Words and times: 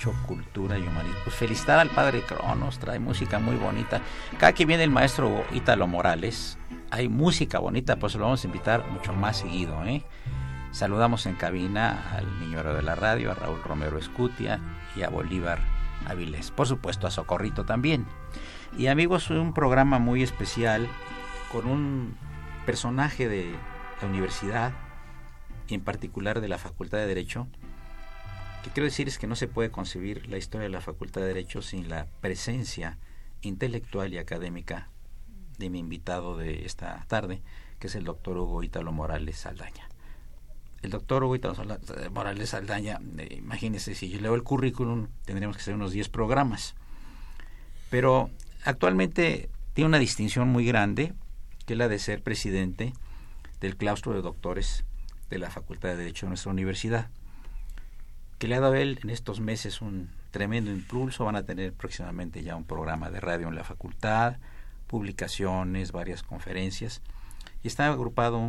Derecho, 0.00 0.26
Cultura 0.26 0.78
y 0.78 0.82
Humanismo. 0.82 1.18
Pues 1.24 1.36
felicitar 1.36 1.78
al 1.78 1.90
padre 1.90 2.22
Cronos, 2.22 2.78
trae 2.78 2.98
música 2.98 3.38
muy 3.38 3.56
bonita. 3.56 4.00
Cada 4.38 4.54
que 4.54 4.64
viene 4.64 4.84
el 4.84 4.90
maestro 4.90 5.44
Ítalo 5.52 5.86
Morales, 5.86 6.56
hay 6.90 7.08
música 7.08 7.58
bonita, 7.58 7.96
pues 7.96 8.14
lo 8.14 8.24
vamos 8.24 8.42
a 8.42 8.46
invitar 8.46 8.88
mucho 8.90 9.12
más 9.12 9.38
seguido. 9.38 9.84
¿eh? 9.84 10.02
Saludamos 10.70 11.26
en 11.26 11.34
cabina 11.34 12.16
al 12.16 12.40
niño 12.40 12.62
de 12.62 12.82
la 12.82 12.94
radio, 12.94 13.30
a 13.30 13.34
Raúl 13.34 13.62
Romero 13.62 13.98
Escutia 13.98 14.58
y 14.96 15.02
a 15.02 15.10
Bolívar 15.10 15.58
Avilés. 16.06 16.50
Por 16.50 16.66
supuesto, 16.66 17.06
a 17.06 17.10
Socorrito 17.10 17.66
también. 17.66 18.06
Y 18.78 18.86
amigos, 18.86 19.28
un 19.28 19.52
programa 19.52 19.98
muy 19.98 20.22
especial 20.22 20.88
con 21.52 21.66
un 21.66 22.16
personaje 22.64 23.28
de 23.28 23.54
la 24.00 24.08
universidad, 24.08 24.72
en 25.68 25.82
particular 25.82 26.40
de 26.40 26.48
la 26.48 26.56
Facultad 26.56 26.98
de 26.98 27.06
Derecho, 27.06 27.48
que 28.62 28.70
quiero 28.70 28.84
decir 28.84 29.08
es 29.08 29.18
que 29.18 29.26
no 29.26 29.36
se 29.36 29.48
puede 29.48 29.70
concebir 29.70 30.28
la 30.28 30.36
historia 30.36 30.64
de 30.64 30.72
la 30.72 30.80
Facultad 30.80 31.22
de 31.22 31.28
Derecho 31.28 31.62
sin 31.62 31.88
la 31.88 32.06
presencia 32.20 32.98
intelectual 33.40 34.12
y 34.12 34.18
académica 34.18 34.90
de 35.58 35.70
mi 35.70 35.78
invitado 35.78 36.36
de 36.36 36.66
esta 36.66 37.04
tarde, 37.08 37.42
que 37.78 37.86
es 37.86 37.94
el 37.94 38.04
doctor 38.04 38.36
Hugo 38.36 38.62
Ítalo 38.62 38.92
Morales 38.92 39.38
Saldaña. 39.38 39.88
El 40.82 40.90
doctor 40.90 41.24
Hugo 41.24 41.36
Ítalo 41.36 41.54
Morales 42.12 42.50
Saldaña, 42.50 43.00
eh, 43.18 43.36
imagínense, 43.38 43.94
si 43.94 44.10
yo 44.10 44.20
leo 44.20 44.34
el 44.34 44.42
currículum, 44.42 45.08
tendríamos 45.24 45.56
que 45.56 45.62
hacer 45.62 45.74
unos 45.74 45.92
10 45.92 46.08
programas. 46.10 46.74
Pero 47.88 48.30
actualmente 48.64 49.50
tiene 49.72 49.88
una 49.88 49.98
distinción 49.98 50.48
muy 50.48 50.66
grande, 50.66 51.14
que 51.66 51.74
es 51.74 51.78
la 51.78 51.88
de 51.88 51.98
ser 51.98 52.22
presidente 52.22 52.92
del 53.60 53.76
claustro 53.76 54.12
de 54.12 54.22
doctores 54.22 54.84
de 55.30 55.38
la 55.38 55.50
Facultad 55.50 55.90
de 55.90 55.96
Derecho 55.96 56.26
de 56.26 56.30
nuestra 56.30 56.52
universidad 56.52 57.10
que 58.40 58.48
le 58.48 58.54
ha 58.54 58.60
dado 58.60 58.72
a 58.72 58.80
él 58.80 58.98
en 59.02 59.10
estos 59.10 59.38
meses 59.38 59.82
un 59.82 60.08
tremendo 60.30 60.72
impulso. 60.72 61.26
Van 61.26 61.36
a 61.36 61.44
tener 61.44 61.74
próximamente 61.74 62.42
ya 62.42 62.56
un 62.56 62.64
programa 62.64 63.10
de 63.10 63.20
radio 63.20 63.48
en 63.48 63.54
la 63.54 63.64
facultad, 63.64 64.38
publicaciones, 64.86 65.92
varias 65.92 66.22
conferencias. 66.22 67.02
Y 67.62 67.68
está 67.68 67.86
agrupado 67.86 68.40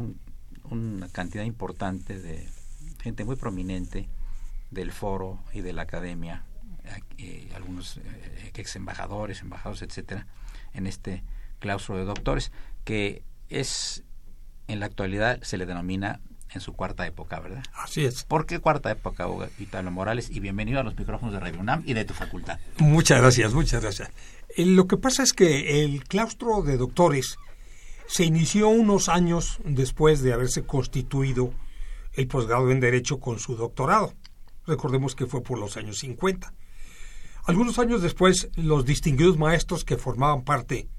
una 0.69 1.09
cantidad 1.09 1.44
importante 1.44 2.18
de 2.22 2.47
gente 3.02 3.25
muy 3.25 3.35
prominente 3.35 4.07
del 4.69 4.94
foro 4.94 5.44
y 5.53 5.59
de 5.59 5.74
la 5.74 5.81
academia, 5.81 6.46
eh, 7.18 7.52
algunos 7.53 7.97
eh, 7.97 8.52
ex 8.53 8.78
embajadores, 8.78 9.41
embajados, 9.41 9.81
etcétera, 9.81 10.25
en 10.73 10.88
este 10.88 11.22
claustro 11.59 11.97
de 11.97 12.06
doctores, 12.06 12.53
que 12.85 13.23
es 13.50 14.06
en 14.69 14.79
la 14.79 14.85
actualidad 14.85 15.41
se 15.41 15.58
le 15.58 15.66
denomina 15.66 16.22
en 16.54 16.62
su 16.62 16.74
cuarta 16.74 17.06
época, 17.06 17.40
¿verdad? 17.40 17.64
Así 17.74 18.06
es. 18.06 18.24
¿Por 18.24 18.46
qué 18.46 18.60
cuarta 18.60 18.92
época, 18.92 19.28
Hugo 19.28 19.48
Italo 19.60 19.92
Morales? 19.92 20.30
Y 20.30 20.40
bienvenido 20.40 20.80
a 20.80 20.84
los 20.84 20.98
micrófonos 20.98 21.34
de 21.34 21.40
Radio 21.40 21.60
UNAM 21.60 21.84
y 21.86 21.94
de 21.94 22.06
tu 22.06 22.14
facultad. 22.14 22.60
Muchas 22.80 23.20
gracias, 23.22 23.54
muchas 23.54 23.82
gracias. 23.82 24.10
Eh, 24.56 24.66
lo 24.66 24.88
que 24.88 24.98
pasa 24.98 25.24
es 25.24 25.34
que 25.34 25.84
el 25.84 26.04
claustro 26.04 26.62
de 26.62 26.78
doctores 26.78 27.38
se 28.08 28.26
inició 28.26 28.68
unos 28.68 29.08
años 29.08 29.60
después 29.64 30.22
de 30.22 30.34
haberse 30.34 30.64
constituido 30.64 31.54
el 32.14 32.28
posgrado 32.28 32.70
en 32.70 32.80
Derecho 32.80 33.20
con 33.20 33.40
su 33.40 33.56
doctorado. 33.56 34.14
Recordemos 34.68 35.16
que 35.16 35.28
fue 35.28 35.42
por 35.42 35.58
los 35.58 35.78
años 35.78 36.00
50. 36.00 36.54
Algunos 37.46 37.80
años 37.80 38.02
después, 38.02 38.50
los 38.56 38.86
distinguidos 38.86 39.38
maestros 39.38 39.84
que 39.84 39.98
formaban 39.98 40.44
parte 40.44 40.90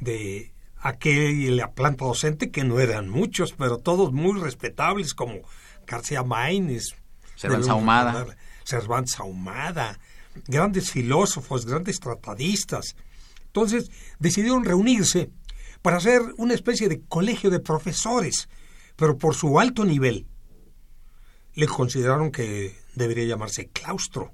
de 0.00 0.52
aquella 0.82 1.72
planta 1.72 2.04
docente, 2.04 2.50
que 2.50 2.64
no 2.64 2.80
eran 2.80 3.08
muchos, 3.08 3.52
pero 3.52 3.78
todos 3.78 4.12
muy 4.12 4.38
respetables, 4.38 5.14
como 5.14 5.40
García 5.86 6.22
Maínez, 6.22 6.96
Cervantes 7.36 7.68
Ahumada. 7.68 8.36
Cervantes 8.64 9.18
Ahumada, 9.18 9.98
grandes 10.46 10.90
filósofos, 10.90 11.66
grandes 11.66 12.00
tratadistas. 12.00 12.96
Entonces 13.46 13.90
decidieron 14.18 14.64
reunirse 14.64 15.30
para 15.82 15.98
hacer 15.98 16.22
una 16.38 16.54
especie 16.54 16.88
de 16.88 17.02
colegio 17.02 17.50
de 17.50 17.60
profesores, 17.60 18.48
pero 18.96 19.16
por 19.18 19.34
su 19.34 19.58
alto 19.58 19.84
nivel. 19.84 20.26
Le 21.54 21.66
consideraron 21.66 22.30
que 22.30 22.76
debería 22.94 23.24
llamarse 23.24 23.68
claustro. 23.68 24.32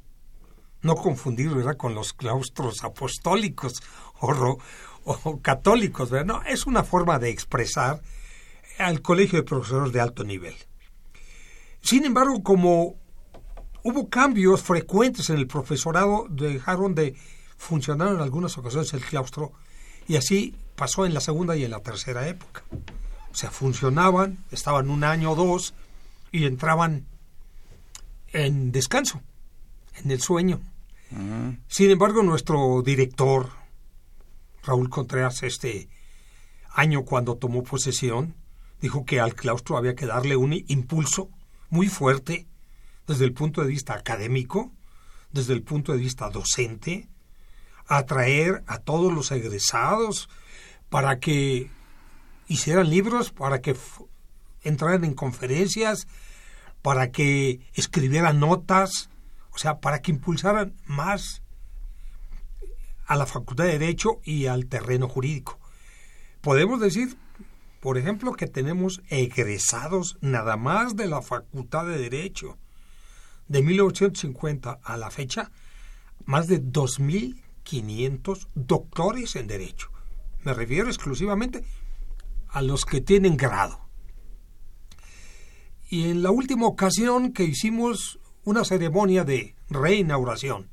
No 0.81 0.95
confundir 0.95 1.51
con 1.77 1.95
los 1.95 2.13
claustros 2.13 2.85
apostólicos 2.85 3.83
o, 4.21 4.59
o 5.25 5.41
católicos, 5.41 6.11
¿verdad? 6.11 6.27
No, 6.27 6.43
es 6.45 6.67
una 6.67 6.85
forma 6.85 7.19
de 7.19 7.31
expresar 7.31 8.01
al 8.79 9.03
colegio 9.03 9.39
de 9.39 9.45
profesores 9.45 9.93
de 9.93 10.01
alto 10.01 10.25
nivel. 10.25 10.55
Sin 11.81 12.05
embargo, 12.05 12.43
como 12.43 12.97
hubo 13.83 14.09
cambios 14.09 14.63
frecuentes 14.63 15.31
en 15.31 15.39
el 15.39 15.47
profesorado, 15.47 16.27
dejaron 16.29 16.95
de 16.95 17.17
funcionar 17.57 18.13
en 18.13 18.21
algunas 18.21 18.57
ocasiones 18.59 18.93
el 18.93 19.01
claustro 19.01 19.53
y 20.07 20.17
así 20.17 20.55
pasó 20.77 21.07
en 21.07 21.15
la 21.15 21.21
segunda 21.21 21.57
y 21.57 21.65
en 21.65 21.71
la 21.71 21.81
tercera 21.81 22.29
época. 22.29 22.63
O 23.31 23.35
sea, 23.35 23.51
funcionaban, 23.51 24.39
estaban 24.51 24.91
un 24.91 25.05
año 25.05 25.33
o 25.33 25.37
dos 25.37 25.75
y 26.33 26.45
entraban 26.45 27.07
en 28.33 28.73
descanso, 28.73 29.21
en 30.03 30.11
el 30.11 30.21
sueño. 30.21 30.61
Sin 31.69 31.91
embargo, 31.91 32.23
nuestro 32.23 32.83
director, 32.83 33.51
Raúl 34.69 34.91
Contreras 34.91 35.43
este 35.43 35.89
año 36.71 37.05
cuando 37.05 37.37
tomó 37.37 37.63
posesión, 37.65 38.37
dijo 38.83 39.07
que 39.07 39.19
al 39.19 39.35
claustro 39.35 39.79
había 39.79 39.95
que 39.95 40.05
darle 40.05 40.37
un 40.37 40.53
impulso 40.53 41.31
muy 41.71 41.89
fuerte 41.89 42.47
desde 43.07 43.25
el 43.25 43.33
punto 43.33 43.63
de 43.63 43.69
vista 43.69 43.95
académico, 43.95 44.71
desde 45.33 45.55
el 45.55 45.63
punto 45.63 45.93
de 45.93 45.99
vista 45.99 46.29
docente, 46.29 47.09
atraer 47.87 48.63
a 48.67 48.79
todos 48.79 49.11
los 49.11 49.33
egresados 49.33 50.29
para 50.91 51.19
que 51.19 51.71
hicieran 52.47 52.91
libros, 52.91 53.31
para 53.31 53.63
que 53.63 53.75
entraran 54.63 55.05
en 55.05 55.15
conferencias, 55.15 56.07
para 56.83 57.11
que 57.11 57.61
escribieran 57.73 58.39
notas, 58.39 59.09
o 59.51 59.59
sea, 59.59 59.81
para 59.81 60.03
que 60.03 60.11
impulsaran 60.11 60.75
más 60.85 61.43
a 63.09 63.17
la 63.17 63.27
Facultad 63.27 63.65
de 63.65 63.79
Derecho 63.79 64.21
y 64.23 64.47
al 64.47 64.67
terreno 64.67 65.09
jurídico. 65.09 65.59
Podemos 66.41 66.81
decir 66.81 67.17
por 67.81 67.97
ejemplo, 67.97 68.33
que 68.33 68.47
tenemos 68.47 69.03
egresados 69.09 70.19
nada 70.21 70.57
más 70.57 70.97
de 70.97 71.07
la 71.07 71.23
Facultad 71.23 71.87
de 71.87 71.99
Derecho 71.99 72.59
de 73.47 73.63
1850 73.63 74.81
a 74.83 74.97
la 74.97 75.11
fecha, 75.11 75.51
más 76.25 76.49
de 76.49 76.63
2.500 76.63 78.49
doctores 78.55 79.37
en 79.37 79.47
Derecho. 79.47 79.91
Me 80.43 80.55
refiero 80.55 80.89
exclusivamente 80.89 81.65
a 82.49 82.63
los 82.63 82.85
que 82.85 83.01
tienen 83.01 83.37
grado. 83.37 83.81
Y 85.89 86.11
en 86.11 86.23
la 86.23 86.31
última 86.31 86.67
ocasión 86.67 87.33
que 87.33 87.45
hicimos 87.45 88.19
una 88.45 88.65
ceremonia 88.65 89.25
de 89.25 89.55
reinauguración 89.71 90.69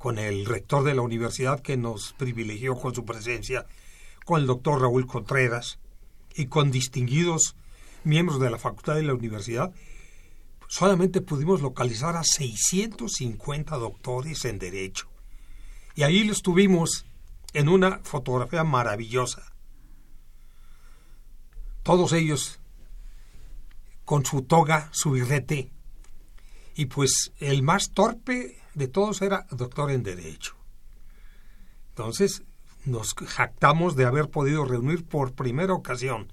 con 0.00 0.18
el 0.18 0.46
rector 0.46 0.82
de 0.82 0.94
la 0.94 1.02
universidad 1.02 1.60
que 1.60 1.76
nos 1.76 2.14
privilegió 2.14 2.74
con 2.74 2.94
su 2.94 3.04
presencia, 3.04 3.66
con 4.24 4.40
el 4.40 4.46
doctor 4.46 4.80
Raúl 4.80 5.06
Contreras 5.06 5.78
y 6.34 6.46
con 6.46 6.70
distinguidos 6.70 7.54
miembros 8.02 8.40
de 8.40 8.48
la 8.48 8.56
facultad 8.56 8.94
de 8.94 9.02
la 9.02 9.12
universidad, 9.12 9.74
solamente 10.68 11.20
pudimos 11.20 11.60
localizar 11.60 12.16
a 12.16 12.24
650 12.24 13.76
doctores 13.76 14.46
en 14.46 14.58
Derecho. 14.58 15.06
Y 15.94 16.04
ahí 16.04 16.24
los 16.24 16.40
tuvimos 16.40 17.04
en 17.52 17.68
una 17.68 17.98
fotografía 18.02 18.64
maravillosa. 18.64 19.52
Todos 21.82 22.14
ellos 22.14 22.58
con 24.06 24.24
su 24.24 24.44
toga, 24.44 24.88
su 24.92 25.10
birrete, 25.10 25.70
y 26.74 26.86
pues 26.86 27.32
el 27.38 27.62
más 27.62 27.90
torpe 27.90 28.59
de 28.74 28.88
todos 28.88 29.22
era 29.22 29.46
doctor 29.50 29.90
en 29.90 30.02
Derecho. 30.02 30.56
Entonces 31.90 32.42
nos 32.84 33.14
jactamos 33.14 33.96
de 33.96 34.06
haber 34.06 34.30
podido 34.30 34.64
reunir 34.64 35.04
por 35.04 35.34
primera 35.34 35.74
ocasión, 35.74 36.32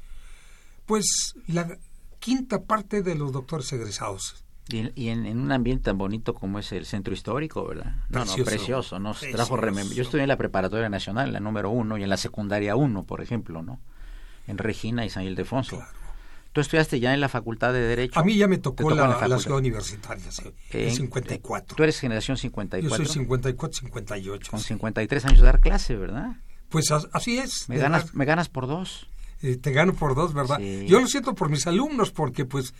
pues 0.85 1.35
la 1.47 1.77
quinta 2.19 2.63
parte 2.63 3.01
de 3.01 3.15
los 3.15 3.31
doctores 3.31 3.71
egresados. 3.73 4.43
Y, 4.69 5.07
en, 5.07 5.39
un 5.39 5.51
ambiente 5.53 5.85
tan 5.85 5.97
bonito 5.97 6.33
como 6.33 6.59
es 6.59 6.73
el 6.73 6.85
centro 6.85 7.13
histórico, 7.13 7.65
¿verdad? 7.65 7.95
No, 8.09 8.25
precioso, 8.25 8.39
no, 8.39 8.45
precioso. 8.45 8.99
Nos 8.99 9.19
trajo 9.21 9.57
Yo 9.93 10.03
estudié 10.03 10.23
en 10.23 10.27
la 10.27 10.37
preparatoria 10.37 10.89
nacional, 10.89 11.31
la 11.31 11.39
número 11.39 11.69
uno, 11.69 11.97
y 11.97 12.03
en 12.03 12.09
la 12.09 12.17
secundaria 12.17 12.75
uno, 12.75 13.03
por 13.03 13.21
ejemplo, 13.21 13.61
¿no? 13.63 13.79
En 14.45 14.57
Regina 14.57 15.05
y 15.05 15.09
San 15.09 15.23
Ildefonso. 15.23 15.81
Tú 16.57 16.61
estudiaste 16.61 16.99
ya 16.99 17.13
en 17.13 17.21
la 17.21 17.29
Facultad 17.29 17.71
de 17.71 17.81
Derecho. 17.81 18.19
A 18.19 18.23
mí 18.23 18.35
ya 18.35 18.47
me 18.47 18.57
tocó, 18.57 18.89
la, 18.89 19.27
la, 19.27 19.37
ciudad 19.37 19.59
universitaria, 19.59 20.31
sí, 20.31 20.41
en, 20.71 20.91
54. 20.91 21.75
Tú 21.75 21.83
eres 21.83 21.99
generación 21.99 22.35
54. 22.35 22.89
Yo 22.89 22.95
soy 22.95 23.05
54, 23.13 23.79
58. 23.81 24.49
Con 24.49 24.59
53 24.59 25.25
años 25.25 25.39
de 25.39 25.45
dar 25.45 25.59
clase, 25.59 25.95
¿verdad? 25.95 26.37
Pues 26.69 26.89
así 26.89 27.37
es. 27.37 27.69
Me 27.69 27.77
ganas, 27.77 28.15
me 28.15 28.25
ganas 28.25 28.49
por 28.49 28.65
dos. 28.65 29.07
Eh, 29.43 29.57
te 29.57 29.71
gano 29.71 29.93
por 29.93 30.15
dos, 30.15 30.33
¿verdad? 30.33 30.57
Yo 30.57 30.99
lo 30.99 31.05
siento 31.05 31.35
por 31.35 31.49
mis 31.49 31.67
alumnos 31.67 32.09
porque 32.09 32.43
pues 32.45 32.73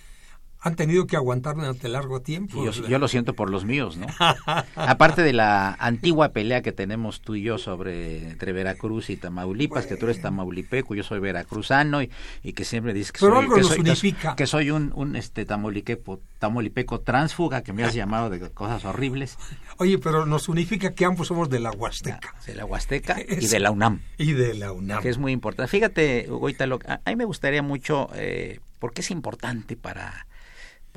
han 0.68 0.76
tenido 0.76 1.08
que 1.08 1.16
aguantar 1.16 1.56
durante 1.56 1.88
largo 1.90 2.22
tiempo. 2.22 2.64
Yo, 2.72 3.00
lo 3.00 3.08
siento 3.08 3.34
por 3.34 3.50
los 3.50 3.66
míos, 3.66 3.98
¿no? 3.98 4.08
Aparte 4.76 5.24
de 5.24 5.34
la 5.34 5.74
antigua 5.80 6.30
pelea 6.30 6.62
que 6.62 6.72
tenemos 6.72 7.22
tú 7.22 7.36
y 7.36 7.42
yo 7.42 7.58
sobre 7.58 8.30
entre 8.30 8.52
Veracruz 8.52 9.10
y 9.10 9.18
Tamaulipas, 9.18 9.88
que 9.88 9.96
tú 9.96 10.06
eres 10.06 10.22
tamaulipeco, 10.22 10.96
yo 10.96 11.04
soy 11.04 11.20
veracruzano 11.20 12.02
y, 12.02 12.12
y 12.44 12.54
que 12.54 12.66
siempre 12.66 12.94
dices 12.94 13.12
que 13.12 13.20
soy, 13.20 14.16
que 14.36 14.48
soy, 14.48 14.72
un, 14.72 14.92
un 14.96 15.16
este 15.16 15.46
tamaulipeco, 15.46 16.20
tamaulipeco 16.40 17.00
transfuga, 17.00 17.62
que 17.62 17.74
me 17.74 17.84
has 17.84 17.94
llamado 17.94 18.30
de 18.30 18.40
cosas 18.52 18.86
horribles. 18.86 19.38
Oye, 19.78 19.98
pero 19.98 20.26
nos 20.26 20.50
unifica 20.50 20.94
que 20.94 21.06
ambos 21.06 21.28
somos 21.28 21.50
de 21.50 21.60
la 21.60 21.72
Huasteca. 21.72 22.36
De 22.46 22.56
la 22.56 22.66
Huasteca 22.66 23.18
y 23.22 23.48
de 23.48 23.60
la 23.60 23.72
UNAM. 23.72 24.02
Y 24.18 24.34
de 24.34 24.54
la 24.54 24.72
UNAM. 24.72 25.02
Que 25.02 25.10
es 25.10 25.18
muy 25.18 25.32
importante. 25.32 25.70
Fíjate, 25.70 26.28
Hugo 26.30 26.48
a 26.78 27.10
mí 27.10 27.16
me 27.16 27.26
gustaría 27.26 27.62
mucho, 27.62 28.10
eh, 28.16 28.60
porque 28.80 29.02
es 29.02 29.12
importante 29.12 29.76
para 29.76 30.27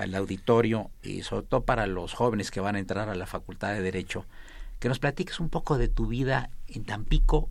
el 0.05 0.14
auditorio 0.14 0.91
y 1.02 1.23
sobre 1.23 1.47
todo 1.47 1.64
para 1.64 1.87
los 1.87 2.14
jóvenes 2.14 2.50
que 2.50 2.61
van 2.61 2.76
a 2.76 2.79
entrar 2.79 3.08
a 3.08 3.14
la 3.14 3.26
Facultad 3.26 3.73
de 3.73 3.82
Derecho, 3.82 4.26
que 4.79 4.88
nos 4.88 4.99
platiques 4.99 5.41
un 5.41 5.49
poco 5.49 5.79
de 5.79 5.88
tu 5.88 6.06
vida 6.06 6.50
en 6.67 6.85
Tampico 6.85 7.50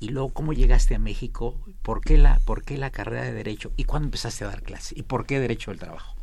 y 0.00 0.08
luego 0.10 0.28
cómo 0.30 0.52
llegaste 0.52 0.94
a 0.94 0.98
México, 0.98 1.60
por 1.82 2.00
qué 2.00 2.18
la, 2.18 2.40
por 2.44 2.62
qué 2.62 2.76
la 2.78 2.90
carrera 2.90 3.24
de 3.24 3.32
Derecho 3.32 3.72
y 3.76 3.84
cuándo 3.84 4.06
empezaste 4.06 4.44
a 4.44 4.48
dar 4.48 4.62
clase 4.62 4.94
y 4.96 5.02
por 5.02 5.26
qué 5.26 5.40
Derecho 5.40 5.70
del 5.70 5.80
Trabajo. 5.80 6.14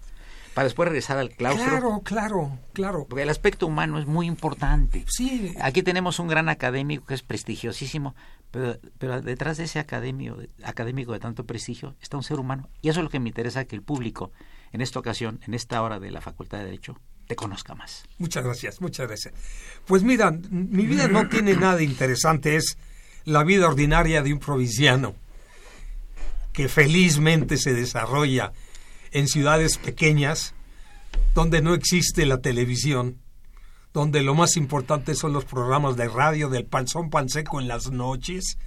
Para 0.53 0.65
después 0.65 0.87
regresar 0.87 1.17
al 1.17 1.31
claustro. 1.31 1.65
Claro, 1.65 2.01
claro, 2.01 2.59
claro. 2.71 3.05
Porque 3.09 3.23
el 3.23 3.29
aspecto 3.29 3.67
humano 3.67 3.99
es 3.99 4.05
muy 4.05 4.25
importante. 4.25 5.03
Sí. 5.09 5.53
Aquí 5.59 5.83
tenemos 5.83 6.17
un 6.17 6.29
gran 6.29 6.47
académico 6.47 7.05
que 7.05 7.13
es 7.13 7.23
prestigiosísimo, 7.23 8.15
pero, 8.51 8.79
pero 8.97 9.21
detrás 9.21 9.57
de 9.57 9.65
ese 9.65 9.79
académico, 9.79 10.37
académico 10.63 11.11
de 11.11 11.19
tanto 11.19 11.43
prestigio 11.43 11.95
está 12.01 12.15
un 12.15 12.23
ser 12.23 12.39
humano. 12.39 12.69
Y 12.81 12.87
eso 12.87 13.01
es 13.01 13.03
lo 13.03 13.09
que 13.09 13.19
me 13.19 13.27
interesa 13.27 13.65
que 13.65 13.75
el 13.75 13.81
público 13.81 14.31
en 14.71 14.81
esta 14.81 14.99
ocasión, 14.99 15.39
en 15.47 15.53
esta 15.53 15.81
hora 15.81 15.99
de 15.99 16.11
la 16.11 16.21
Facultad 16.21 16.59
de 16.59 16.65
Derecho, 16.65 16.99
te 17.27 17.35
conozca 17.35 17.75
más. 17.75 18.05
Muchas 18.17 18.43
gracias, 18.43 18.81
muchas 18.81 19.07
gracias. 19.07 19.33
Pues 19.85 20.03
mira, 20.03 20.31
mi 20.31 20.85
vida 20.85 21.07
no 21.07 21.27
tiene 21.27 21.55
nada 21.55 21.81
interesante, 21.81 22.55
es 22.55 22.77
la 23.23 23.43
vida 23.43 23.67
ordinaria 23.67 24.21
de 24.21 24.33
un 24.33 24.39
provinciano 24.39 25.15
que 26.53 26.69
felizmente 26.69 27.57
se 27.57 27.73
desarrolla 27.73 28.53
en 29.11 29.27
ciudades 29.27 29.77
pequeñas 29.77 30.53
donde 31.33 31.61
no 31.61 31.73
existe 31.73 32.25
la 32.25 32.39
televisión, 32.39 33.19
donde 33.93 34.21
lo 34.21 34.35
más 34.35 34.55
importante 34.55 35.15
son 35.15 35.33
los 35.33 35.45
programas 35.45 35.97
de 35.97 36.07
radio 36.07 36.49
del 36.49 36.65
panzón 36.65 37.09
panseco 37.09 37.59
en 37.59 37.67
las 37.67 37.91
noches, 37.91 38.57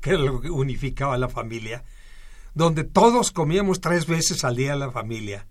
que 0.00 0.14
es 0.14 0.20
lo 0.20 0.40
que 0.40 0.50
unificaba 0.50 1.14
a 1.14 1.18
la 1.18 1.28
familia, 1.28 1.84
donde 2.56 2.84
todos 2.84 3.32
comíamos 3.32 3.82
tres 3.82 4.06
veces 4.06 4.42
al 4.42 4.56
día 4.56 4.74
la 4.76 4.90
familia. 4.90 5.46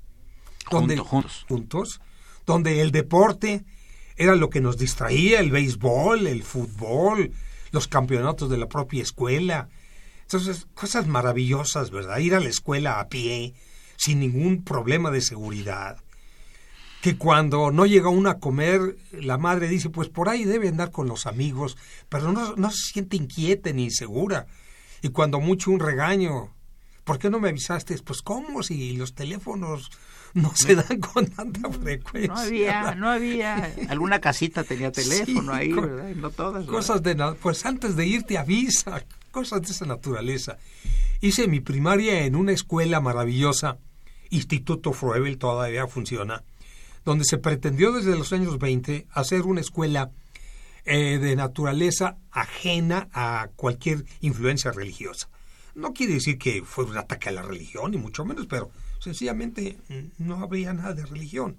Donde, 0.72 0.98
juntos. 0.98 1.46
Juntos. 1.48 2.02
Donde 2.48 2.82
el 2.82 2.92
deporte 2.92 3.64
era 4.16 4.36
lo 4.36 4.50
que 4.50 4.60
nos 4.60 4.80
distraía, 4.80 5.40
el 5.40 5.52
béisbol, 5.52 6.26
el 6.26 6.42
fútbol, 6.42 7.32
los 7.70 7.88
campeonatos 7.88 8.50
de 8.50 8.58
la 8.58 8.68
propia 8.68 9.04
escuela. 9.04 9.70
Entonces, 10.24 10.66
cosas 10.74 11.06
maravillosas, 11.06 11.92
¿verdad? 11.92 12.18
Ir 12.18 12.34
a 12.34 12.40
la 12.40 12.50
escuela 12.50 13.00
a 13.00 13.08
pie, 13.08 13.54
sin 13.98 14.20
ningún 14.20 14.64
problema 14.64 15.12
de 15.12 15.22
seguridad. 15.22 15.98
Que 17.04 17.18
cuando 17.18 17.70
no 17.70 17.86
llega 17.86 18.10
uno 18.10 18.32
a 18.32 18.40
comer, 18.40 18.98
la 19.12 19.38
madre 19.38 19.68
dice, 19.68 19.92
pues 19.92 20.10
por 20.10 20.28
ahí 20.28 20.44
debe 20.44 20.70
andar 20.70 20.90
con 20.90 21.08
los 21.08 21.28
amigos, 21.28 21.78
pero 22.10 22.32
no, 22.32 22.56
no 22.56 22.72
se 22.72 22.94
siente 22.94 23.16
inquieta 23.16 23.72
ni 23.74 23.84
insegura. 23.84 24.48
Y 25.04 25.10
cuando 25.10 25.40
mucho 25.40 25.70
un 25.70 25.80
regaño, 25.80 26.55
¿por 27.06 27.20
qué 27.20 27.30
no 27.30 27.40
me 27.40 27.50
avisaste? 27.50 27.98
Pues 28.00 28.22
cómo 28.22 28.62
si 28.64 28.98
los 28.98 29.14
teléfonos 29.14 29.90
no 30.34 30.52
se 30.54 30.76
dan 30.76 31.00
con 31.00 31.28
tanta 31.28 31.72
frecuencia. 31.72 32.28
No 32.28 32.38
había, 32.38 32.96
no 32.96 33.10
había. 33.10 33.74
Alguna 33.88 34.20
casita 34.20 34.66
tenía 34.66 34.92
teléfono 34.92 35.54
ahí, 35.54 35.72
¿verdad? 35.72 36.10
no 36.16 36.30
todas. 36.32 36.66
Cosas 36.66 37.02
de 37.02 37.16
pues 37.42 37.66
antes 37.66 37.96
de 37.96 38.06
irte 38.06 38.38
avisa, 38.38 39.06
cosas 39.32 39.62
de 39.62 39.72
esa 39.72 39.86
naturaleza. 39.86 40.58
Hice 41.22 41.48
mi 41.48 41.62
primaria 41.62 42.26
en 42.26 42.36
una 42.36 42.52
escuela 42.52 43.00
maravillosa, 43.00 43.78
Instituto 44.30 44.92
Froebel 44.92 45.38
todavía 45.38 45.88
funciona, 45.88 46.44
donde 47.06 47.24
se 47.24 47.38
pretendió 47.38 47.94
desde 47.94 48.18
los 48.18 48.34
años 48.34 48.60
20 48.60 49.08
hacer 49.12 49.44
una 49.44 49.62
escuela 49.62 50.12
eh, 50.84 51.18
de 51.20 51.36
naturaleza 51.36 52.18
ajena 52.32 53.08
a 53.14 53.48
cualquier 53.56 54.06
influencia 54.20 54.72
religiosa. 54.72 55.30
No 55.76 55.94
quiere 55.94 56.14
decir 56.14 56.38
que 56.38 56.64
fue 56.64 56.86
un 56.86 56.98
ataque 56.98 57.30
a 57.30 57.32
la 57.34 57.42
religión, 57.42 57.92
ni 57.92 57.98
mucho 57.98 58.26
menos, 58.26 58.48
pero 58.48 58.72
sencillamente 59.00 59.78
no 60.18 60.40
habría 60.40 60.74
nada 60.74 60.94
de 60.94 61.06
religión. 61.06 61.58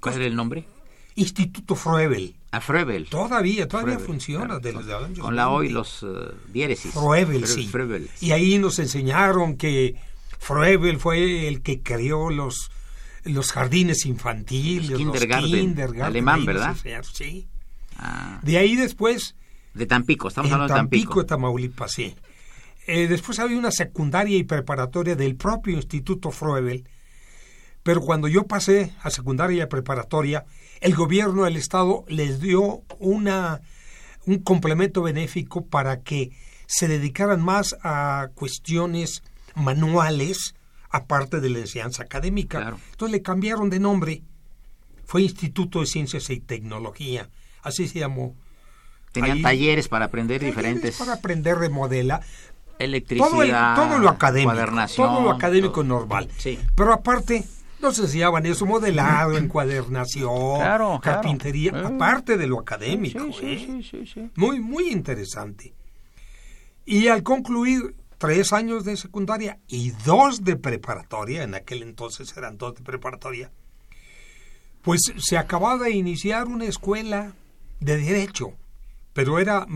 ¿Cuál 0.00 0.16
era 0.16 0.26
el 0.26 0.34
nombre? 0.34 0.66
Instituto 1.14 1.74
Froebel. 1.74 2.34
A 2.50 2.56
ah, 2.56 2.60
Froebel. 2.60 3.08
Todavía, 3.08 3.68
todavía 3.68 3.98
funciona. 3.98 4.58
con, 5.20 5.36
la 5.36 5.50
O 5.50 5.62
y 5.62 5.68
los 5.68 6.02
uh, 6.02 6.32
diéresis. 6.52 6.92
Froebel, 6.92 7.46
sí. 7.46 7.70
Y 8.20 8.32
ahí 8.32 8.58
nos 8.58 8.78
enseñaron 8.78 9.56
que 9.56 9.96
Froebel 10.38 10.98
fue 10.98 11.48
el 11.48 11.62
que 11.62 11.82
creó 11.82 12.30
los, 12.30 12.70
los 13.24 13.52
jardines 13.52 14.06
infantiles, 14.06 14.90
los 14.90 14.98
kindergarten, 14.98 16.02
alemán, 16.02 16.44
¿verdad? 16.44 16.76
Sí. 17.12 17.46
Ah. 17.96 18.40
De 18.42 18.58
ahí 18.58 18.76
después... 18.76 19.36
De 19.74 19.86
Tampico, 19.86 20.28
estamos 20.28 20.52
hablando 20.52 20.74
de 20.74 20.78
Tampico. 20.80 21.10
Tampico, 21.10 21.26
Tamaulipas, 21.26 21.92
sí. 21.92 22.14
Eh, 22.94 23.08
después 23.08 23.38
había 23.38 23.56
una 23.56 23.70
secundaria 23.70 24.36
y 24.36 24.44
preparatoria 24.44 25.16
del 25.16 25.34
propio 25.34 25.76
Instituto 25.76 26.30
Froebel, 26.30 26.86
pero 27.82 28.02
cuando 28.02 28.28
yo 28.28 28.46
pasé 28.46 28.92
a 29.00 29.08
secundaria 29.08 29.62
y 29.62 29.66
preparatoria, 29.66 30.44
el 30.82 30.94
gobierno 30.94 31.44
del 31.44 31.56
Estado 31.56 32.04
les 32.08 32.38
dio 32.38 32.82
una, 32.98 33.62
un 34.26 34.40
complemento 34.40 35.00
benéfico 35.00 35.64
para 35.64 36.02
que 36.02 36.32
se 36.66 36.86
dedicaran 36.86 37.42
más 37.42 37.74
a 37.82 38.28
cuestiones 38.34 39.22
manuales, 39.54 40.54
aparte 40.90 41.40
de 41.40 41.48
la 41.48 41.60
enseñanza 41.60 42.02
académica. 42.02 42.76
Entonces 42.90 43.10
le 43.10 43.22
cambiaron 43.22 43.70
de 43.70 43.80
nombre. 43.80 44.22
Fue 45.06 45.22
Instituto 45.22 45.80
de 45.80 45.86
Ciencias 45.86 46.28
y 46.28 46.40
Tecnología. 46.40 47.30
Así 47.62 47.88
se 47.88 48.00
llamó. 48.00 48.36
Tenían 49.12 49.42
talleres 49.42 49.88
para 49.88 50.06
aprender 50.06 50.42
diferentes. 50.42 50.96
Para 50.96 51.14
aprender 51.14 51.58
de 51.58 51.68
modela, 51.68 52.22
Electricidad, 52.78 53.76
todo, 53.76 53.98
lo 53.98 54.08
académico, 54.08 54.54
todo 54.96 55.20
lo 55.22 55.30
académico 55.30 55.72
todo. 55.74 55.84
normal. 55.84 56.28
Sí. 56.38 56.58
Pero 56.74 56.92
aparte, 56.92 57.44
nos 57.80 57.98
enseñaban 57.98 58.44
eso, 58.46 58.66
modelado, 58.66 59.36
encuadernación, 59.38 60.56
Claro, 60.58 61.00
carpintería, 61.02 61.72
Eh. 61.74 61.82
aparte 61.84 62.36
de 62.36 62.46
lo 62.46 62.58
académico. 62.60 63.20
Sí, 63.26 63.32
sí, 63.38 63.46
¿eh? 63.46 63.82
sí, 63.88 64.06
sí. 64.06 64.30
Muy, 64.36 64.60
muy 64.60 64.90
interesante. 64.90 65.74
Y 66.84 67.08
al 67.08 67.22
concluir 67.22 67.94
tres 68.18 68.52
años 68.52 68.84
de 68.84 68.96
secundaria 68.96 69.58
y 69.68 69.90
dos 70.04 70.44
de 70.44 70.56
preparatoria, 70.56 71.42
en 71.44 71.54
aquel 71.54 71.82
entonces 71.82 72.32
eran 72.36 72.58
dos 72.58 72.74
de 72.74 72.82
preparatoria, 72.82 73.50
pues 74.82 75.00
se 75.16 75.38
acababa 75.38 75.84
de 75.84 75.92
iniciar 75.92 76.46
una 76.48 76.64
escuela 76.64 77.32
de 77.80 77.98
derecho, 77.98 78.52
pero 79.12 79.38
era 79.38 79.66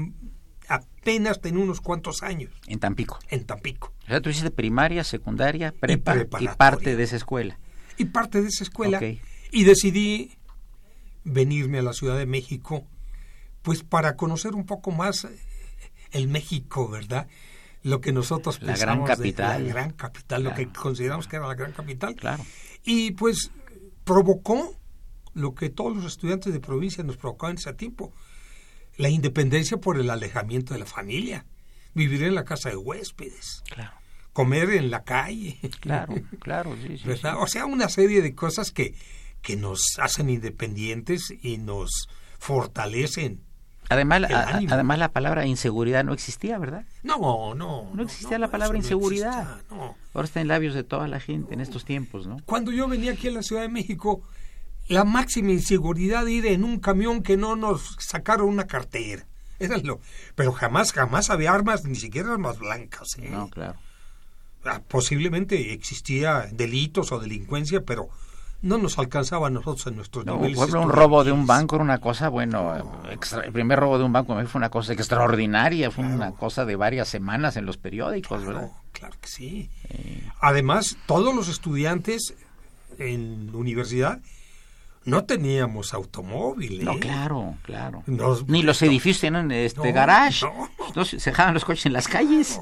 apenas 1.06 1.40
tenía 1.40 1.62
unos 1.62 1.80
cuantos 1.80 2.24
años 2.24 2.50
En 2.66 2.80
Tampico. 2.80 3.20
en 3.28 3.44
Tampico. 3.44 3.92
O 4.04 4.06
sea, 4.06 4.20
tú 4.20 4.28
hiciste 4.28 4.50
primaria, 4.50 5.04
secundaria, 5.04 5.72
prepa 5.72 6.16
y, 6.40 6.48
parte 6.48 6.96
de 6.96 7.02
esa 7.04 7.14
escuela. 7.14 7.58
Y 7.96 8.06
parte 8.06 8.42
de 8.42 8.48
esa 8.48 8.64
escuela 8.64 9.00
y 9.52 9.64
decidí 9.64 10.36
venirme 11.22 11.78
a 11.78 11.82
la 11.82 11.92
Ciudad 11.92 12.18
de 12.18 12.26
México, 12.26 12.84
pues 13.62 13.84
para 13.84 14.16
conocer 14.16 14.54
un 14.54 14.66
poco 14.66 14.90
más 14.90 15.24
eh, 15.24 15.38
el 16.10 16.26
México, 16.26 16.88
¿verdad? 16.88 17.28
Lo 17.84 18.00
que 18.00 18.12
nosotros 18.12 18.60
La 18.60 18.72
pensamos 18.72 19.06
gran 19.06 19.16
capital. 19.16 19.62
de 19.62 19.68
la 19.68 19.74
gran 19.74 19.92
capital, 19.92 20.42
lo 20.42 20.54
que 20.54 20.68
consideramos 20.72 21.28
que 21.28 21.36
era 21.36 21.46
la 21.46 21.54
gran 21.54 21.72
capital. 21.72 22.16
Claro. 22.16 22.44
Y 22.84 23.12
pues 23.12 23.52
provocó 24.02 24.76
lo 25.34 25.54
que 25.54 25.70
todos 25.70 25.94
los 25.94 26.04
estudiantes 26.04 26.52
de 26.52 26.58
provincia 26.58 27.04
nos 27.04 27.16
provocaban 27.16 27.52
en 27.52 27.58
ese 27.58 27.72
tiempo, 27.74 28.12
la 28.96 29.08
independencia 29.08 29.76
por 29.78 29.98
el 29.98 30.10
alejamiento 30.10 30.74
de 30.74 30.80
la 30.80 30.86
familia, 30.86 31.44
vivir 31.94 32.22
en 32.24 32.34
la 32.34 32.44
casa 32.44 32.68
de 32.70 32.76
huéspedes, 32.76 33.62
Claro. 33.68 33.92
comer 34.32 34.70
en 34.70 34.90
la 34.90 35.02
calle. 35.04 35.58
Claro, 35.80 36.14
claro, 36.40 36.76
sí, 36.82 36.98
sí, 36.98 37.04
¿verdad? 37.06 37.32
sí. 37.34 37.38
O 37.40 37.46
sea, 37.46 37.66
una 37.66 37.88
serie 37.88 38.22
de 38.22 38.34
cosas 38.34 38.70
que, 38.70 38.94
que 39.42 39.56
nos 39.56 39.80
hacen 39.98 40.28
independientes 40.30 41.32
y 41.42 41.58
nos 41.58 42.08
fortalecen. 42.38 43.40
Además, 43.88 44.24
a- 44.24 44.58
además 44.70 44.98
la 44.98 45.12
palabra 45.12 45.46
inseguridad 45.46 46.02
no 46.02 46.12
existía, 46.12 46.58
¿verdad? 46.58 46.84
No, 47.04 47.54
no. 47.54 47.88
No 47.94 48.02
existía 48.02 48.38
la 48.38 48.50
palabra 48.50 48.72
no 48.72 48.82
inseguridad. 48.82 49.42
existía, 49.58 49.76
no. 49.76 49.96
Ahora 50.12 50.24
está 50.26 50.40
en 50.40 50.48
labios 50.48 50.74
de 50.74 50.82
toda 50.82 51.06
la 51.06 51.20
gente 51.20 51.54
en 51.54 51.60
estos 51.60 51.84
tiempos, 51.84 52.26
¿no? 52.26 52.38
Cuando 52.46 52.72
yo 52.72 52.88
venía 52.88 53.12
aquí 53.12 53.28
a 53.28 53.30
la 53.30 53.42
Ciudad 53.42 53.62
de 53.62 53.68
México, 53.68 54.22
la 54.88 55.04
máxima 55.04 55.52
inseguridad 55.52 56.24
de 56.24 56.32
ir 56.32 56.46
en 56.46 56.64
un 56.64 56.78
camión 56.80 57.22
que 57.22 57.36
no 57.36 57.56
nos 57.56 57.96
sacaron 58.00 58.48
una 58.48 58.66
cartera. 58.66 59.26
Era 59.58 59.78
lo, 59.78 60.00
pero 60.34 60.52
jamás, 60.52 60.92
jamás 60.92 61.30
había 61.30 61.52
armas, 61.52 61.84
ni 61.84 61.94
siquiera 61.96 62.32
armas 62.32 62.58
blancas. 62.58 63.16
¿eh? 63.18 63.28
No, 63.30 63.48
claro. 63.48 63.78
Ah, 64.64 64.80
Posiblemente 64.86 65.72
existía 65.72 66.48
delitos 66.52 67.10
o 67.12 67.18
delincuencia, 67.20 67.80
pero 67.82 68.08
no 68.62 68.78
nos 68.78 68.98
alcanzaba 68.98 69.46
a 69.46 69.50
nosotros 69.50 69.86
en 69.86 69.96
nuestros 69.96 70.26
No, 70.26 70.36
niveles. 70.36 70.58
un 70.74 70.90
robo 70.90 71.22
de 71.24 71.30
un 71.32 71.46
banco 71.46 71.76
era 71.76 71.84
una 71.84 71.98
cosa, 71.98 72.28
bueno, 72.28 72.82
extra- 73.10 73.44
el 73.44 73.52
primer 73.52 73.78
robo 73.78 73.96
de 73.98 74.04
un 74.04 74.12
banco 74.12 74.34
fue 74.46 74.58
una 74.58 74.70
cosa 74.70 74.92
extraordinaria, 74.92 75.90
fue 75.90 76.04
una 76.04 76.32
cosa 76.32 76.64
de 76.64 76.74
varias 76.76 77.08
semanas 77.08 77.56
en 77.56 77.64
los 77.64 77.76
periódicos, 77.76 78.44
¿verdad? 78.44 78.62
Claro, 78.62 78.82
claro 78.92 79.16
que 79.20 79.28
sí. 79.28 79.70
Además, 80.40 80.96
todos 81.06 81.34
los 81.34 81.48
estudiantes 81.48 82.34
en 82.98 83.54
universidad 83.54 84.20
no 85.06 85.24
teníamos 85.24 85.94
automóvil. 85.94 86.84
No, 86.84 86.98
claro, 86.98 87.56
claro. 87.62 88.02
Nos- 88.06 88.46
Ni 88.48 88.62
los 88.62 88.82
edificios 88.82 89.20
tienen 89.20 89.50
este 89.50 89.88
No, 89.88 89.92
garage. 89.94 90.44
no. 90.44 90.68
Entonces 90.88 91.22
se 91.22 91.30
dejaban 91.30 91.54
los 91.54 91.64
coches 91.64 91.86
en 91.86 91.92
las 91.92 92.08
calles. 92.08 92.60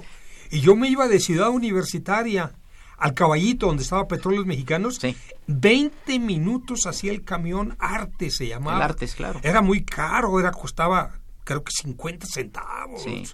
Y 0.51 0.61
yo 0.61 0.77
me 0.77 0.89
iba 0.89 1.09
de 1.09 1.19
ciudad 1.21 1.49
universitaria 1.51 2.53
al 2.97 3.13
caballito 3.15 3.67
donde 3.67 3.83
estaba 3.83 4.07
Petróleos 4.07 4.47
Mexicanos. 4.47 4.97
Sí. 5.01 5.17
20 5.49 6.19
minutos 6.21 6.87
hacía 6.87 7.11
el 7.13 7.25
camión 7.25 7.77
Arte, 7.81 8.31
se 8.31 8.47
llamaba. 8.47 8.77
El 8.77 8.83
Artes, 8.83 9.15
claro. 9.15 9.41
Era 9.43 9.61
muy 9.63 9.85
caro, 9.85 10.39
era 10.39 10.53
costaba 10.53 11.19
creo 11.45 11.63
que 11.65 11.73
50 11.73 12.27
centavos. 12.27 13.03
Sí. 13.03 13.25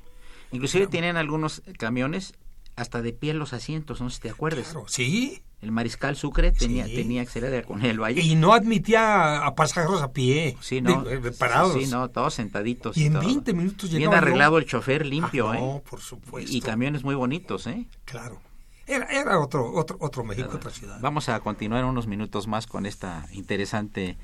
Inclusive 0.53 0.87
tienen 0.89 1.17
algunos 1.17 1.63
camiones 1.79 2.33
hasta 2.77 3.03
de 3.03 3.13
pie 3.13 3.33
en 3.33 3.39
los 3.39 3.53
asientos, 3.53 4.01
no 4.01 4.09
sé 4.11 4.17
si 4.17 4.23
te 4.23 4.31
acuerdas. 4.31 4.69
Claro, 4.71 4.87
sí. 4.89 5.43
El 5.61 5.73
Mariscal 5.73 6.17
Sucre 6.17 6.53
tenía, 6.53 6.87
Sí. 6.87 6.95
tenía 6.95 7.25
que 7.25 7.31
ser 7.31 7.51
de 7.51 7.63
con 7.65 7.85
el 7.85 8.01
Valle. 8.01 8.23
Y 8.23 8.35
no 8.35 8.55
admitía 8.55 9.45
a 9.45 9.55
pasajeros 9.55 10.01
a 10.03 10.13
pie. 10.13 10.57
Sí, 10.61 10.81
no. 10.81 11.03
de- 11.05 11.19
de- 11.21 11.33
parados. 11.33 11.75
Sí, 11.75 11.87
no, 11.91 12.09
todos 12.09 12.33
sentaditos. 12.35 12.97
Y 12.97 13.07
en 13.07 13.13
todo. 13.15 13.23
20 13.27 13.53
minutos 13.53 13.91
Bien 13.91 14.01
llegaba 14.01 14.17
yo. 14.17 14.23
arreglado 14.23 14.59
el 14.59 14.65
chofer, 14.67 15.05
limpio, 15.05 15.51
Ah, 15.51 15.59
¿eh? 15.59 15.61
no, 15.61 15.83
por 15.89 16.01
supuesto. 16.01 16.51
Y 16.51 16.61
camiones 16.63 17.05
muy 17.05 17.15
bonitos, 17.15 17.67
¿eh? 17.67 17.87
Claro. 18.07 18.41
Era, 18.87 19.07
era 19.07 19.39
otro, 19.39 19.71
otro, 19.73 19.99
otro 20.01 20.25
México, 20.25 20.51
otra 20.55 20.71
ciudad. 20.71 20.99
Vamos 21.01 21.29
a 21.29 21.39
continuar 21.41 21.85
unos 21.85 22.07
minutos 22.07 22.47
más 22.49 22.67
con 22.67 22.87
esta 22.87 23.27
interesante 23.33 24.17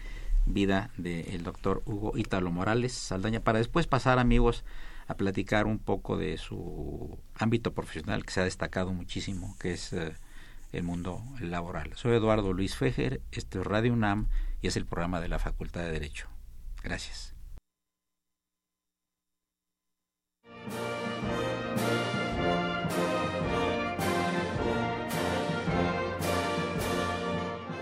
vida 0.47 0.91
del 0.97 1.43
doctor 1.43 1.83
Hugo 1.87 2.17
Ítalo 2.17 2.51
Morales 2.51 2.93
Saldaña 2.93 3.41
para 3.41 3.59
después 3.59 3.87
pasar, 3.87 4.19
amigos, 4.19 4.65
a 5.07 5.15
platicar 5.15 5.67
un 5.67 5.79
poco 5.79 6.17
de 6.17 6.39
su 6.39 7.19
ámbito 7.35 7.73
profesional 7.75 8.25
que 8.25 8.33
se 8.33 8.41
ha 8.41 8.45
destacado 8.45 8.93
muchísimo, 8.93 9.55
que 9.61 9.73
es 9.75 9.93
eh, 9.93 10.15
el 10.73 10.83
mundo 10.83 11.23
laboral. 11.41 11.93
Soy 11.95 12.17
Eduardo 12.17 12.53
Luis 12.53 12.75
Fejer, 12.77 13.23
esto 13.33 13.61
es 13.61 13.67
Radio 13.67 13.93
UNAM 13.93 14.29
y 14.61 14.67
es 14.69 14.77
el 14.77 14.87
programa 14.87 15.21
de 15.21 15.29
la 15.29 15.39
Facultad 15.39 15.83
de 15.83 15.93
Derecho. 15.93 16.29
Gracias. 16.83 17.35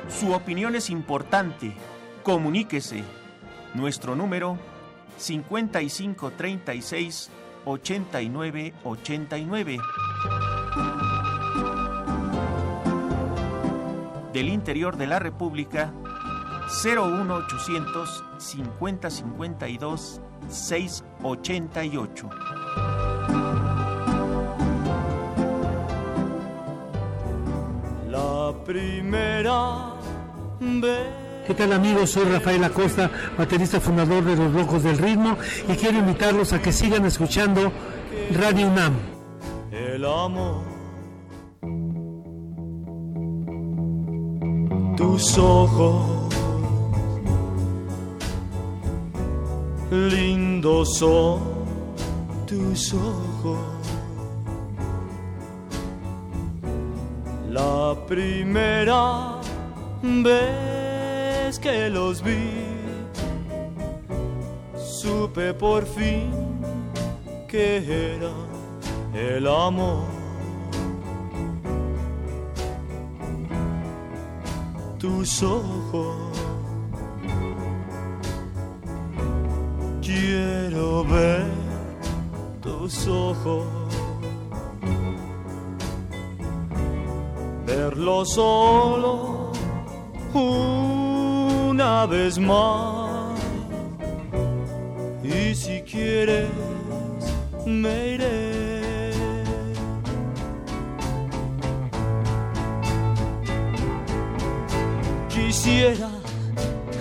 Su 0.09 0.33
opinión 0.33 0.75
es 0.75 0.91
importante. 0.91 1.73
Comuníquese. 2.23 3.05
Nuestro 3.75 4.17
número 4.17 4.59
5536 5.19 7.31
8989. 7.65 9.79
Del 14.35 14.49
interior 14.49 14.97
de 14.97 15.07
la 15.07 15.21
República 15.21 15.93
01800 16.83 18.25
5052 18.37 20.21
688. 20.49 22.31
La 28.11 28.53
primera 28.65 29.95
vez. 30.59 30.99
¿Qué 31.47 31.55
tal 31.55 31.73
amigos? 31.73 32.11
Soy 32.11 32.25
Rafael 32.25 32.65
Acosta, 32.65 33.09
baterista 33.39 33.79
fundador 33.79 34.25
de 34.25 34.35
Los 34.35 34.53
Locos 34.53 34.83
del 34.83 34.99
Ritmo 34.99 35.39
y 35.69 35.77
quiero 35.77 35.99
invitarlos 35.99 36.53
a 36.53 36.61
que 36.61 36.73
sigan 36.73 37.05
escuchando 37.05 37.71
Radio 38.33 38.67
UNAM. 38.67 38.95
el 39.71 40.05
amor. 40.05 40.74
Tus 44.97 45.39
ojos, 45.39 46.29
lindos 49.91 50.97
son 50.99 51.41
tus 52.47 52.95
ojos. 52.95 53.59
La 57.51 57.95
primera 58.07 59.41
vez 60.03 61.59
que 61.59 61.91
los 61.91 62.23
vi, 62.23 62.51
supe 64.77 65.53
por 65.55 65.85
fin 65.87 66.31
que 67.49 68.15
era 68.15 68.31
el 69.15 69.47
amor. 69.47 70.14
Tus 75.05 75.43
ojos. 75.43 76.17
Quiero 80.01 81.05
ver 81.05 81.45
tus 82.63 83.07
ojos. 83.07 83.67
Verlo 87.67 88.25
solo 88.25 89.53
una 90.33 92.07
vez 92.07 92.39
más. 92.39 93.39
Y 95.23 95.55
si 95.55 95.83
quieres, 95.83 96.49
me 97.67 98.15
iré. 98.15 98.44
Quisiera 105.75 106.09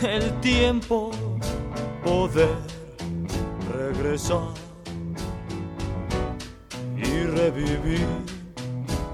el 0.01 0.41
tiempo 0.41 1.11
poder 2.03 2.49
regresar 3.71 4.47
y 6.97 7.23
revivir 7.25 8.07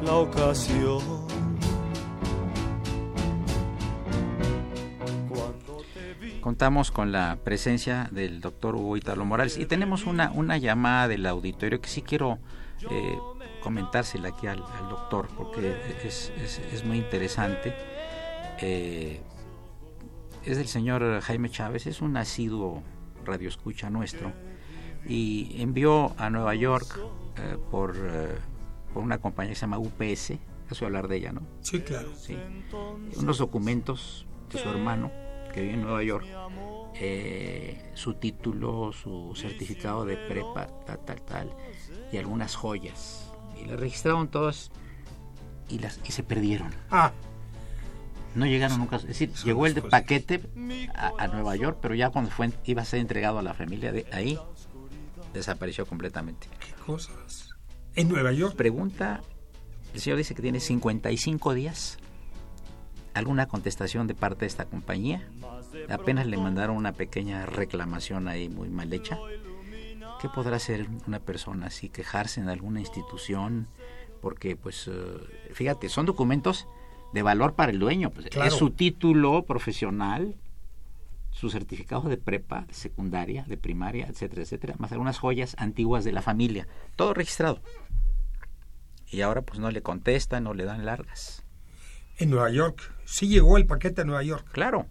la 0.01 0.13
ocasión. 0.15 1.01
Contamos 6.41 6.89
con 6.91 7.11
la 7.11 7.37
presencia 7.43 8.07
del 8.11 8.39
doctor 8.39 8.75
Hugo 8.75 8.95
Italo 8.95 9.25
Morales 9.25 9.57
y 9.57 9.65
tenemos 9.65 10.05
una, 10.05 10.31
una 10.31 10.57
llamada 10.57 11.09
del 11.09 11.25
auditorio 11.25 11.81
que 11.81 11.89
sí 11.89 12.01
quiero 12.01 12.39
eh, 12.89 13.17
comentársela 13.61 14.29
aquí 14.29 14.47
al, 14.47 14.63
doctor 14.89 15.27
porque 15.37 15.75
es, 16.05 16.31
es- 16.41 16.59
es 16.73 16.85
muy 16.85 16.97
interesante. 16.97 17.75
Eh, 18.61 19.21
es 20.45 20.57
del 20.57 20.67
señor 20.67 21.21
Jaime 21.21 21.49
Chávez, 21.49 21.87
es 21.87 22.01
un 22.01 22.17
asiduo 22.17 22.83
radioescucha 23.25 23.89
nuestro 23.89 24.31
y 25.07 25.61
envió 25.61 26.13
a 26.17 26.29
Nueva 26.29 26.55
York 26.55 26.99
eh, 27.37 27.57
por, 27.71 27.95
eh, 27.97 28.35
por 28.93 29.03
una 29.03 29.17
compañía 29.19 29.51
que 29.51 29.55
se 29.55 29.61
llama 29.61 29.79
UPS, 29.79 30.33
eso 30.69 30.85
hablar 30.85 31.07
de 31.07 31.17
ella, 31.17 31.31
¿no? 31.31 31.41
Sí, 31.61 31.81
claro. 31.81 32.13
Sí. 32.15 32.37
unos 33.17 33.37
documentos 33.37 34.25
de 34.51 34.59
su 34.59 34.69
hermano 34.69 35.11
que 35.53 35.61
vive 35.61 35.73
en 35.73 35.81
Nueva 35.81 36.03
York, 36.03 36.25
eh, 36.95 37.91
su 37.93 38.15
título, 38.15 38.91
su 38.91 39.33
certificado 39.35 40.05
de 40.05 40.17
prepa, 40.17 40.67
tal, 40.85 40.99
tal, 41.05 41.21
tal, 41.21 41.53
y 42.11 42.17
algunas 42.17 42.55
joyas. 42.55 43.31
Y 43.59 43.65
las 43.65 43.79
registraron 43.79 44.27
todas 44.27 44.71
y, 45.69 45.79
las, 45.79 45.99
y 46.05 46.11
se 46.11 46.23
perdieron. 46.23 46.71
Ah, 46.91 47.11
No 48.35 48.45
llegaron 48.45 48.79
nunca. 48.79 48.97
Es 48.97 49.07
decir, 49.07 49.31
Son 49.33 49.45
llegó 49.45 49.65
el 49.65 49.73
de 49.73 49.81
paquete 49.81 50.41
a, 50.93 51.11
a 51.17 51.27
Nueva 51.27 51.55
York, 51.55 51.79
pero 51.81 51.95
ya 51.95 52.09
cuando 52.09 52.31
fue, 52.31 52.51
iba 52.65 52.81
a 52.81 52.85
ser 52.85 52.99
entregado 52.99 53.39
a 53.39 53.41
la 53.41 53.53
familia 53.53 53.91
de 53.91 54.05
ahí, 54.11 54.39
desapareció 55.33 55.85
completamente. 55.85 56.47
qué 56.59 56.73
cosas. 56.85 57.55
En 57.95 58.07
Nueva 58.09 58.31
York. 58.31 58.55
Pregunta, 58.55 59.21
el 59.93 59.99
señor 59.99 60.17
dice 60.17 60.35
que 60.35 60.41
tiene 60.41 60.59
55 60.59 61.53
días. 61.53 61.97
¿Alguna 63.13 63.47
contestación 63.47 64.07
de 64.07 64.13
parte 64.13 64.41
de 64.41 64.47
esta 64.47 64.65
compañía? 64.65 65.27
Apenas 65.89 66.27
le 66.27 66.37
mandaron 66.37 66.77
una 66.77 66.93
pequeña 66.93 67.45
reclamación 67.45 68.27
ahí 68.27 68.47
muy 68.49 68.69
mal 68.69 68.93
hecha. 68.93 69.17
¿Qué 70.21 70.29
podrá 70.29 70.57
hacer 70.57 70.87
una 71.07 71.19
persona 71.19 71.67
así? 71.67 71.89
¿Quejarse 71.89 72.39
en 72.39 72.49
alguna 72.49 72.79
institución? 72.79 73.67
Porque, 74.21 74.55
pues, 74.55 74.87
eh, 74.87 75.51
fíjate, 75.53 75.89
son 75.89 76.05
documentos 76.05 76.67
de 77.13 77.21
valor 77.21 77.55
para 77.55 77.71
el 77.71 77.79
dueño. 77.79 78.11
Pues, 78.11 78.27
Claro. 78.27 78.47
Es 78.49 78.57
su 78.57 78.71
título 78.71 79.43
profesional, 79.45 80.35
su 81.31 81.49
certificado 81.49 82.09
de 82.09 82.17
prepa, 82.17 82.65
de 82.67 82.73
secundaria, 82.73 83.43
de 83.47 83.57
primaria, 83.57 84.07
etcétera, 84.07 84.41
etcétera, 84.43 84.75
más 84.77 84.91
algunas 84.91 85.19
joyas 85.19 85.55
antiguas 85.57 86.03
de 86.03 86.11
la 86.11 86.21
familia. 86.21 86.67
Todo 86.95 87.13
registrado. 87.13 87.61
Y 89.07 89.21
ahora 89.21 89.41
pues 89.41 89.59
no 89.59 89.71
le 89.71 89.81
contestan, 89.81 90.43
no 90.43 90.53
le 90.53 90.65
dan 90.65 90.85
largas. 90.85 91.43
En 92.17 92.29
Nueva 92.29 92.51
York. 92.51 92.93
Sí 93.05 93.27
llegó 93.27 93.57
el 93.57 93.65
paquete 93.65 94.01
a 94.01 94.05
Nueva 94.05 94.23
York. 94.23 94.47
Claro, 94.51 94.87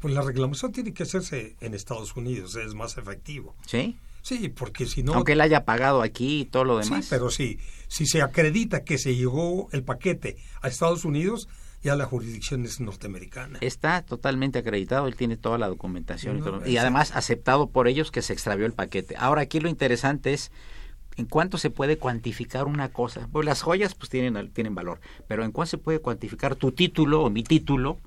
Pues 0.00 0.14
la 0.14 0.22
reclamación 0.22 0.72
tiene 0.72 0.92
que 0.92 1.04
hacerse 1.04 1.56
en 1.60 1.74
Estados 1.74 2.16
Unidos, 2.16 2.56
es 2.56 2.74
más 2.74 2.98
efectivo. 2.98 3.54
¿sí? 3.66 3.96
Sí, 4.22 4.48
porque 4.48 4.86
si 4.86 5.02
no... 5.02 5.14
Aunque 5.14 5.32
él 5.32 5.40
haya 5.40 5.64
pagado 5.64 6.00
aquí 6.00 6.40
y 6.40 6.44
todo 6.44 6.64
lo 6.64 6.82
sí, 6.82 6.88
demás. 6.88 7.08
pero 7.10 7.28
sí, 7.28 7.58
si 7.88 8.06
se 8.06 8.22
acredita 8.22 8.84
que 8.84 8.96
se 8.96 9.14
llegó 9.16 9.68
el 9.72 9.82
paquete 9.82 10.36
a 10.62 10.68
Estados 10.68 11.04
Unidos, 11.04 11.48
ya 11.82 11.96
la 11.96 12.06
jurisdicción 12.06 12.64
es 12.64 12.80
norteamericana. 12.80 13.58
Está 13.60 14.02
totalmente 14.02 14.60
acreditado, 14.60 15.08
él 15.08 15.16
tiene 15.16 15.36
toda 15.36 15.58
la 15.58 15.68
documentación 15.68 16.38
y, 16.38 16.40
todo, 16.40 16.62
además 16.62 17.10
aceptado 17.14 17.68
por 17.68 17.88
ellos 17.88 18.10
que 18.12 18.22
se 18.22 18.32
extravió 18.32 18.64
el 18.66 18.72
paquete. 18.72 19.16
Ahora 19.18 19.42
aquí 19.42 19.58
lo 19.58 19.68
interesante 19.68 20.32
es 20.32 20.52
en 21.16 21.26
cuánto 21.26 21.58
se 21.58 21.70
puede 21.70 21.98
cuantificar 21.98 22.66
una 22.66 22.90
cosa. 22.90 23.28
Pues 23.32 23.44
las 23.44 23.62
joyas 23.62 23.94
pues 23.94 24.08
tienen, 24.08 24.52
tienen 24.52 24.74
valor, 24.74 25.00
pero 25.26 25.44
en 25.44 25.50
cuánto 25.50 25.70
se 25.70 25.78
puede 25.78 25.98
cuantificar 25.98 26.54
tu 26.54 26.70
título 26.70 27.22
o 27.22 27.30
mi 27.30 27.42
título, 27.42 27.98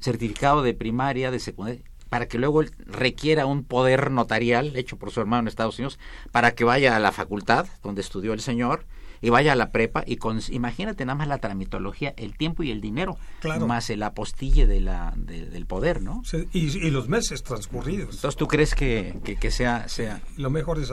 certificado 0.00 0.62
de 0.62 0.72
primaria, 0.72 1.30
de 1.30 1.38
secundaria, 1.38 1.82
para 2.12 2.26
que 2.28 2.36
luego 2.36 2.60
él 2.60 2.70
requiera 2.84 3.46
un 3.46 3.64
poder 3.64 4.10
notarial 4.10 4.76
hecho 4.76 4.98
por 4.98 5.10
su 5.10 5.18
hermano 5.22 5.40
en 5.44 5.48
Estados 5.48 5.78
Unidos, 5.78 5.98
para 6.30 6.54
que 6.54 6.62
vaya 6.62 6.94
a 6.94 6.98
la 7.00 7.10
facultad 7.10 7.66
donde 7.82 8.02
estudió 8.02 8.34
el 8.34 8.40
señor 8.42 8.84
y 9.22 9.30
vaya 9.30 9.52
a 9.52 9.56
la 9.56 9.70
prepa 9.72 10.04
y 10.06 10.16
con, 10.16 10.38
imagínate 10.50 11.06
nada 11.06 11.16
más 11.16 11.26
la 11.26 11.38
tramitología, 11.38 12.12
el 12.18 12.36
tiempo 12.36 12.64
y 12.64 12.70
el 12.70 12.82
dinero, 12.82 13.16
Claro. 13.40 13.66
más 13.66 13.88
el 13.88 14.02
apostille 14.02 14.66
de 14.66 14.82
la, 14.82 15.14
de- 15.16 15.46
del 15.46 15.64
poder, 15.64 16.02
¿no? 16.02 16.20
Y, 16.52 16.76
y 16.86 16.90
los 16.90 17.08
meses 17.08 17.42
transcurridos. 17.42 18.16
Entonces, 18.16 18.36
¿tú 18.36 18.46
crees 18.46 18.74
que, 18.74 19.18
que, 19.24 19.36
que 19.36 19.50
sea, 19.50 19.88
sea 19.88 20.20
Lo 20.36 20.50
mejor 20.50 20.80
es, 20.80 20.92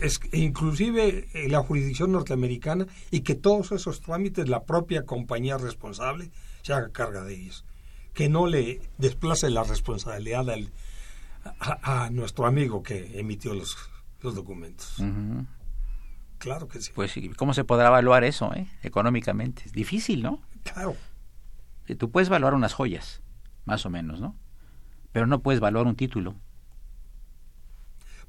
es 0.00 0.18
inclusive 0.32 1.28
eh, 1.34 1.48
la 1.48 1.62
jurisdicción 1.62 2.10
norteamericana 2.10 2.88
y 3.12 3.20
que 3.20 3.36
todos 3.36 3.70
esos 3.70 4.00
trámites 4.00 4.48
la 4.48 4.64
propia 4.64 5.02
compañía 5.04 5.56
responsable 5.56 6.32
se 6.62 6.72
haga 6.72 6.88
carga 6.90 7.22
de 7.22 7.34
ellos. 7.34 7.64
Que 8.14 8.28
no 8.28 8.46
le 8.46 8.80
desplace 8.98 9.48
la 9.50 9.64
responsabilidad 9.64 10.48
al- 10.50 10.70
a, 11.60 12.04
a 12.04 12.10
nuestro 12.10 12.46
amigo 12.46 12.82
que 12.82 13.18
emitió 13.18 13.54
los, 13.54 13.76
los 14.20 14.34
documentos. 14.34 14.96
Claro 16.38 16.68
que 16.68 16.80
sí. 16.80 16.92
Pues, 16.94 17.16
¿y 17.16 17.28
¿cómo 17.30 17.54
se 17.54 17.64
podrá 17.64 17.88
evaluar 17.88 18.24
eso, 18.24 18.52
eh? 18.54 18.68
Económicamente. 18.82 19.62
Es 19.66 19.72
difícil, 19.72 20.22
¿no? 20.22 20.40
Claro. 20.64 20.96
Tú 21.98 22.10
puedes 22.10 22.28
evaluar 22.28 22.54
unas 22.54 22.74
joyas, 22.74 23.22
más 23.64 23.84
o 23.86 23.90
menos, 23.90 24.20
¿no? 24.20 24.36
Pero 25.12 25.26
no 25.26 25.40
puedes 25.42 25.58
evaluar 25.58 25.86
un 25.86 25.94
título. 25.96 26.34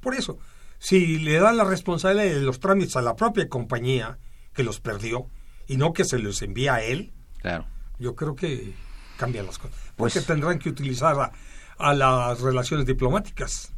Por 0.00 0.14
eso, 0.14 0.38
si 0.78 1.18
le 1.18 1.38
dan 1.38 1.56
la 1.56 1.64
responsabilidad 1.64 2.24
de 2.34 2.40
los 2.40 2.60
trámites 2.60 2.96
a 2.96 3.02
la 3.02 3.16
propia 3.16 3.48
compañía 3.48 4.18
que 4.52 4.62
los 4.64 4.80
perdió 4.80 5.28
y 5.66 5.76
no 5.76 5.92
que 5.92 6.04
se 6.04 6.18
los 6.18 6.42
envía 6.42 6.74
a 6.74 6.82
él, 6.82 7.12
Claro. 7.40 7.66
yo 7.98 8.14
creo 8.14 8.34
que 8.34 8.74
cambian 9.16 9.46
las 9.46 9.58
cosas. 9.58 9.76
Pues- 9.96 10.14
Porque 10.14 10.26
tendrán 10.26 10.58
que 10.58 10.68
utilizar 10.68 11.16
a, 11.18 11.32
a 11.78 11.94
las 11.94 12.40
relaciones 12.40 12.86
diplomáticas. 12.86 13.72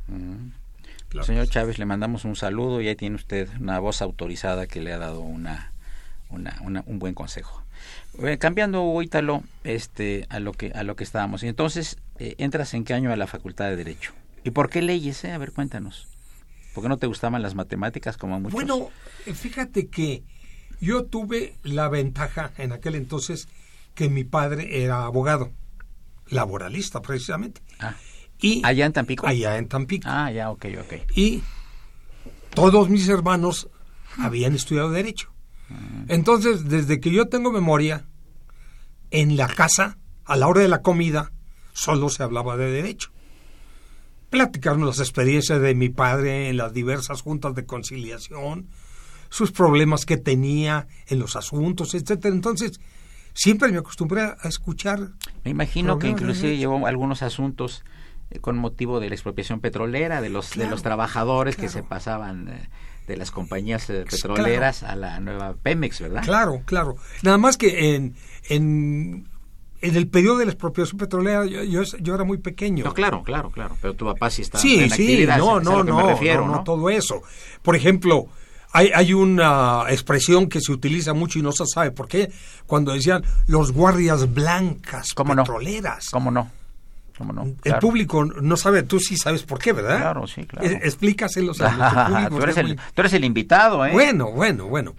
Claro. 1.09 1.27
Señor 1.27 1.49
Chávez, 1.49 1.79
le 1.79 1.87
mandamos 1.87 2.25
un 2.25 2.37
saludo 2.37 2.81
y 2.81 2.89
ahí 2.89 2.97
tiene 2.97 3.17
usted 3.17 3.49
una 3.61 3.79
voz 3.79 4.03
autorizada 4.03 4.67
que 4.67 4.81
le 4.81 4.93
ha 4.93 4.99
dado 4.99 5.21
una, 5.21 5.73
una- 6.29 6.59
una- 6.63 6.83
un 6.87 6.99
buen 6.99 7.15
consejo. 7.15 7.63
Eh, 8.23 8.39
cambiando, 8.39 9.01
Ítalo, 9.03 9.43
este, 9.63 10.27
a 10.31 10.41
lo 10.41 10.53
que 10.53 10.73
a 10.73 10.83
lo 10.83 10.97
que 10.97 11.05
estábamos. 11.05 11.43
Y 11.43 11.49
entonces, 11.49 11.99
eh, 12.19 12.35
¿entras 12.39 12.75
en 12.75 12.85
qué 12.85 12.95
año 12.95 13.13
a 13.13 13.17
la 13.17 13.27
Facultad 13.27 13.67
de 13.69 13.77
Derecho? 13.77 14.13
¿Y 14.43 14.51
por 14.51 14.71
qué 14.71 14.81
leyes? 14.83 15.23
eh? 15.25 15.33
A 15.33 15.39
ver, 15.39 15.53
cuéntanos. 15.53 16.09
¿Por 16.75 16.83
qué 16.83 16.89
no 16.89 16.97
te 16.99 17.07
gustaban 17.07 17.43
las 17.43 17.55
matemáticas 17.55 18.17
como 18.17 18.35
a 18.37 18.39
muchos? 18.39 18.53
Bueno, 18.55 18.91
eh, 19.27 19.35
fíjate 19.35 19.89
que 19.89 20.23
yo 20.81 21.05
tuve 21.05 21.55
la 21.63 21.89
ventaja 21.89 22.53
en 22.59 22.73
aquel 22.73 22.95
entonces 22.97 23.49
que 23.97 24.09
mi 24.09 24.23
padre 24.23 24.85
era 24.85 25.05
abogado, 25.07 25.51
laboralista 26.29 27.03
precisamente. 27.03 27.61
Ah, 27.81 27.97
Y 28.41 28.63
¿Allá 28.65 28.87
en 28.87 28.93
Tampico? 28.93 29.27
Allá 29.27 29.57
en 29.59 29.67
Tampico. 29.67 30.07
Ah, 30.09 30.31
ya, 30.31 30.51
ok, 30.51 30.67
ok. 30.81 30.93
y 31.17 31.43
todos 32.55 32.89
mis 32.89 33.09
hermanos 33.09 33.69
habían 34.19 34.55
estudiado 34.55 34.91
derecho. 34.91 35.33
Entonces, 36.09 36.69
desde 36.69 37.01
que 37.01 37.11
yo 37.11 37.27
tengo 37.29 37.51
memoria, 37.51 38.07
en 39.11 39.37
la 39.37 39.49
casa, 39.49 39.99
a 40.25 40.37
la 40.37 40.47
hora 40.47 40.61
de 40.61 40.69
la 40.69 40.81
comida, 40.83 41.33
solo 41.73 42.09
se 42.09 42.23
hablaba 42.23 42.57
de 42.57 42.71
derecho. 42.71 43.11
Platicarnos 44.31 44.87
las 44.87 45.01
experiencias 45.01 45.61
de 45.61 45.75
mi 45.75 45.89
padre 45.89 46.49
en 46.49 46.57
las 46.57 46.73
diversas 46.73 47.23
juntas 47.23 47.55
de 47.55 47.65
conciliación, 47.67 48.69
sus 49.29 49.53
problemas 49.53 50.07
que 50.07 50.17
tenía 50.17 50.87
en 51.09 51.19
los 51.19 51.37
asuntos, 51.37 51.95
etcétera. 51.95 52.35
Entonces, 52.35 52.81
siempre 53.37 53.71
me 53.71 53.79
acostumbré 53.79 54.23
a 54.23 54.37
escuchar. 54.49 55.11
Me 55.45 55.51
imagino 55.53 55.99
que 55.99 56.09
inclusive 56.09 56.57
llevó 56.57 56.87
algunos 56.87 57.23
asuntos 57.23 57.85
eh, 58.31 58.41
con 58.41 58.57
motivo 58.59 58.99
de 58.99 59.09
la 59.09 59.15
expropiación 59.15 59.61
petrolera, 59.61 60.21
de 60.21 60.31
los 60.31 60.51
de 60.57 60.67
los 60.69 60.83
trabajadores 60.83 61.55
que 61.57 61.69
se 61.69 61.83
pasaban 61.85 62.49
eh, 62.49 62.69
de 63.07 63.17
las 63.17 63.31
compañías 63.31 63.89
eh, 63.91 64.05
Claro. 64.09 64.35
petroleras 64.35 64.83
a 64.83 64.97
la 64.97 65.21
nueva 65.21 65.55
Pemex, 65.63 66.01
¿verdad? 66.01 66.23
Claro, 66.25 66.63
claro. 66.65 66.97
Nada 67.23 67.39
más 67.39 67.57
que 67.57 67.95
en, 67.95 68.17
en, 68.49 69.29
en 69.81 69.97
el 69.97 70.09
periodo 70.09 70.39
de 70.39 70.47
la 70.47 70.53
expropiación 70.53 70.99
petrolera 70.99 71.47
yo, 71.47 71.63
yo, 71.63 71.83
yo 72.01 72.15
era 72.17 72.25
muy 72.25 72.39
pequeño. 72.39 72.85
No, 72.85 72.95
claro, 72.95 73.23
claro, 73.23 73.51
claro. 73.51 73.77
Pero 73.81 73.95
tu 73.95 74.07
papá 74.07 74.31
sí 74.31 74.43
está 74.43 74.59
Sí, 74.59 74.75
en 74.81 74.91
sí, 74.91 75.03
actividad, 75.03 75.39
no, 75.39 75.59
a 75.59 75.63
no, 75.63 75.85
no, 75.85 75.97
me 75.99 76.03
refiero, 76.15 76.41
no, 76.41 76.47
¿no? 76.49 76.57
no, 76.59 76.65
todo 76.65 76.91
eso. 76.91 77.23
Por 77.63 77.77
ejemplo, 77.77 78.27
hay, 78.77 78.91
hay 78.95 79.13
una 79.15 79.85
expresión 79.89 80.49
que 80.49 80.61
se 80.61 80.73
utiliza 80.73 81.15
mucho 81.15 81.39
y 81.39 81.43
no 81.43 81.53
se 81.53 81.65
sabe 81.67 81.91
por 81.91 82.09
qué, 82.09 82.31
cuando 82.67 82.93
decían 82.93 83.23
los 83.47 83.73
guardias 83.73 84.33
blancas 84.35 85.15
¿Cómo 85.15 85.35
no? 85.35 85.43
petroleras. 85.45 86.09
¿Cómo 86.11 86.31
no? 86.31 86.51
¿Cómo 87.19 87.33
no? 87.33 87.51
El 87.65 87.77
público 87.79 88.27
no 88.27 88.59
sabe, 88.59 88.83
tú 88.83 89.01
sí 89.01 89.17
sabes 89.17 89.43
por 89.43 89.59
qué, 89.59 89.73
¿verdad? 89.73 89.97
Claro, 89.97 90.27
sí, 90.27 90.45
claro. 90.45 90.69
Explícaselos 90.69 91.59
a 91.63 92.09
público. 92.09 92.29
tú, 92.37 92.43
eres 92.43 92.57
es 92.57 92.59
el, 92.61 92.67
muy- 92.67 92.77
tú 92.77 93.01
eres 93.01 93.13
el 93.15 93.25
invitado, 93.25 93.87
¿eh? 93.87 93.93
Bueno, 93.93 94.31
bueno, 94.33 94.67
bueno. 94.67 94.95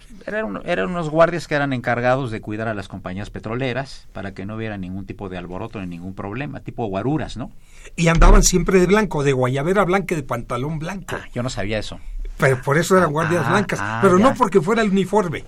Eran 0.66 0.90
unos 0.90 1.10
guardias 1.12 1.48
que 1.48 1.54
eran 1.54 1.74
encargados 1.74 2.32
de 2.32 2.42
cuidar 2.42 2.68
a 2.70 2.74
las 2.74 2.88
compañías 2.88 3.30
petroleras 3.30 4.08
para 4.14 4.34
que 4.34 4.48
no 4.48 4.56
hubiera 4.56 4.78
ningún 4.80 5.06
tipo 5.06 5.30
de 5.30 5.38
alboroto 5.38 5.80
ni 5.80 5.86
ningún 5.86 6.16
problema, 6.16 6.60
tipo 6.62 6.88
guaruras, 6.88 7.38
¿no? 7.38 7.52
Y 7.96 8.08
andaban 8.08 8.42
siempre 8.42 8.80
de 8.80 8.88
blanco, 8.88 9.24
de 9.24 9.34
guayabera 9.34 9.86
blanca 9.86 10.16
y 10.16 10.18
de 10.18 10.24
pantalón 10.24 10.80
blanco. 10.80 11.16
Ah, 11.16 11.28
yo 11.36 11.44
no 11.44 11.52
sabía 11.52 11.78
eso. 11.78 12.00
Pero 12.38 12.62
por 12.62 12.78
eso 12.78 12.98
eran 12.98 13.12
guardias 13.12 13.44
Ah, 13.46 13.50
blancas. 13.50 13.80
ah, 13.82 14.00
pero 14.02 14.20
no 14.20 14.34
porque 14.36 14.62
fuera 14.62 14.82
el 14.84 14.92
uniforme, 14.92 15.44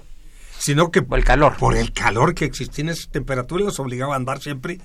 sino 0.57 0.89
que 0.91 1.01
Por 1.03 1.19
el 1.19 1.25
calor. 1.25 1.55
por 1.57 1.75
el 1.77 1.93
calor 1.93 2.33
que 2.33 2.45
existía 2.45 2.83
en 2.83 2.89
esas 2.89 3.09
temperaturas 3.09 3.65
los 3.65 3.79
obligaba 3.79 4.13
a 4.13 4.17
andar 4.17 4.39
siempre 4.41 4.79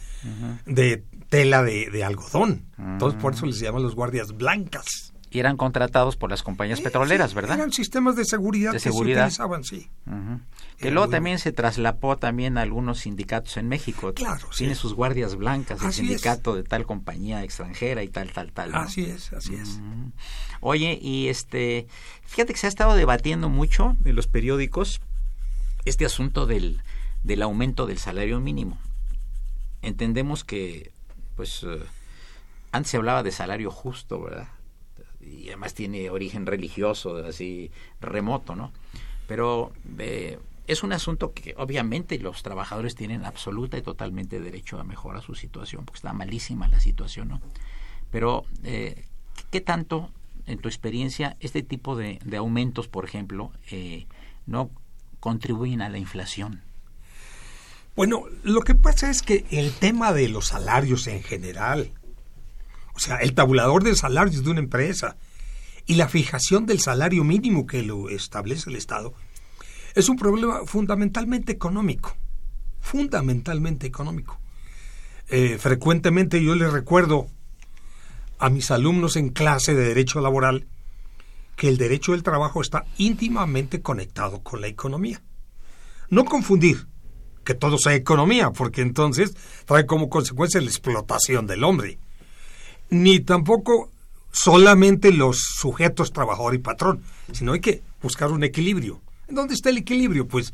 de 0.67 1.03
tela 1.31 1.63
de, 1.63 1.89
de 1.91 2.05
algodón. 2.05 2.67
Entonces 2.79 3.21
por 3.21 3.33
eso 3.35 3.47
les 3.47 3.59
llaman 3.59 3.83
los 3.83 3.95
guardias 3.95 4.37
blancas. 4.37 5.14
Y 5.35 5.41
eran 5.41 5.57
contratados 5.57 6.17
por 6.17 6.31
las 6.31 6.45
compañías 6.45 6.81
petroleras, 6.81 7.31
Sí, 7.31 7.35
¿verdad? 7.35 7.57
Eran 7.59 7.73
sistemas 7.73 8.15
de 8.15 8.25
seguridad 8.25 8.71
De 8.71 8.77
que 8.77 8.83
seguridad. 8.85 9.29
se 9.31 9.43
utilizaban, 9.43 9.65
sí. 9.65 9.91
Que 10.79 10.93
luego 10.93 11.09
también 11.09 11.41
se 11.41 11.51
traslapó 11.51 12.17
también 12.17 12.57
a 12.57 12.63
algunos 12.63 13.01
sindicatos 13.01 13.57
en 13.57 13.67
México. 13.69 14.15
Claro, 14.15 14.47
sí. 14.53 14.59
Tiene 14.59 14.77
sus 14.77 14.95
guardias 14.95 15.35
blancas, 15.35 15.81
el 15.83 15.89
Así 15.89 16.03
es. 16.03 16.07
sindicato 16.07 16.55
de 16.55 16.63
tal 16.63 16.87
compañía 16.87 17.43
extranjera 17.43 18.05
y 18.05 18.09
tal, 18.09 18.33
tal, 18.33 18.53
tal. 18.53 18.71
¿no? 18.71 18.79
Así 18.79 19.05
es, 19.07 19.33
así 19.33 19.57
es. 19.57 19.81
Oye, 20.61 20.99
y 21.03 21.27
este, 21.27 21.89
fíjate 22.23 22.53
que 22.53 22.59
se 22.61 22.67
ha 22.67 22.69
estado 22.69 22.95
debatiendo 22.95 23.49
mucho 23.49 23.97
en 24.05 24.15
los 24.15 24.29
periódicos 24.29 25.01
este 25.85 26.05
asunto 26.05 26.47
del, 26.47 26.81
del 27.25 27.43
aumento 27.43 27.87
del 27.87 27.99
salario 27.99 28.39
mínimo. 28.39 28.79
Entendemos 29.83 30.45
que, 30.45 30.93
pues, 31.35 31.65
eh, 31.65 31.83
antes 32.71 32.93
se 32.93 32.97
hablaba 32.99 33.25
de 33.25 33.33
salario 33.33 33.73
justo, 33.73 34.23
¿verdad? 34.23 34.47
Y 35.27 35.49
además 35.49 35.75
tiene 35.75 36.11
origen 36.11 36.47
religioso, 36.47 37.17
así 37.19 37.71
remoto, 38.01 38.55
¿no? 38.55 38.73
Pero 39.27 39.73
eh, 39.99 40.39
es 40.67 40.83
un 40.83 40.93
asunto 40.93 41.33
que 41.33 41.55
obviamente 41.59 42.19
los 42.19 42.43
trabajadores 42.43 42.95
tienen 42.95 43.25
absoluta 43.25 43.77
y 43.77 43.83
totalmente 43.83 44.41
derecho 44.41 44.79
a 44.79 44.85
mejorar 44.85 45.23
su 45.23 45.35
situación, 45.35 45.85
porque 45.85 45.99
está 45.99 46.13
malísima 46.13 46.69
la 46.69 46.81
situación, 46.81 47.29
¿no? 47.29 47.41
Pero, 48.11 48.45
eh, 48.63 49.05
¿qué 49.51 49.61
tanto, 49.61 50.11
en 50.47 50.59
tu 50.59 50.69
experiencia, 50.69 51.37
este 51.41 51.63
tipo 51.63 51.97
de, 51.97 52.21
aumentos, 52.37 52.89
por 52.89 53.05
ejemplo, 53.05 53.53
eh, 53.71 54.07
no 54.47 54.71
contribuyen 55.21 55.83
a 55.83 55.89
la 55.89 55.99
inflación? 55.99 56.63
Bueno, 57.97 58.25
lo 58.43 58.61
que 58.63 58.75
pasa 58.75 59.11
es 59.11 59.23
que 59.23 59.45
el 59.51 59.73
tema 59.73 60.13
de 60.13 60.29
los 60.29 60.49
salarios 60.49 61.07
en 61.07 61.23
general, 61.23 61.93
o 62.95 63.01
sea, 63.01 63.17
el 63.17 63.35
tabulador 63.35 63.83
de 63.83 63.95
salarios 63.97 64.45
de 64.45 64.51
una 64.51 64.61
empresa 64.61 65.17
y 65.87 65.95
la 65.95 66.09
fijación 66.09 66.67
del 66.67 66.81
salario 66.81 67.25
mínimo 67.25 67.67
que 67.67 67.83
lo 67.83 68.09
establece 68.09 68.71
el 68.71 68.77
Estado, 68.77 69.15
es 69.95 70.09
un 70.09 70.17
problema 70.17 70.67
fundamentalmente 70.67 71.53
económico, 71.53 72.17
fundamentalmente 72.81 73.87
económico. 73.87 74.41
Eh, 75.29 75.59
frecuentemente 75.59 76.43
yo 76.43 76.55
les 76.55 76.73
recuerdo 76.73 77.29
a 78.39 78.51
mis 78.51 78.71
alumnos 78.71 79.17
en 79.17 79.31
clase 79.31 79.75
de 79.75 79.89
derecho 79.89 80.21
laboral 80.21 80.67
que 81.57 81.69
el 81.69 81.79
derecho 81.79 82.13
del 82.13 82.23
trabajo 82.23 82.61
está 82.61 82.85
íntimamente 82.99 83.81
conectado 83.81 84.43
con 84.43 84.61
la 84.61 84.67
economía. 84.67 85.23
No 86.11 86.25
confundir 86.25 86.87
que 87.45 87.55
todo 87.55 87.79
sea 87.79 87.95
economía, 87.95 88.51
porque 88.51 88.81
entonces 88.81 89.35
trae 89.67 89.87
como 89.87 90.09
consecuencia 90.09 90.61
la 90.61 90.67
explotación 90.67 91.47
del 91.47 91.63
hombre. 91.63 91.99
Ni 92.91 93.21
tampoco 93.21 93.91
solamente 94.33 95.13
los 95.13 95.39
sujetos 95.39 96.13
trabajador 96.13 96.55
y 96.55 96.59
patrón, 96.59 97.03
sino 97.33 97.53
hay 97.53 97.61
que 97.61 97.83
buscar 98.03 98.31
un 98.31 98.45
equilibrio. 98.45 99.01
¿En 99.29 99.37
dónde 99.37 99.55
está 99.55 99.71
el 99.71 99.79
equilibrio? 99.79 100.27
Pues 100.27 100.53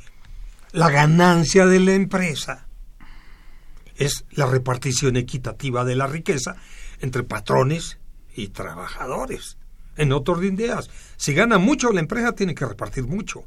la 0.72 0.90
ganancia 0.90 1.66
de 1.66 1.80
la 1.80 1.94
empresa 1.94 2.66
es 3.96 4.24
la 4.30 4.46
repartición 4.46 5.16
equitativa 5.16 5.84
de 5.84 5.96
la 5.96 6.06
riqueza 6.06 6.56
entre 7.00 7.22
patrones 7.22 7.98
y 8.34 8.48
trabajadores. 8.48 9.56
En 9.96 10.12
otro 10.12 10.34
orden 10.34 10.56
de 10.56 10.64
ideas, 10.64 10.88
si 11.16 11.34
gana 11.34 11.58
mucho 11.58 11.92
la 11.92 12.00
empresa 12.00 12.32
tiene 12.32 12.54
que 12.54 12.64
repartir 12.64 13.04
mucho. 13.04 13.44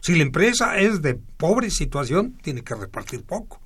Si 0.00 0.14
la 0.14 0.22
empresa 0.22 0.78
es 0.78 1.02
de 1.02 1.14
pobre 1.14 1.70
situación, 1.70 2.38
tiene 2.42 2.62
que 2.62 2.74
repartir 2.74 3.22
poco. 3.22 3.60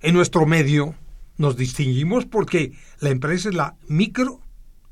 En 0.00 0.14
nuestro 0.14 0.46
medio 0.46 0.94
nos 1.42 1.56
distinguimos 1.56 2.24
porque 2.24 2.72
la 3.00 3.10
empresa 3.10 3.48
es 3.50 3.54
la 3.54 3.74
micro 3.88 4.40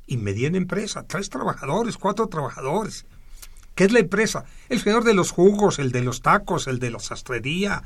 y 0.06 0.16
mediana 0.18 0.58
empresa. 0.58 1.06
Tres 1.06 1.30
trabajadores, 1.30 1.96
cuatro 1.96 2.26
trabajadores. 2.26 3.06
¿Qué 3.74 3.84
es 3.84 3.92
la 3.92 4.00
empresa? 4.00 4.44
El 4.68 4.80
señor 4.80 5.04
de 5.04 5.14
los 5.14 5.30
jugos, 5.30 5.78
el 5.78 5.92
de 5.92 6.02
los 6.02 6.20
tacos, 6.20 6.66
el 6.66 6.80
de 6.80 6.90
la 6.90 6.98
sastrería, 6.98 7.82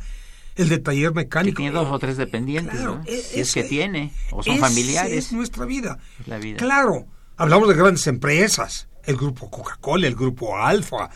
el 0.57 0.69
de 0.71 0.79
taller 0.79 1.11
Que 1.11 1.15
mecánico. 1.17 1.57
tiene 1.59 1.73
dos 1.73 1.89
o 1.91 1.99
tres 1.99 2.17
dependientes, 2.17 2.75
Claro, 2.77 2.97
¿no? 2.97 3.03
e- 3.07 3.21
si 3.21 3.41
es 3.41 3.53
que 3.53 3.61
ese- 3.61 3.69
tiene, 3.69 4.13
o 4.33 4.43
son 4.43 4.59
familiares. 4.59 5.13
Es 5.13 5.33
nuestra 5.33 5.67
vida. 5.67 5.99
Es 6.21 6.27
la 6.27 6.39
vida. 6.39 6.57
Claro, 6.57 7.07
hablamos 7.37 7.69
de 7.69 7.75
grandes 7.75 8.07
empresas, 8.07 8.89
el 9.05 9.17
grupo 9.17 9.51
Coca-Cola, 9.51 10.07
el 10.07 10.15
grupo 10.15 10.57
Alfa, 10.57 11.11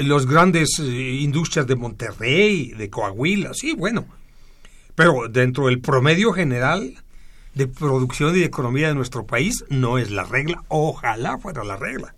los 0.00 0.26
grandes 0.26 0.78
eh, 0.78 0.84
industrias 0.84 1.66
de 1.66 1.74
Monterrey, 1.74 2.68
de 2.72 2.88
Coahuila, 2.88 3.52
sí, 3.54 3.74
bueno. 3.74 4.06
Pero 4.96 5.28
dentro 5.28 5.66
del 5.66 5.80
promedio 5.80 6.32
general 6.32 7.04
de 7.54 7.68
producción 7.68 8.34
y 8.34 8.40
de 8.40 8.46
economía 8.46 8.88
de 8.88 8.94
nuestro 8.94 9.26
país 9.26 9.64
no 9.68 9.98
es 9.98 10.10
la 10.10 10.24
regla. 10.24 10.64
Ojalá 10.68 11.38
fuera 11.38 11.62
la 11.62 11.76
regla. 11.76 12.16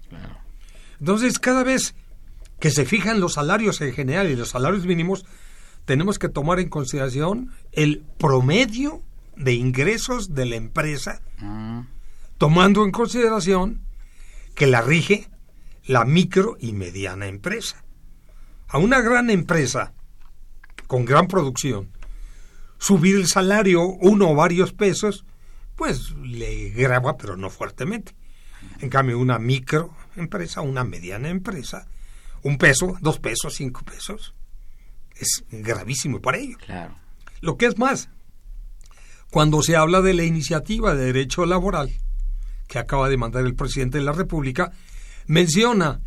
Entonces, 0.98 1.38
cada 1.38 1.62
vez 1.62 1.94
que 2.58 2.70
se 2.70 2.86
fijan 2.86 3.20
los 3.20 3.34
salarios 3.34 3.80
en 3.82 3.92
general 3.92 4.30
y 4.30 4.36
los 4.36 4.48
salarios 4.48 4.86
mínimos, 4.86 5.26
tenemos 5.84 6.18
que 6.18 6.28
tomar 6.28 6.58
en 6.58 6.70
consideración 6.70 7.52
el 7.72 8.04
promedio 8.18 9.02
de 9.36 9.52
ingresos 9.52 10.34
de 10.34 10.46
la 10.46 10.56
empresa, 10.56 11.20
Mm, 11.40 11.80
tomando 12.36 12.84
en 12.84 12.90
consideración 12.90 13.82
que 14.54 14.66
la 14.66 14.80
rige 14.80 15.28
la 15.84 16.04
micro 16.04 16.56
y 16.60 16.72
mediana 16.72 17.26
empresa. 17.26 17.84
A 18.68 18.78
una 18.78 19.00
gran 19.00 19.30
empresa 19.30 19.94
con 20.86 21.04
gran 21.04 21.28
producción, 21.28 21.90
subir 22.78 23.16
el 23.16 23.26
salario 23.26 23.82
uno 23.82 24.30
o 24.30 24.34
varios 24.34 24.72
pesos, 24.72 25.24
pues 25.76 26.10
le 26.22 26.70
graba, 26.70 27.16
pero 27.16 27.36
no 27.36 27.50
fuertemente. 27.50 28.14
En 28.80 28.90
cambio, 28.90 29.18
una 29.18 29.38
microempresa, 29.38 30.60
una 30.60 30.84
mediana 30.84 31.28
empresa, 31.28 31.86
un 32.42 32.58
peso, 32.58 32.96
dos 33.00 33.18
pesos, 33.18 33.54
cinco 33.54 33.82
pesos, 33.82 34.34
es 35.16 35.44
gravísimo 35.50 36.20
para 36.20 36.38
ellos. 36.38 36.58
claro. 36.58 36.94
Lo 37.40 37.56
que 37.56 37.66
es 37.66 37.78
más, 37.78 38.08
cuando 39.30 39.62
se 39.62 39.76
habla 39.76 40.00
de 40.00 40.14
la 40.14 40.24
iniciativa 40.24 40.94
de 40.94 41.04
derecho 41.06 41.46
laboral 41.46 41.92
que 42.66 42.78
acaba 42.78 43.08
de 43.08 43.16
mandar 43.16 43.46
el 43.46 43.54
presidente 43.54 43.98
de 43.98 44.04
la 44.04 44.12
República, 44.12 44.72
menciona 45.26 46.00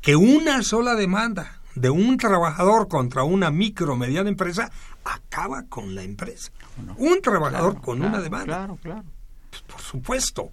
que 0.00 0.14
una 0.14 0.62
sola 0.62 0.94
demanda 0.94 1.60
de 1.74 1.90
un 1.90 2.16
trabajador 2.16 2.88
contra 2.88 3.24
una 3.24 3.50
micro 3.50 3.94
o 3.94 3.96
mediana 3.96 4.28
empresa 4.28 4.70
acaba 5.14 5.64
con 5.64 5.94
la 5.94 6.02
empresa. 6.02 6.50
un 6.96 7.20
trabajador 7.20 7.72
Claro, 7.72 7.84
con 7.84 7.98
claro, 7.98 8.12
una 8.14 8.22
demanda. 8.22 8.44
Claro, 8.44 8.78
claro. 8.82 9.04
Pues, 9.50 9.62
por 9.62 9.80
supuesto. 9.80 10.50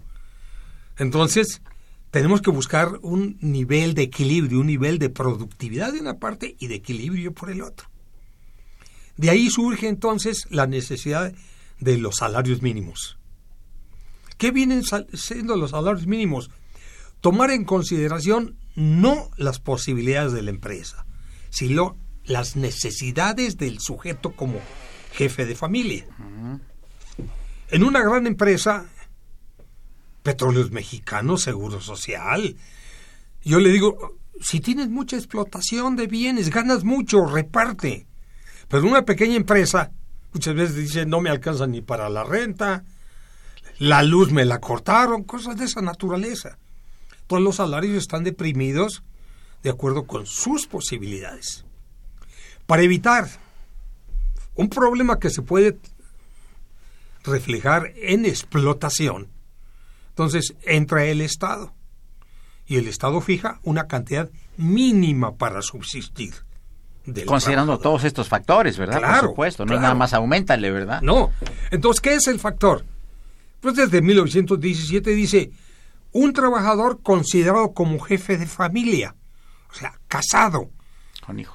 Entonces, 0.98 1.62
tenemos 2.10 2.40
que 2.40 2.50
buscar 2.50 2.98
un 3.02 3.36
nivel 3.40 3.94
de 3.94 4.02
equilibrio, 4.02 4.60
un 4.60 4.66
nivel 4.66 4.98
de 4.98 5.10
productividad 5.10 5.92
de 5.92 6.00
una 6.00 6.18
parte 6.18 6.56
y 6.58 6.68
de 6.68 6.76
equilibrio 6.76 7.32
por 7.32 7.50
el 7.50 7.62
otro. 7.62 7.88
De 9.16 9.30
ahí 9.30 9.50
surge 9.50 9.88
entonces 9.88 10.46
la 10.50 10.66
necesidad 10.66 11.32
de 11.80 11.98
los 11.98 12.16
salarios 12.16 12.62
mínimos. 12.62 13.18
¿Qué 14.38 14.50
vienen 14.50 14.82
siendo 15.14 15.56
los 15.56 15.70
salarios 15.70 16.06
mínimos? 16.06 16.50
Tomar 17.20 17.50
en 17.50 17.64
consideración 17.64 18.56
no 18.74 19.30
las 19.36 19.58
posibilidades 19.58 20.32
de 20.32 20.42
la 20.42 20.50
empresa, 20.50 21.06
sino 21.48 21.96
las 22.26 22.56
necesidades 22.56 23.56
del 23.56 23.80
sujeto 23.80 24.32
como 24.32 24.60
jefe 25.12 25.46
de 25.46 25.54
familia. 25.54 26.06
En 27.70 27.84
una 27.84 28.02
gran 28.02 28.26
empresa, 28.26 28.86
Petróleos 30.22 30.70
Mexicanos, 30.70 31.42
Seguro 31.42 31.80
Social, 31.80 32.56
yo 33.42 33.60
le 33.60 33.70
digo, 33.70 34.18
si 34.40 34.60
tienes 34.60 34.88
mucha 34.88 35.16
explotación 35.16 35.96
de 35.96 36.06
bienes, 36.06 36.50
ganas 36.50 36.84
mucho, 36.84 37.26
reparte. 37.26 38.06
Pero 38.68 38.82
en 38.82 38.90
una 38.90 39.04
pequeña 39.04 39.36
empresa, 39.36 39.92
muchas 40.32 40.54
veces 40.54 40.76
dice, 40.76 41.06
no 41.06 41.20
me 41.20 41.30
alcanza 41.30 41.66
ni 41.66 41.80
para 41.80 42.08
la 42.08 42.24
renta, 42.24 42.84
la 43.78 44.02
luz 44.02 44.32
me 44.32 44.44
la 44.44 44.60
cortaron, 44.60 45.22
cosas 45.22 45.56
de 45.56 45.66
esa 45.66 45.80
naturaleza. 45.80 46.58
Todos 47.26 47.42
los 47.42 47.56
salarios 47.56 47.96
están 47.96 48.24
deprimidos 48.24 49.02
de 49.62 49.70
acuerdo 49.70 50.06
con 50.06 50.26
sus 50.26 50.66
posibilidades. 50.66 51.65
Para 52.66 52.82
evitar 52.82 53.28
un 54.54 54.68
problema 54.68 55.18
que 55.18 55.30
se 55.30 55.42
puede 55.42 55.78
reflejar 57.24 57.92
en 57.96 58.24
explotación, 58.24 59.28
entonces 60.10 60.54
entra 60.62 61.04
el 61.04 61.20
Estado 61.20 61.72
y 62.66 62.76
el 62.76 62.88
Estado 62.88 63.20
fija 63.20 63.60
una 63.62 63.86
cantidad 63.86 64.30
mínima 64.56 65.36
para 65.36 65.62
subsistir. 65.62 66.34
Considerando 67.24 67.74
trabajador. 67.74 67.82
todos 67.82 68.04
estos 68.04 68.28
factores, 68.28 68.76
¿verdad? 68.78 68.98
Claro, 68.98 69.20
Por 69.20 69.30
supuesto, 69.30 69.64
no 69.64 69.68
claro. 69.68 69.78
es 69.78 69.82
nada 69.82 69.94
más 69.94 70.12
aumentale, 70.12 70.72
¿verdad? 70.72 71.02
No. 71.02 71.30
Entonces, 71.70 72.00
¿qué 72.00 72.14
es 72.14 72.26
el 72.26 72.40
factor? 72.40 72.84
Pues 73.60 73.76
desde 73.76 74.02
1917 74.02 75.10
dice, 75.10 75.52
un 76.10 76.32
trabajador 76.32 77.00
considerado 77.02 77.72
como 77.72 78.00
jefe 78.00 78.38
de 78.38 78.46
familia, 78.46 79.14
o 79.70 79.74
sea, 79.74 80.00
casado. 80.08 80.70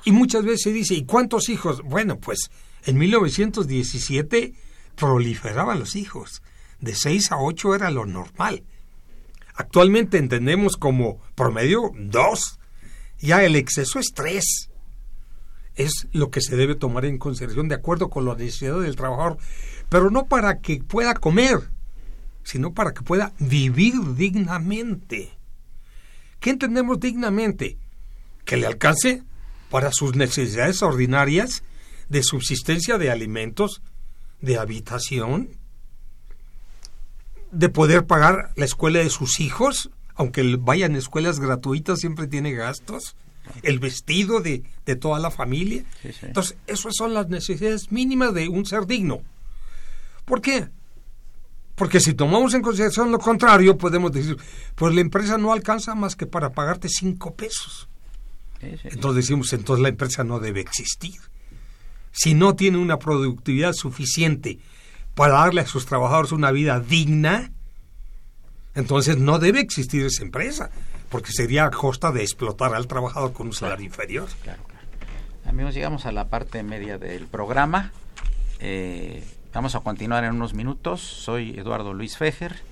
Y 0.06 0.12
muchas 0.12 0.44
veces 0.44 0.62
se 0.64 0.74
dice, 0.74 0.96
¿y 0.96 1.06
cuántos 1.06 1.50
hijos? 1.50 1.82
Bueno, 1.82 2.20
pues 2.20 2.50
en 2.86 2.98
1917 2.98 4.54
proliferaban 4.96 5.80
los 5.80 5.96
hijos. 5.96 6.42
De 6.80 6.96
6 6.96 7.32
a 7.32 7.38
8 7.38 7.76
era 7.76 7.92
lo 7.92 8.06
normal. 8.06 8.64
Actualmente 9.56 10.18
entendemos 10.18 10.78
como 10.78 11.20
promedio 11.36 11.92
dos. 11.96 12.60
Ya 13.20 13.44
el 13.44 13.56
exceso 13.56 14.00
es 14.00 14.12
tres. 14.14 14.70
Es 15.76 16.08
lo 16.12 16.32
que 16.32 16.42
se 16.42 16.56
debe 16.56 16.76
tomar 16.76 17.06
en 17.06 17.18
consideración 17.18 17.68
de 17.68 17.76
acuerdo 17.76 18.10
con 18.10 18.26
la 18.26 18.36
necesidad 18.36 18.80
del 18.80 18.96
trabajador, 18.96 19.38
pero 19.90 20.10
no 20.10 20.26
para 20.26 20.60
que 20.60 20.84
pueda 20.84 21.14
comer, 21.14 21.70
sino 22.44 22.74
para 22.74 22.94
que 22.94 23.04
pueda 23.04 23.34
vivir 23.40 23.94
dignamente. 24.16 25.32
¿Qué 26.40 26.50
entendemos 26.50 27.00
dignamente? 27.00 27.78
Que 28.46 28.58
le 28.58 28.66
alcance 28.66 29.24
para 29.72 29.92
sus 29.94 30.16
necesidades 30.16 30.84
ordinarias 30.84 31.64
de 32.10 32.22
subsistencia 32.24 32.98
de 32.98 33.10
alimentos, 33.10 33.82
de 34.42 34.58
habitación, 34.60 35.50
de 37.52 37.70
poder 37.70 38.06
pagar 38.06 38.52
la 38.58 38.66
escuela 38.66 39.00
de 39.00 39.10
sus 39.10 39.40
hijos, 39.40 39.90
aunque 40.16 40.58
vayan 40.58 40.94
a 40.94 40.98
escuelas 40.98 41.40
gratuitas, 41.40 42.00
siempre 42.00 42.28
tiene 42.28 42.52
gastos, 42.52 43.16
el 43.64 43.80
vestido 43.80 44.42
de, 44.42 44.64
de 44.86 44.96
toda 44.98 45.20
la 45.20 45.32
familia. 45.32 45.86
Sí, 46.02 46.12
sí. 46.12 46.26
Entonces, 46.26 46.58
esas 46.68 46.94
son 46.96 47.14
las 47.14 47.30
necesidades 47.30 47.92
mínimas 47.94 48.34
de 48.34 48.50
un 48.50 48.66
ser 48.66 48.86
digno. 48.86 49.22
¿Por 50.26 50.42
qué? 50.42 50.68
Porque 51.76 52.02
si 52.02 52.14
tomamos 52.14 52.54
en 52.54 52.62
consideración 52.62 53.10
lo 53.10 53.20
contrario, 53.20 53.78
podemos 53.78 54.12
decir, 54.12 54.38
pues 54.76 54.94
la 54.94 55.02
empresa 55.02 55.38
no 55.38 55.54
alcanza 55.54 55.96
más 55.96 56.18
que 56.18 56.28
para 56.28 56.52
pagarte 56.52 56.90
cinco 56.90 57.36
pesos. 57.36 57.88
Entonces 58.62 59.26
decimos, 59.26 59.52
entonces 59.54 59.82
la 59.82 59.90
empresa 59.90 60.24
no 60.24 60.40
debe 60.40 60.62
existir. 60.62 61.20
Si 62.12 62.34
no 62.34 62.56
tiene 62.56 62.78
una 62.78 63.00
productividad 63.00 63.74
suficiente 63.74 64.60
para 65.16 65.34
darle 65.34 65.62
a 65.62 65.66
sus 65.66 65.86
trabajadores 65.86 66.32
una 66.32 66.52
vida 66.52 66.80
digna, 66.80 67.52
entonces 68.76 69.18
no 69.18 69.40
debe 69.40 69.60
existir 69.60 70.06
esa 70.06 70.24
empresa, 70.24 70.70
porque 71.10 71.32
sería 71.32 71.66
a 71.66 71.72
costa 71.72 72.12
de 72.12 72.22
explotar 72.22 72.74
al 72.74 72.88
trabajador 72.88 73.34
con 73.34 73.48
un 73.48 73.54
salario 73.54 73.86
inferior. 73.86 74.28
Claro, 74.44 74.64
claro. 74.64 74.88
Amigos, 75.46 75.74
llegamos 75.74 76.06
a 76.06 76.12
la 76.12 76.30
parte 76.30 76.64
media 76.64 76.98
del 76.98 77.28
programa. 77.28 77.92
Eh, 78.60 79.24
vamos 79.54 79.76
a 79.76 79.80
continuar 79.80 80.24
en 80.24 80.36
unos 80.36 80.54
minutos. 80.54 81.02
Soy 81.02 81.58
Eduardo 81.58 81.94
Luis 81.94 82.18
Fejer 82.18 82.71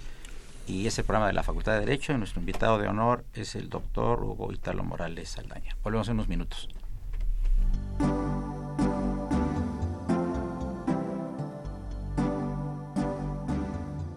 y 0.70 0.86
es 0.86 1.00
el 1.00 1.06
programa 1.06 1.28
de 1.28 1.34
la 1.34 1.42
Facultad 1.42 1.74
de 1.74 1.80
Derecho 1.80 2.14
y 2.14 2.18
nuestro 2.18 2.40
invitado 2.40 2.78
de 2.78 2.88
honor 2.88 3.26
es 3.34 3.56
el 3.56 3.70
doctor 3.70 4.24
Hugo 4.24 4.54
Italo 4.54 4.84
Morales 4.84 5.30
Saldaña. 5.30 5.76
Volvemos 5.84 6.08
en 6.10 6.14
unos 6.14 6.28
minutos. 6.28 6.70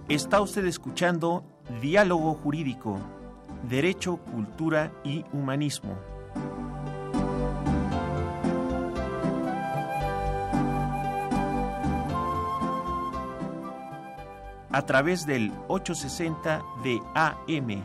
Está 0.08 0.42
usted 0.42 0.66
escuchando 0.66 1.42
Diálogo 1.80 2.34
Jurídico, 2.34 2.98
Derecho, 3.62 4.18
Cultura 4.18 4.92
y 5.04 5.24
Humanismo. 5.32 6.11
A 14.72 14.86
través 14.86 15.26
del 15.26 15.52
860 15.68 16.62
de 16.82 16.98
AM. 17.14 17.84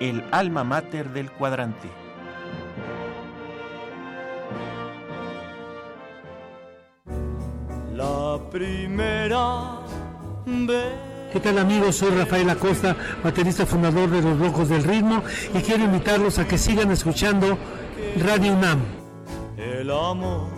El 0.00 0.24
alma 0.30 0.64
mater 0.64 1.10
del 1.10 1.30
cuadrante. 1.30 1.88
La 7.94 8.38
primera 8.50 9.80
vez. 10.46 11.06
¿Qué 11.32 11.40
tal 11.40 11.58
amigos? 11.58 11.96
Soy 11.96 12.10
Rafael 12.10 12.48
Acosta, 12.48 12.96
baterista 13.22 13.66
fundador 13.66 14.08
de 14.08 14.22
Los 14.22 14.38
Locos 14.38 14.70
del 14.70 14.84
Ritmo 14.84 15.22
y 15.54 15.58
quiero 15.60 15.84
invitarlos 15.84 16.38
a 16.38 16.48
que 16.48 16.56
sigan 16.56 16.90
escuchando 16.90 17.58
Radio 18.24 18.54
UNAM. 18.54 18.80
El 19.58 19.90
amor. 19.90 20.55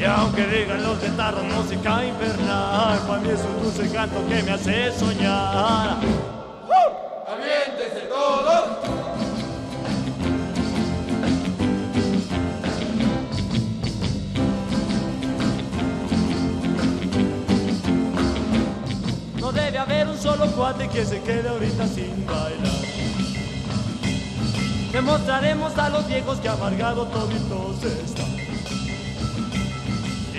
Y 0.00 0.04
aunque 0.04 0.46
digan 0.46 0.82
los 0.82 0.98
guitarros 1.02 1.44
música 1.44 2.04
infernal, 2.06 2.98
para 3.06 3.20
mí 3.20 3.28
es 3.28 3.40
un 3.40 3.62
dulce 3.62 3.92
canto 3.92 4.26
que 4.28 4.42
me 4.42 4.52
hace 4.52 4.90
soñar. 4.98 5.98
¡Aviéntense 7.28 8.06
todos! 8.08 8.64
No 19.38 19.52
debe 19.52 19.78
haber 19.78 20.08
un 20.08 20.16
solo 20.16 20.46
cuate 20.52 20.88
que 20.88 21.04
se 21.04 21.20
quede 21.20 21.46
ahorita 21.46 21.86
sin 21.86 22.24
bailar. 22.26 22.79
Demostraremos 24.92 25.78
a 25.78 25.88
los 25.88 26.08
viejos 26.08 26.38
que 26.40 26.48
amargado 26.48 27.06
toditos 27.06 27.84
están. 27.84 28.40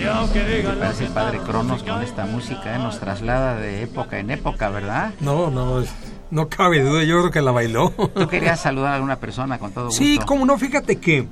Los 0.02 0.30
Parece 0.30 1.04
el 1.04 1.12
padre 1.12 1.38
Cronos 1.38 1.84
con 1.84 2.02
esta 2.02 2.26
música, 2.26 2.74
¿eh? 2.74 2.78
nos 2.78 2.98
traslada 2.98 3.56
de 3.56 3.82
época 3.82 4.18
en 4.18 4.30
época, 4.30 4.68
¿verdad? 4.68 5.14
No, 5.20 5.48
no, 5.48 5.84
no 6.30 6.48
cabe 6.48 6.82
duda, 6.82 7.04
yo 7.04 7.20
creo 7.20 7.30
que 7.30 7.40
la 7.40 7.52
bailó. 7.52 7.90
Tú 7.90 8.26
querías 8.26 8.60
saludar 8.60 8.92
a 8.92 8.94
alguna 8.96 9.20
persona 9.20 9.60
con 9.60 9.72
todo 9.72 9.86
gusto. 9.86 10.02
Sí, 10.02 10.18
cómo 10.26 10.44
no, 10.44 10.58
fíjate 10.58 10.96
que 10.96 11.28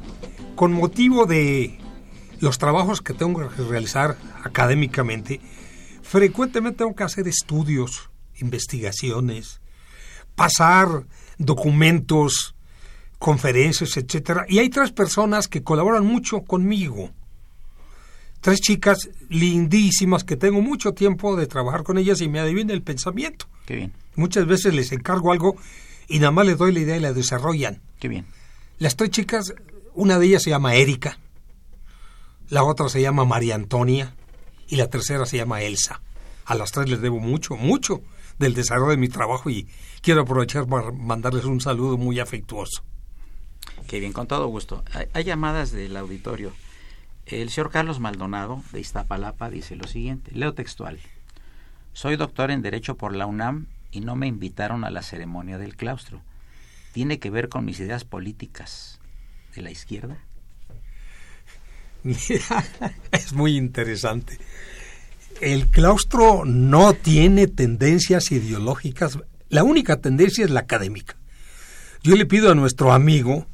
con 0.54 0.72
motivo 0.72 1.26
de 1.26 1.80
los 2.38 2.58
trabajos 2.58 3.02
que 3.02 3.12
tengo 3.12 3.48
que 3.48 3.62
realizar 3.64 4.16
académicamente, 4.44 5.40
frecuentemente 6.02 6.78
tengo 6.78 6.94
que 6.94 7.02
hacer 7.02 7.26
estudios, 7.26 8.10
investigaciones, 8.36 9.60
pasar 10.36 11.06
documentos, 11.38 12.54
conferencias, 13.20 13.98
etcétera, 13.98 14.46
y 14.48 14.60
hay 14.60 14.70
tres 14.70 14.92
personas 14.92 15.46
que 15.46 15.62
colaboran 15.62 16.06
mucho 16.06 16.40
conmigo. 16.40 17.10
Tres 18.40 18.62
chicas 18.62 19.10
lindísimas 19.28 20.24
que 20.24 20.38
tengo 20.38 20.62
mucho 20.62 20.94
tiempo 20.94 21.36
de 21.36 21.46
trabajar 21.46 21.82
con 21.82 21.98
ellas 21.98 22.22
y 22.22 22.30
me 22.30 22.40
adivina 22.40 22.72
el 22.72 22.82
pensamiento. 22.82 23.46
Qué 23.66 23.76
bien, 23.76 23.92
Muchas 24.16 24.46
veces 24.46 24.72
les 24.72 24.90
encargo 24.90 25.32
algo 25.32 25.56
y 26.08 26.18
nada 26.18 26.30
más 26.30 26.46
les 26.46 26.56
doy 26.56 26.72
la 26.72 26.80
idea 26.80 26.96
y 26.96 27.00
la 27.00 27.12
desarrollan. 27.12 27.82
qué 27.98 28.08
bien. 28.08 28.24
Las 28.78 28.96
tres 28.96 29.10
chicas, 29.10 29.52
una 29.94 30.18
de 30.18 30.24
ellas 30.24 30.42
se 30.42 30.48
llama 30.48 30.74
Erika, 30.74 31.18
la 32.48 32.64
otra 32.64 32.88
se 32.88 33.02
llama 33.02 33.26
María 33.26 33.54
Antonia 33.54 34.14
y 34.66 34.76
la 34.76 34.88
tercera 34.88 35.26
se 35.26 35.36
llama 35.36 35.60
Elsa. 35.60 36.00
A 36.46 36.54
las 36.54 36.72
tres 36.72 36.88
les 36.88 37.02
debo 37.02 37.20
mucho, 37.20 37.54
mucho 37.56 38.00
del 38.38 38.54
desarrollo 38.54 38.92
de 38.92 38.96
mi 38.96 39.08
trabajo 39.08 39.50
y 39.50 39.68
quiero 40.00 40.22
aprovechar 40.22 40.66
para 40.66 40.90
mandarles 40.90 41.44
un 41.44 41.60
saludo 41.60 41.98
muy 41.98 42.18
afectuoso. 42.18 42.82
Qué 43.86 44.00
bien, 44.00 44.12
con 44.12 44.26
todo 44.26 44.46
gusto. 44.48 44.84
Hay, 45.12 45.24
llamadas 45.24 45.72
del 45.72 45.96
auditorio. 45.96 46.52
El 47.26 47.50
señor 47.50 47.70
Carlos 47.70 48.00
Maldonado, 48.00 48.62
de 48.72 48.80
Iztapalapa, 48.80 49.50
dice 49.50 49.76
lo 49.76 49.86
siguiente. 49.86 50.30
Leo 50.32 50.54
textual. 50.54 50.98
Soy 51.92 52.16
doctor 52.16 52.50
en 52.50 52.62
Derecho 52.62 52.96
por 52.96 53.14
la 53.14 53.26
UNAM 53.26 53.66
y 53.90 54.00
no 54.00 54.16
me 54.16 54.26
invitaron 54.26 54.84
a 54.84 54.90
la 54.90 55.02
ceremonia 55.02 55.58
del 55.58 55.76
claustro. 55.76 56.22
¿Tiene 56.92 57.18
que 57.18 57.30
ver 57.30 57.48
con 57.48 57.64
mis 57.64 57.80
ideas 57.80 58.04
políticas 58.04 59.00
de 59.54 59.62
la 59.62 59.70
izquierda? 59.70 60.18
es 63.12 63.32
muy 63.32 63.56
interesante. 63.56 64.38
El 65.40 65.68
claustro 65.68 66.44
no 66.44 66.92
tiene 66.92 67.46
tendencias 67.46 68.30
ideológicas. 68.30 69.18
La 69.48 69.64
única 69.64 70.00
tendencia 70.00 70.44
es 70.44 70.50
la 70.50 70.60
académica. 70.60 71.16
Yo 72.02 72.14
le 72.16 72.26
pido 72.26 72.50
a 72.50 72.54
nuestro 72.54 72.92
amigo 72.92 73.46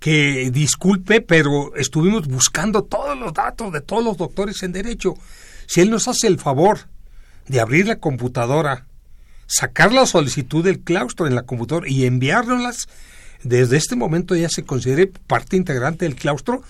que 0.00 0.50
disculpe, 0.50 1.20
pero 1.20 1.76
estuvimos 1.76 2.26
buscando 2.26 2.82
todos 2.82 3.16
los 3.18 3.34
datos 3.34 3.70
de 3.72 3.82
todos 3.82 4.02
los 4.02 4.16
doctores 4.16 4.62
en 4.62 4.72
derecho. 4.72 5.14
Si 5.66 5.82
él 5.82 5.90
nos 5.90 6.08
hace 6.08 6.26
el 6.26 6.40
favor 6.40 6.88
de 7.46 7.60
abrir 7.60 7.86
la 7.86 7.96
computadora, 7.96 8.86
sacar 9.46 9.92
la 9.92 10.06
solicitud 10.06 10.64
del 10.64 10.80
claustro 10.80 11.26
en 11.26 11.34
la 11.34 11.42
computadora 11.42 11.88
y 11.88 12.06
enviárnoslas, 12.06 12.88
desde 13.42 13.76
este 13.76 13.94
momento 13.94 14.34
ya 14.34 14.48
se 14.48 14.64
considere 14.64 15.06
parte 15.06 15.56
integrante 15.56 16.06
del 16.06 16.16
claustro 16.16 16.62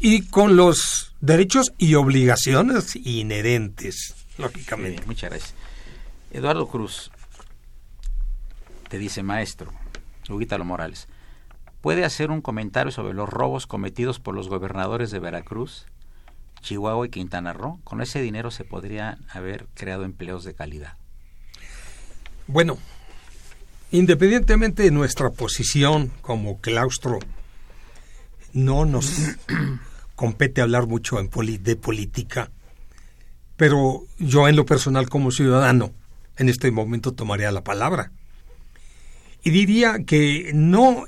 y 0.00 0.22
con 0.22 0.56
los 0.56 1.14
derechos 1.20 1.72
y 1.76 1.94
obligaciones 1.94 2.96
inherentes, 2.96 4.14
lógicamente. 4.38 5.02
muchas 5.06 5.30
gracias. 5.30 5.54
Eduardo 6.30 6.66
Cruz 6.68 7.10
te 8.88 8.98
dice, 8.98 9.22
maestro, 9.22 9.72
Huguítalo 10.28 10.64
Morales, 10.64 11.06
¿puede 11.82 12.04
hacer 12.04 12.30
un 12.30 12.40
comentario 12.40 12.92
sobre 12.92 13.12
los 13.12 13.28
robos 13.28 13.66
cometidos 13.66 14.20
por 14.20 14.34
los 14.34 14.48
gobernadores 14.48 15.10
de 15.10 15.18
Veracruz, 15.18 15.86
Chihuahua 16.62 17.06
y 17.06 17.10
Quintana 17.10 17.52
Roo? 17.52 17.80
Con 17.84 18.00
ese 18.00 18.22
dinero 18.22 18.50
se 18.50 18.64
podrían 18.64 19.18
haber 19.28 19.66
creado 19.74 20.04
empleos 20.04 20.44
de 20.44 20.54
calidad. 20.54 20.96
Bueno, 22.46 22.78
independientemente 23.90 24.84
de 24.84 24.92
nuestra 24.92 25.30
posición 25.30 26.12
como 26.22 26.60
claustro, 26.60 27.18
no 28.52 28.86
nos 28.86 29.36
compete 30.14 30.62
hablar 30.62 30.86
mucho 30.86 31.18
de 31.20 31.76
política, 31.76 32.50
pero 33.56 34.04
yo 34.18 34.48
en 34.48 34.54
lo 34.56 34.64
personal 34.64 35.08
como 35.08 35.32
ciudadano 35.32 35.90
en 36.36 36.48
este 36.48 36.70
momento 36.70 37.12
tomaría 37.12 37.50
la 37.50 37.64
palabra 37.64 38.12
y 39.42 39.50
diría 39.50 40.04
que 40.04 40.52
no 40.54 41.06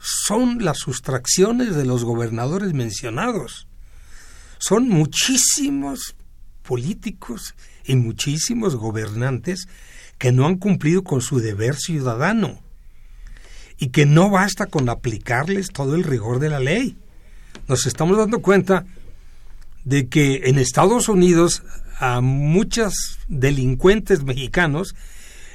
son 0.00 0.64
las 0.64 0.78
sustracciones 0.78 1.76
de 1.76 1.84
los 1.84 2.04
gobernadores 2.04 2.72
mencionados, 2.72 3.68
son 4.58 4.88
muchísimos 4.88 6.16
políticos 6.62 7.54
y 7.84 7.96
muchísimos 7.96 8.76
gobernantes 8.76 9.68
que 10.18 10.32
no 10.32 10.46
han 10.46 10.56
cumplido 10.56 11.02
con 11.02 11.20
su 11.20 11.40
deber 11.40 11.76
ciudadano 11.76 12.60
y 13.78 13.88
que 13.88 14.06
no 14.06 14.30
basta 14.30 14.66
con 14.66 14.88
aplicarles 14.88 15.70
todo 15.70 15.94
el 15.94 16.04
rigor 16.04 16.38
de 16.38 16.50
la 16.50 16.60
ley. 16.60 16.98
Nos 17.66 17.86
estamos 17.86 18.18
dando 18.18 18.42
cuenta 18.42 18.84
de 19.84 20.08
que 20.08 20.42
en 20.44 20.58
Estados 20.58 21.08
Unidos 21.08 21.62
a 21.98 22.20
muchos 22.20 23.18
delincuentes 23.28 24.22
mexicanos 24.22 24.94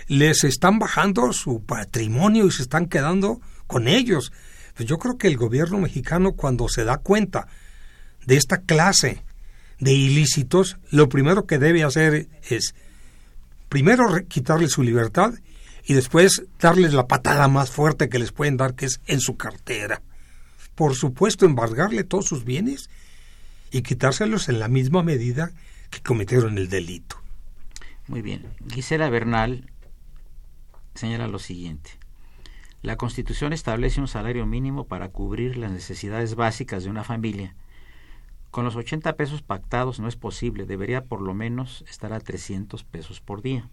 les 0.07 0.43
están 0.43 0.79
bajando 0.79 1.31
su 1.33 1.63
patrimonio 1.63 2.45
y 2.45 2.51
se 2.51 2.63
están 2.63 2.87
quedando 2.87 3.41
con 3.67 3.87
ellos. 3.87 4.31
Pues 4.75 4.87
yo 4.87 4.97
creo 4.97 5.17
que 5.17 5.27
el 5.27 5.37
gobierno 5.37 5.79
mexicano 5.79 6.33
cuando 6.33 6.67
se 6.69 6.83
da 6.83 6.97
cuenta 6.97 7.47
de 8.25 8.37
esta 8.37 8.57
clase 8.57 9.23
de 9.79 9.93
ilícitos, 9.93 10.77
lo 10.89 11.09
primero 11.09 11.45
que 11.45 11.59
debe 11.59 11.83
hacer 11.83 12.27
es 12.49 12.75
primero 13.69 14.05
quitarles 14.27 14.71
su 14.71 14.83
libertad 14.83 15.33
y 15.85 15.93
después 15.93 16.43
darles 16.59 16.93
la 16.93 17.07
patada 17.07 17.47
más 17.47 17.69
fuerte 17.69 18.09
que 18.09 18.19
les 18.19 18.31
pueden 18.31 18.57
dar, 18.57 18.75
que 18.75 18.85
es 18.85 19.01
en 19.07 19.19
su 19.19 19.37
cartera. 19.37 20.01
Por 20.73 20.95
supuesto, 20.95 21.45
embargarle 21.45 22.03
todos 22.03 22.25
sus 22.25 22.43
bienes 22.43 22.89
y 23.71 23.81
quitárselos 23.81 24.49
en 24.49 24.59
la 24.59 24.67
misma 24.67 25.03
medida 25.03 25.51
que 25.89 26.01
cometieron 26.01 26.57
el 26.57 26.69
delito. 26.69 27.17
Muy 28.07 28.21
bien. 28.21 28.45
Gisela 28.69 29.09
Bernal 29.09 29.69
señala 30.95 31.27
lo 31.27 31.39
siguiente. 31.39 31.91
La 32.85 32.97
Constitución 32.97 33.51
establece 33.51 33.99
un 33.99 34.07
salario 34.07 34.45
mínimo 34.45 34.85
para 34.85 35.09
cubrir 35.09 35.57
las 35.57 35.71
necesidades 35.71 36.35
básicas 36.35 36.83
de 36.83 36.91
una 36.91 37.03
familia. 37.03 37.55
Con 38.51 38.63
los 38.63 38.75
80 38.75 39.15
pesos 39.15 39.41
pactados 39.41 39.99
no 39.99 40.07
es 40.07 40.15
posible, 40.15 40.67
debería 40.67 41.03
por 41.03 41.19
lo 41.19 41.33
menos 41.33 41.83
estar 41.89 42.13
a 42.13 42.19
300 42.19 42.83
pesos 42.83 43.21
por 43.21 43.41
día. 43.41 43.67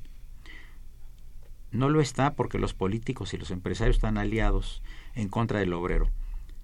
No 1.72 1.90
lo 1.90 2.01
está 2.01 2.33
porque 2.33 2.59
los 2.59 2.72
políticos 2.72 3.35
y 3.35 3.37
los 3.37 3.51
empresarios 3.51 3.96
están 3.96 4.16
aliados 4.16 4.83
en 5.14 5.29
contra 5.29 5.59
del 5.59 5.75
obrero. 5.75 6.09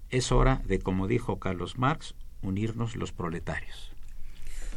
Es 0.09 0.31
hora 0.31 0.63
de, 0.65 0.79
como 0.79 1.05
dijo 1.07 1.37
Carlos 1.37 1.77
Marx, 1.77 2.15
unirnos 2.41 2.95
los 2.95 3.11
proletarios. 3.11 3.91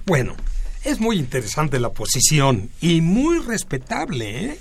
Bueno, 0.05 0.37
es 0.85 1.01
muy 1.01 1.19
interesante 1.19 1.81
la 1.81 1.95
posición 1.95 2.69
y 2.83 3.01
muy 3.01 3.39
respetable, 3.39 4.45
¿eh? 4.45 4.59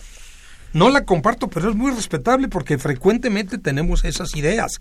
No 0.74 0.89
la 0.89 1.05
comparto, 1.05 1.49
pero 1.49 1.69
es 1.69 1.76
muy 1.76 1.91
respetable 1.91 2.47
porque 2.47 2.78
frecuentemente 2.78 3.57
tenemos 3.57 4.05
esas 4.05 4.36
ideas. 4.36 4.80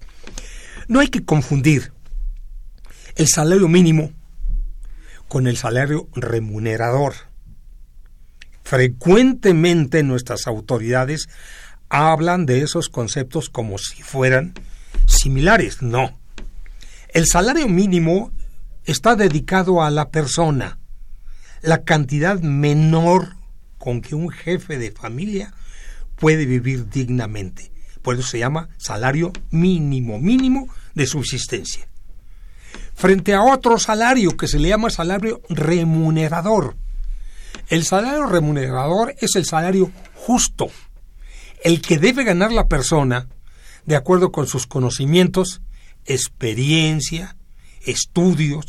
No 0.88 1.00
hay 1.00 1.08
que 1.08 1.24
confundir 1.24 1.92
el 3.16 3.28
salario 3.28 3.68
mínimo 3.68 4.12
con 5.28 5.46
el 5.46 5.56
salario 5.56 6.08
remunerador. 6.14 7.14
Frecuentemente 8.62 10.02
nuestras 10.02 10.46
autoridades 10.46 11.28
hablan 11.88 12.46
de 12.46 12.62
esos 12.62 12.88
conceptos 12.88 13.50
como 13.50 13.78
si 13.78 14.02
fueran 14.02 14.54
similares. 15.06 15.82
No. 15.82 16.18
El 17.12 17.26
salario 17.26 17.68
mínimo 17.68 18.32
está 18.84 19.16
dedicado 19.16 19.82
a 19.82 19.90
la 19.90 20.10
persona, 20.10 20.78
la 21.62 21.82
cantidad 21.82 22.40
menor 22.40 23.34
con 23.78 24.00
que 24.00 24.14
un 24.14 24.30
jefe 24.30 24.78
de 24.78 24.92
familia 24.92 25.52
puede 26.20 26.46
vivir 26.46 26.88
dignamente. 26.88 27.72
Por 28.02 28.14
eso 28.14 28.28
se 28.28 28.38
llama 28.38 28.68
salario 28.78 29.32
mínimo, 29.50 30.18
mínimo 30.20 30.68
de 30.94 31.06
subsistencia. 31.06 31.88
frente 32.94 33.32
a 33.34 33.42
otro 33.42 33.78
salario 33.78 34.36
que 34.36 34.46
se 34.46 34.58
le 34.58 34.68
llama 34.68 34.90
salario 34.90 35.40
remunerador. 35.48 36.76
El 37.68 37.84
salario 37.84 38.26
remunerador 38.26 39.14
es 39.20 39.36
el 39.36 39.46
salario 39.46 39.90
justo, 40.14 40.70
el 41.64 41.80
que 41.80 41.98
debe 41.98 42.24
ganar 42.24 42.52
la 42.52 42.68
persona 42.68 43.26
de 43.86 43.96
acuerdo 43.96 44.30
con 44.30 44.46
sus 44.46 44.66
conocimientos, 44.66 45.62
experiencia, 46.04 47.36
estudios. 47.86 48.66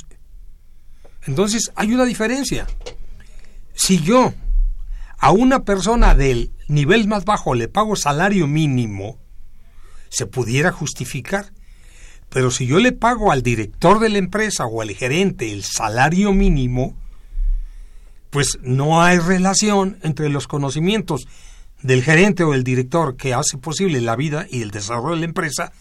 Entonces 1.27 1.71
hay 1.75 1.93
una 1.93 2.05
diferencia. 2.05 2.67
Si 3.73 3.99
yo 4.01 4.33
a 5.21 5.31
una 5.31 5.63
persona 5.63 6.15
del 6.15 6.51
nivel 6.67 7.07
más 7.07 7.25
bajo 7.25 7.53
le 7.53 7.67
pago 7.67 7.95
salario 7.95 8.47
mínimo, 8.47 9.19
se 10.09 10.25
pudiera 10.25 10.71
justificar. 10.71 11.53
Pero 12.29 12.49
si 12.49 12.65
yo 12.65 12.79
le 12.79 12.91
pago 12.91 13.31
al 13.31 13.43
director 13.43 13.99
de 13.99 14.09
la 14.09 14.17
empresa 14.17 14.65
o 14.65 14.81
al 14.81 14.89
gerente 14.91 15.51
el 15.51 15.63
salario 15.63 16.33
mínimo, 16.33 16.97
pues 18.31 18.57
no 18.63 19.03
hay 19.03 19.19
relación 19.19 19.99
entre 20.01 20.29
los 20.29 20.47
conocimientos 20.47 21.27
del 21.83 22.03
gerente 22.03 22.43
o 22.43 22.55
el 22.55 22.63
director 22.63 23.15
que 23.15 23.35
hace 23.35 23.59
posible 23.59 24.01
la 24.01 24.15
vida 24.15 24.47
y 24.49 24.63
el 24.63 24.71
desarrollo 24.71 25.15
de 25.15 25.19
la 25.19 25.25
empresa 25.25 25.71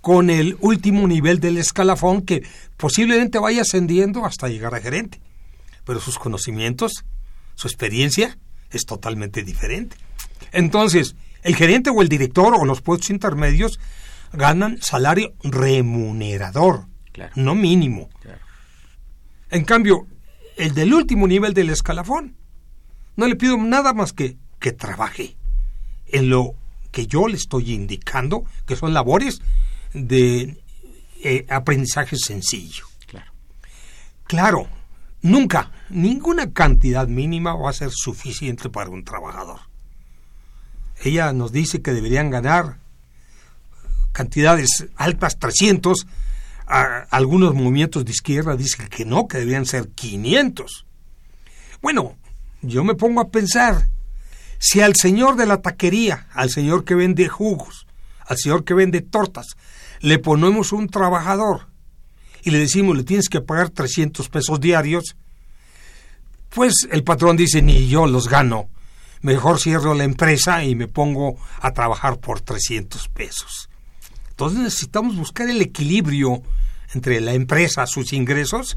con 0.00 0.28
el 0.28 0.56
último 0.60 1.06
nivel 1.06 1.38
del 1.38 1.58
escalafón 1.58 2.22
que 2.22 2.42
posiblemente 2.76 3.38
vaya 3.38 3.62
ascendiendo 3.62 4.24
hasta 4.24 4.48
llegar 4.48 4.74
a 4.74 4.80
gerente. 4.80 5.20
Pero 5.84 6.00
sus 6.00 6.18
conocimientos, 6.18 7.04
su 7.54 7.68
experiencia 7.68 8.36
es 8.76 8.86
totalmente 8.86 9.42
diferente. 9.42 9.96
Entonces, 10.52 11.16
el 11.42 11.56
gerente 11.56 11.90
o 11.90 12.02
el 12.02 12.08
director 12.08 12.54
o 12.54 12.64
los 12.64 12.82
puestos 12.82 13.10
intermedios 13.10 13.80
ganan 14.32 14.80
salario 14.80 15.34
remunerador, 15.42 16.86
no 17.34 17.54
mínimo. 17.54 18.08
En 19.50 19.64
cambio, 19.64 20.06
el 20.56 20.74
del 20.74 20.94
último 20.94 21.26
nivel 21.26 21.54
del 21.54 21.70
escalafón, 21.70 22.36
no 23.16 23.26
le 23.26 23.36
pido 23.36 23.56
nada 23.56 23.92
más 23.92 24.12
que 24.12 24.36
que 24.58 24.72
trabaje 24.72 25.36
en 26.06 26.30
lo 26.30 26.54
que 26.90 27.06
yo 27.06 27.28
le 27.28 27.36
estoy 27.36 27.72
indicando, 27.72 28.44
que 28.66 28.76
son 28.76 28.94
labores 28.94 29.40
de 29.92 30.56
eh, 31.22 31.46
aprendizaje 31.48 32.16
sencillo. 32.16 32.84
Claro. 33.06 33.32
Claro, 34.24 34.68
nunca, 35.22 35.70
ninguna 35.88 36.52
cantidad 36.52 37.06
mínima 37.08 37.54
va 37.54 37.70
a 37.70 37.74
ser 37.74 37.90
suficiente 37.92 38.68
para 38.68 38.90
un 38.90 39.04
trabajador. 39.04 39.60
Ella 41.02 41.32
nos 41.32 41.52
dice 41.52 41.82
que 41.82 41.92
deberían 41.92 42.30
ganar 42.30 42.78
cantidades 44.12 44.86
altas, 44.96 45.38
300. 45.38 46.06
algunos 47.10 47.54
movimientos 47.54 48.04
de 48.04 48.12
izquierda 48.12 48.56
dicen 48.56 48.88
que 48.88 49.04
no, 49.04 49.28
que 49.28 49.38
deberían 49.38 49.66
ser 49.66 49.90
500. 49.90 50.86
Bueno, 51.82 52.16
yo 52.62 52.82
me 52.82 52.94
pongo 52.94 53.20
a 53.20 53.28
pensar, 53.28 53.88
si 54.58 54.80
al 54.80 54.96
señor 54.96 55.36
de 55.36 55.46
la 55.46 55.60
taquería, 55.60 56.26
al 56.32 56.50
señor 56.50 56.84
que 56.84 56.94
vende 56.94 57.28
jugos, 57.28 57.86
al 58.26 58.38
señor 58.38 58.64
que 58.64 58.74
vende 58.74 59.02
tortas, 59.02 59.56
le 60.00 60.18
ponemos 60.18 60.72
un 60.72 60.88
trabajador 60.88 61.68
y 62.42 62.50
le 62.50 62.58
decimos 62.58 62.96
le 62.96 63.04
tienes 63.04 63.28
que 63.28 63.40
pagar 63.40 63.70
300 63.70 64.28
pesos 64.28 64.60
diarios, 64.60 65.16
pues 66.50 66.88
el 66.90 67.04
patrón 67.04 67.36
dice 67.36 67.62
ni 67.62 67.88
yo 67.88 68.06
los 68.06 68.28
gano 68.28 68.68
mejor 69.26 69.58
cierro 69.58 69.94
la 69.94 70.04
empresa 70.04 70.62
y 70.64 70.74
me 70.74 70.86
pongo 70.86 71.36
a 71.60 71.72
trabajar 71.72 72.18
por 72.18 72.40
300 72.40 73.08
pesos. 73.08 73.68
Entonces 74.30 74.60
necesitamos 74.60 75.16
buscar 75.16 75.48
el 75.48 75.60
equilibrio 75.60 76.42
entre 76.94 77.20
la 77.20 77.34
empresa, 77.34 77.86
sus 77.86 78.12
ingresos 78.12 78.76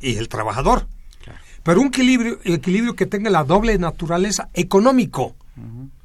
y 0.00 0.16
el 0.16 0.28
trabajador. 0.28 0.88
Pero 1.62 1.80
un 1.80 1.88
equilibrio, 1.88 2.38
equilibrio 2.44 2.94
que 2.94 3.06
tenga 3.06 3.30
la 3.30 3.44
doble 3.44 3.76
naturaleza 3.78 4.50
económico, 4.54 5.34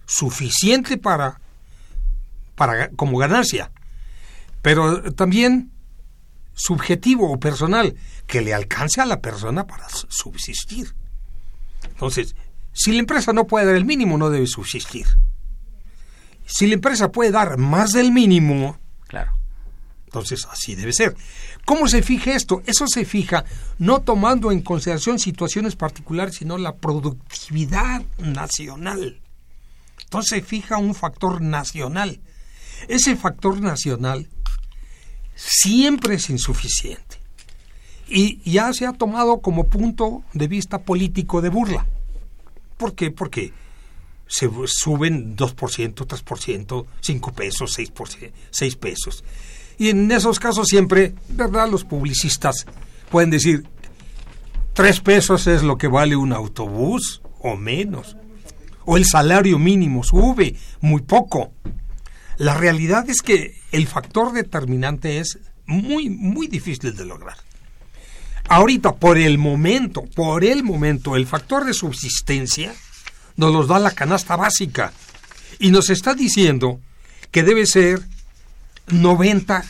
suficiente 0.06 0.98
para, 0.98 1.40
para 2.56 2.90
como 2.92 3.18
ganancia, 3.18 3.72
pero 4.62 5.14
también 5.14 5.72
subjetivo 6.54 7.32
o 7.32 7.40
personal, 7.40 7.96
que 8.28 8.42
le 8.42 8.54
alcance 8.54 9.02
a 9.02 9.06
la 9.06 9.22
persona 9.22 9.68
para 9.68 9.88
subsistir. 10.10 10.94
Entonces, 11.84 12.36
si 12.74 12.92
la 12.92 13.00
empresa 13.00 13.34
no 13.34 13.48
puede 13.48 13.66
dar 13.66 13.76
el 13.76 13.86
mínimo, 13.86 14.18
no 14.18 14.30
debe 14.30 14.48
subsistir. 14.48 15.08
Si 16.46 16.68
la 16.68 16.74
empresa 16.74 17.12
puede 17.12 17.32
dar 17.32 17.58
más 17.58 17.92
del 17.92 18.12
mínimo, 18.12 18.78
claro. 19.08 19.34
Entonces, 20.06 20.46
así 20.52 20.76
debe 20.76 20.92
ser. 20.92 21.16
¿Cómo 21.64 21.88
se 21.88 22.04
fija 22.04 22.34
esto? 22.34 22.62
Eso 22.66 22.86
se 22.88 23.06
fija 23.06 23.46
no 23.80 24.02
tomando 24.02 24.52
en 24.52 24.62
consideración 24.62 25.20
situaciones 25.20 25.76
particulares, 25.76 26.36
sino 26.36 26.58
la 26.58 26.76
productividad 26.76 28.04
nacional. 28.18 29.22
Entonces 30.04 30.40
se 30.40 30.42
fija 30.42 30.78
un 30.78 30.94
factor 30.94 31.42
nacional. 31.42 32.20
Ese 32.90 33.16
factor 33.16 33.62
nacional 33.62 34.28
siempre 35.36 36.16
es 36.16 36.30
insuficiente. 36.30 37.18
Y 38.08 38.40
ya 38.52 38.74
se 38.74 38.86
ha 38.86 38.94
tomado 38.94 39.40
como 39.40 39.70
punto 39.70 40.24
de 40.34 40.48
vista 40.48 40.80
político 40.80 41.42
de 41.42 41.50
burla. 41.50 41.88
¿Por 42.78 42.94
qué? 42.94 43.12
Porque 43.12 43.54
se 44.28 44.50
suben 44.66 45.36
2%, 45.36 45.94
3%, 45.94 46.86
5 47.00 47.32
pesos, 47.34 47.78
6%, 47.78 48.32
6 48.50 48.76
pesos. 48.76 49.24
Y 49.78 49.90
en 49.90 50.12
esos 50.12 50.40
casos 50.40 50.68
siempre, 50.68 51.16
¿verdad? 51.30 51.70
Los 51.70 51.84
publicistas 51.84 52.66
pueden 53.10 53.30
decir, 53.30 53.66
3 54.74 55.00
pesos 55.02 55.48
es 55.48 55.64
lo 55.64 55.78
que 55.78 55.88
vale 55.88 56.16
un 56.16 56.34
autobús 56.34 57.22
o 57.40 57.56
menos. 57.56 58.16
O 58.86 58.98
el 58.98 59.06
salario 59.06 59.60
mínimo 59.60 60.04
sube 60.04 60.56
muy 60.80 61.02
poco. 61.02 61.52
La 62.42 62.56
realidad 62.56 63.08
es 63.08 63.22
que 63.22 63.62
el 63.72 63.86
factor 63.86 64.34
determinante 64.34 65.20
es 65.20 65.38
muy, 65.68 66.10
muy 66.10 66.48
difícil 66.48 66.96
de 66.96 67.06
lograr. 67.06 67.38
Ahorita, 68.50 68.96
por 68.96 69.20
el 69.20 69.38
momento, 69.38 70.06
por 70.16 70.44
el 70.44 70.64
momento, 70.64 71.16
el 71.16 71.28
factor 71.28 71.66
de 71.66 71.76
subsistencia 71.76 72.74
nos 73.36 73.54
los 73.54 73.68
da 73.68 73.78
la 73.78 73.92
canasta 73.92 74.38
básica 74.38 74.92
y 75.60 75.70
nos 75.70 75.92
está 75.92 76.16
diciendo 76.16 76.82
que 77.30 77.44
debe 77.44 77.68
ser 77.68 78.02
90 78.88 79.64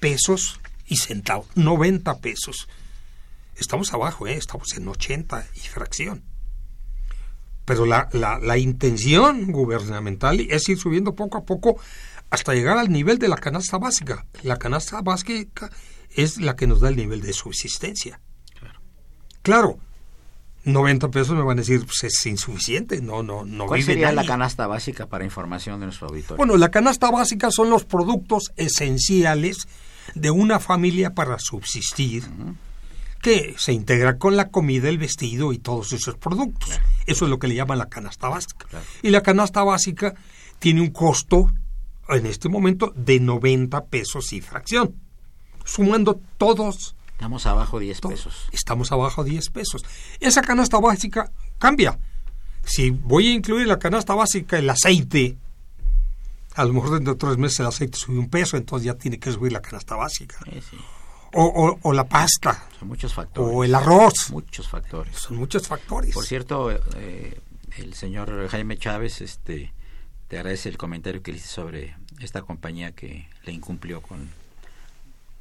pesos 0.00 0.60
y 0.86 0.96
centavos. 0.96 1.48
90 1.56 2.20
pesos. 2.20 2.68
Estamos 3.54 3.92
abajo, 3.92 4.26
¿eh? 4.26 4.38
estamos 4.38 4.72
en 4.78 4.88
80 4.88 5.46
y 5.56 5.60
fracción. 5.60 6.22
Pero 7.68 7.86
la, 7.86 8.08
la, 8.12 8.40
la 8.40 8.58
intención 8.58 9.52
gubernamental 9.52 10.40
es 10.40 10.68
ir 10.68 10.78
subiendo 10.78 11.14
poco 11.14 11.38
a 11.38 11.44
poco 11.44 11.78
hasta 12.30 12.54
llegar 12.54 12.78
al 12.78 12.90
nivel 12.90 13.18
de 13.18 13.28
la 13.28 13.36
canasta 13.36 13.78
básica. 13.78 14.26
La 14.42 14.56
canasta 14.56 15.02
básica 15.02 15.70
es 16.16 16.40
la 16.40 16.56
que 16.56 16.66
nos 16.66 16.80
da 16.80 16.88
el 16.88 16.96
nivel 16.96 17.20
de 17.20 17.32
subsistencia. 17.32 18.20
Claro. 18.58 18.80
Claro, 19.42 19.78
90 20.64 21.10
pesos 21.10 21.36
me 21.36 21.42
van 21.42 21.58
a 21.58 21.62
decir, 21.62 21.84
pues 21.84 22.04
es 22.04 22.26
insuficiente, 22.26 23.00
no, 23.00 23.22
no, 23.22 23.44
no 23.44 23.66
¿Cuál 23.66 23.82
sería 23.82 24.12
la 24.12 24.24
canasta 24.24 24.66
básica 24.66 25.06
para 25.06 25.24
información 25.24 25.80
de 25.80 25.86
nuestro 25.86 26.08
auditorio? 26.08 26.36
Bueno, 26.36 26.56
la 26.56 26.70
canasta 26.70 27.10
básica 27.10 27.50
son 27.50 27.70
los 27.70 27.84
productos 27.84 28.52
esenciales 28.56 29.68
de 30.14 30.30
una 30.30 30.58
familia 30.58 31.14
para 31.14 31.38
subsistir, 31.38 32.24
que 33.20 33.54
se 33.58 33.72
integra 33.72 34.18
con 34.18 34.36
la 34.36 34.50
comida, 34.50 34.88
el 34.88 34.98
vestido 34.98 35.52
y 35.52 35.58
todos 35.58 35.92
esos 35.92 36.16
productos. 36.16 36.80
Eso 37.06 37.24
es 37.24 37.30
lo 37.30 37.38
que 37.38 37.48
le 37.48 37.54
llaman 37.54 37.78
la 37.78 37.88
canasta 37.88 38.28
básica. 38.28 38.66
Y 39.02 39.10
la 39.10 39.22
canasta 39.22 39.62
básica 39.62 40.14
tiene 40.58 40.80
un 40.80 40.90
costo, 40.90 41.50
en 42.08 42.26
este 42.26 42.48
momento, 42.48 42.92
de 42.96 43.20
90 43.20 43.86
pesos 43.86 44.32
y 44.32 44.40
fracción 44.40 44.94
sumando 45.68 46.20
todos. 46.38 46.96
Estamos 47.12 47.46
abajo 47.46 47.78
10 47.78 48.00
pesos. 48.00 48.48
Estamos 48.52 48.92
abajo 48.92 49.24
10 49.24 49.50
pesos. 49.50 49.84
Esa 50.20 50.40
canasta 50.40 50.78
básica 50.78 51.30
cambia. 51.58 51.98
Si 52.64 52.90
voy 52.90 53.28
a 53.28 53.32
incluir 53.32 53.66
la 53.66 53.78
canasta 53.78 54.14
básica 54.14 54.58
el 54.58 54.70
aceite, 54.70 55.36
a 56.54 56.64
lo 56.64 56.74
mejor 56.74 56.90
dentro 56.94 57.14
de 57.14 57.18
tres 57.18 57.36
meses 57.36 57.60
el 57.60 57.66
aceite 57.66 57.98
sube 57.98 58.18
un 58.18 58.30
peso, 58.30 58.56
entonces 58.56 58.86
ya 58.86 58.94
tiene 58.94 59.18
que 59.18 59.32
subir 59.32 59.52
la 59.52 59.60
canasta 59.60 59.96
básica. 59.96 60.38
O, 61.34 61.78
o, 61.82 61.92
la 61.92 62.08
pasta. 62.08 62.66
Son 62.78 62.88
muchos 62.88 63.12
factores. 63.12 63.54
O 63.54 63.64
el 63.64 63.74
arroz. 63.74 64.30
Muchos 64.30 64.68
factores. 64.68 65.16
Son 65.16 65.36
muchos 65.36 65.68
factores. 65.68 66.14
Por 66.14 66.24
cierto, 66.24 66.70
eh, 66.70 67.40
el 67.76 67.94
señor 67.94 68.48
Jaime 68.48 68.78
Chávez 68.78 69.20
este, 69.20 69.72
te 70.28 70.38
agradece 70.38 70.68
el 70.68 70.78
comentario 70.78 71.22
que 71.22 71.32
hice 71.32 71.48
sobre 71.48 71.96
esta 72.20 72.42
compañía 72.42 72.92
que 72.92 73.28
le 73.44 73.52
incumplió 73.52 74.00
con 74.00 74.30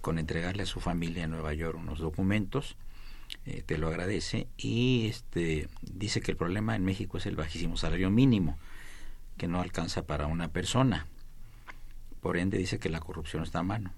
con 0.07 0.19
entregarle 0.19 0.63
a 0.63 0.65
su 0.65 0.79
familia 0.79 1.25
en 1.25 1.31
Nueva 1.31 1.53
York 1.53 1.77
unos 1.77 1.99
documentos. 1.99 2.77
Eh, 3.45 3.61
te 3.65 3.77
lo 3.77 3.89
agradece 3.89 4.47
y 4.55 5.07
este 5.07 5.67
dice 5.81 6.21
que 6.21 6.31
el 6.31 6.37
problema 6.37 6.77
en 6.77 6.85
México 6.85 7.17
es 7.17 7.25
el 7.25 7.35
bajísimo 7.35 7.75
salario 7.75 8.09
mínimo 8.09 8.57
que 9.35 9.49
no 9.49 9.59
alcanza 9.59 10.03
para 10.03 10.27
una 10.27 10.47
persona 10.47 11.07
por 12.21 12.37
ende 12.37 12.57
dice 12.57 12.79
que 12.79 12.87
la 12.87 13.01
corrupción 13.01 13.43
está 13.43 13.59
a 13.59 13.63
mano 13.63 13.91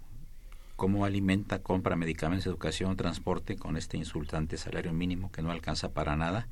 cómo 0.79 1.03
alimenta, 1.03 1.61
compra 1.61 1.97
medicamentos, 1.97 2.47
educación, 2.47 2.95
transporte 2.95 3.57
con 3.57 3.75
este 3.75 3.97
insultante 3.97 4.55
salario 4.55 4.93
mínimo 4.93 5.29
que 5.29 5.41
no 5.41 5.51
alcanza 5.51 5.91
para 5.93 6.15
nada. 6.15 6.47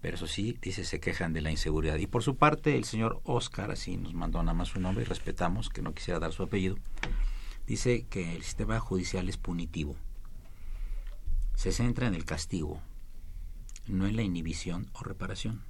Pero 0.00 0.14
eso 0.14 0.28
sí, 0.28 0.56
dice, 0.62 0.84
se 0.84 1.00
quejan 1.00 1.32
de 1.32 1.40
la 1.40 1.50
inseguridad. 1.50 1.96
Y 1.96 2.06
por 2.06 2.22
su 2.22 2.36
parte, 2.36 2.76
el 2.76 2.84
señor 2.84 3.20
Oscar, 3.24 3.72
así 3.72 3.96
nos 3.96 4.14
mandó 4.14 4.40
nada 4.44 4.54
más 4.54 4.68
su 4.68 4.80
nombre 4.80 5.02
y 5.02 5.04
respetamos 5.04 5.68
que 5.68 5.82
no 5.82 5.92
quisiera 5.92 6.20
dar 6.20 6.32
su 6.32 6.44
apellido, 6.44 6.78
dice 7.66 8.06
que 8.08 8.36
el 8.36 8.44
sistema 8.44 8.78
judicial 8.78 9.28
es 9.28 9.36
punitivo. 9.36 9.96
Se 11.56 11.72
centra 11.72 12.06
en 12.06 12.14
el 12.14 12.24
castigo, 12.24 12.80
no 13.88 14.06
en 14.06 14.14
la 14.14 14.22
inhibición 14.22 14.88
o 14.92 15.02
reparación. 15.02 15.60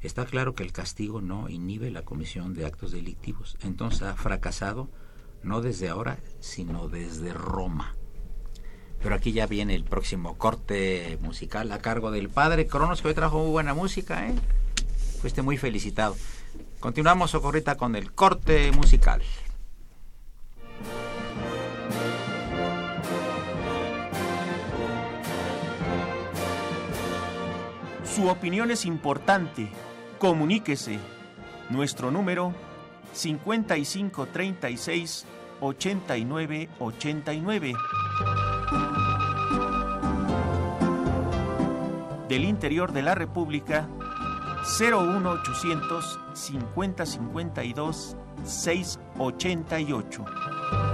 Está 0.00 0.24
claro 0.24 0.54
que 0.54 0.62
el 0.62 0.72
castigo 0.72 1.20
no 1.20 1.50
inhibe 1.50 1.90
la 1.90 2.02
comisión 2.02 2.54
de 2.54 2.64
actos 2.64 2.92
delictivos. 2.92 3.58
Entonces 3.62 4.02
ha 4.02 4.16
fracasado 4.16 4.88
no 5.44 5.60
desde 5.60 5.88
ahora, 5.88 6.18
sino 6.40 6.88
desde 6.88 7.32
Roma. 7.32 7.94
Pero 9.02 9.14
aquí 9.14 9.32
ya 9.32 9.46
viene 9.46 9.74
el 9.74 9.84
próximo 9.84 10.38
corte 10.38 11.18
musical 11.20 11.70
a 11.72 11.78
cargo 11.78 12.10
del 12.10 12.30
padre 12.30 12.66
Cronos, 12.66 13.02
que 13.02 13.08
hoy 13.08 13.14
trajo 13.14 13.38
muy 13.38 13.50
buena 13.50 13.74
música, 13.74 14.26
¿eh? 14.26 14.34
Fuiste 15.20 15.42
muy 15.42 15.58
felicitado. 15.58 16.16
Continuamos, 16.80 17.30
Socorrita, 17.30 17.76
con 17.76 17.96
el 17.96 18.12
corte 18.12 18.72
musical. 18.72 19.22
Su 28.04 28.28
opinión 28.28 28.70
es 28.70 28.86
importante. 28.86 29.68
Comuníquese. 30.18 30.98
Nuestro 31.68 32.10
número 32.10 32.54
5536 33.12 35.26
8989. 35.64 37.74
Del 42.28 42.44
interior 42.44 42.92
de 42.92 43.02
la 43.02 43.14
República 43.14 43.88
01800 44.78 46.20
5052 46.34 48.16
688. 48.44 50.93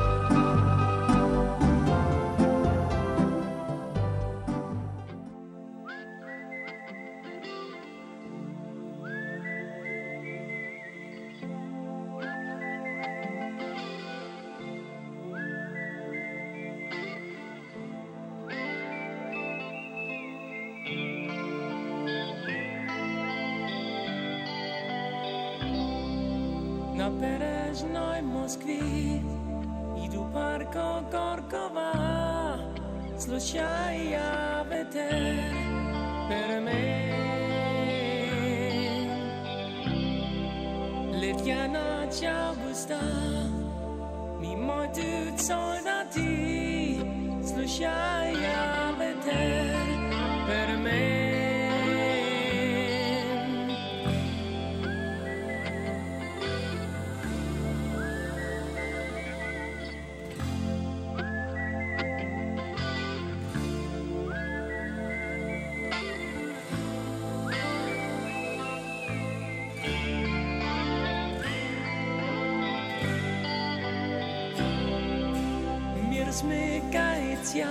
smekajtja 76.41 77.68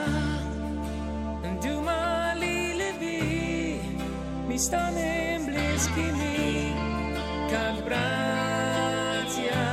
Duma 1.64 2.34
li 2.40 2.74
levi 2.80 3.82
Mi 4.48 4.58
stanem 4.60 5.46
bliskimi 5.46 6.74
Kak 7.50 7.76
bratja 7.86 9.66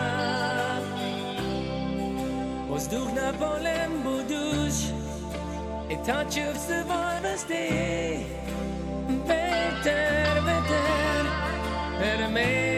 Ozduh 2.71 3.09
na 3.15 3.29
volem 3.41 3.93
buduš 4.05 4.77
E 5.91 5.97
ta 6.07 6.25
će 6.31 6.45
vse 6.55 6.85
varnosti 6.89 7.69
Per 12.01 12.31
me 12.33 12.76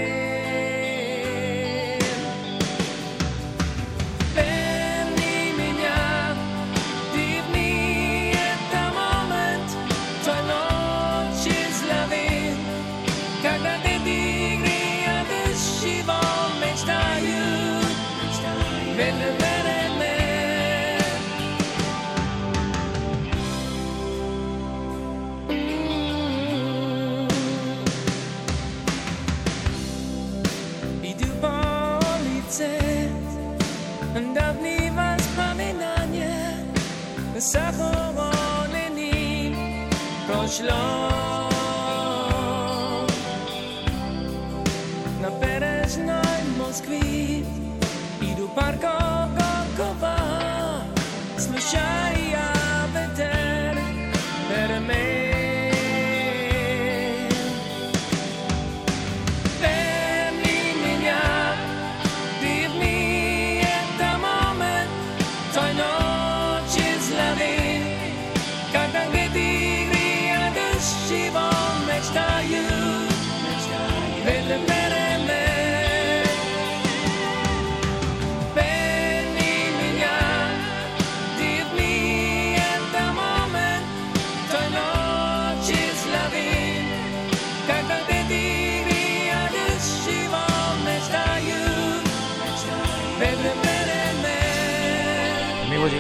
long. 40.62 41.37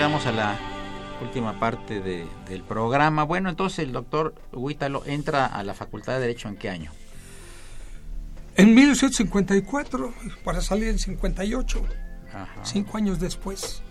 Llegamos 0.08 0.26
a 0.26 0.32
la 0.32 0.58
última 1.22 1.60
parte 1.60 2.00
de- 2.00 2.26
del 2.48 2.62
programa. 2.62 3.24
Bueno, 3.24 3.50
entonces 3.50 3.80
el 3.80 3.92
doctor 3.92 4.34
Huítalo 4.52 5.02
entra 5.04 5.44
a 5.46 5.62
la 5.62 5.74
Facultad 5.74 6.14
de 6.14 6.20
Derecho 6.20 6.48
en 6.48 6.56
qué 6.56 6.70
año? 6.70 6.92
En 8.56 8.74
1854, 8.74 10.14
para 10.44 10.62
salir 10.62 10.88
en 10.88 10.98
58, 10.98 11.84
Ajá. 12.32 12.64
cinco 12.64 12.96
años 12.96 13.20
después. 13.20 13.82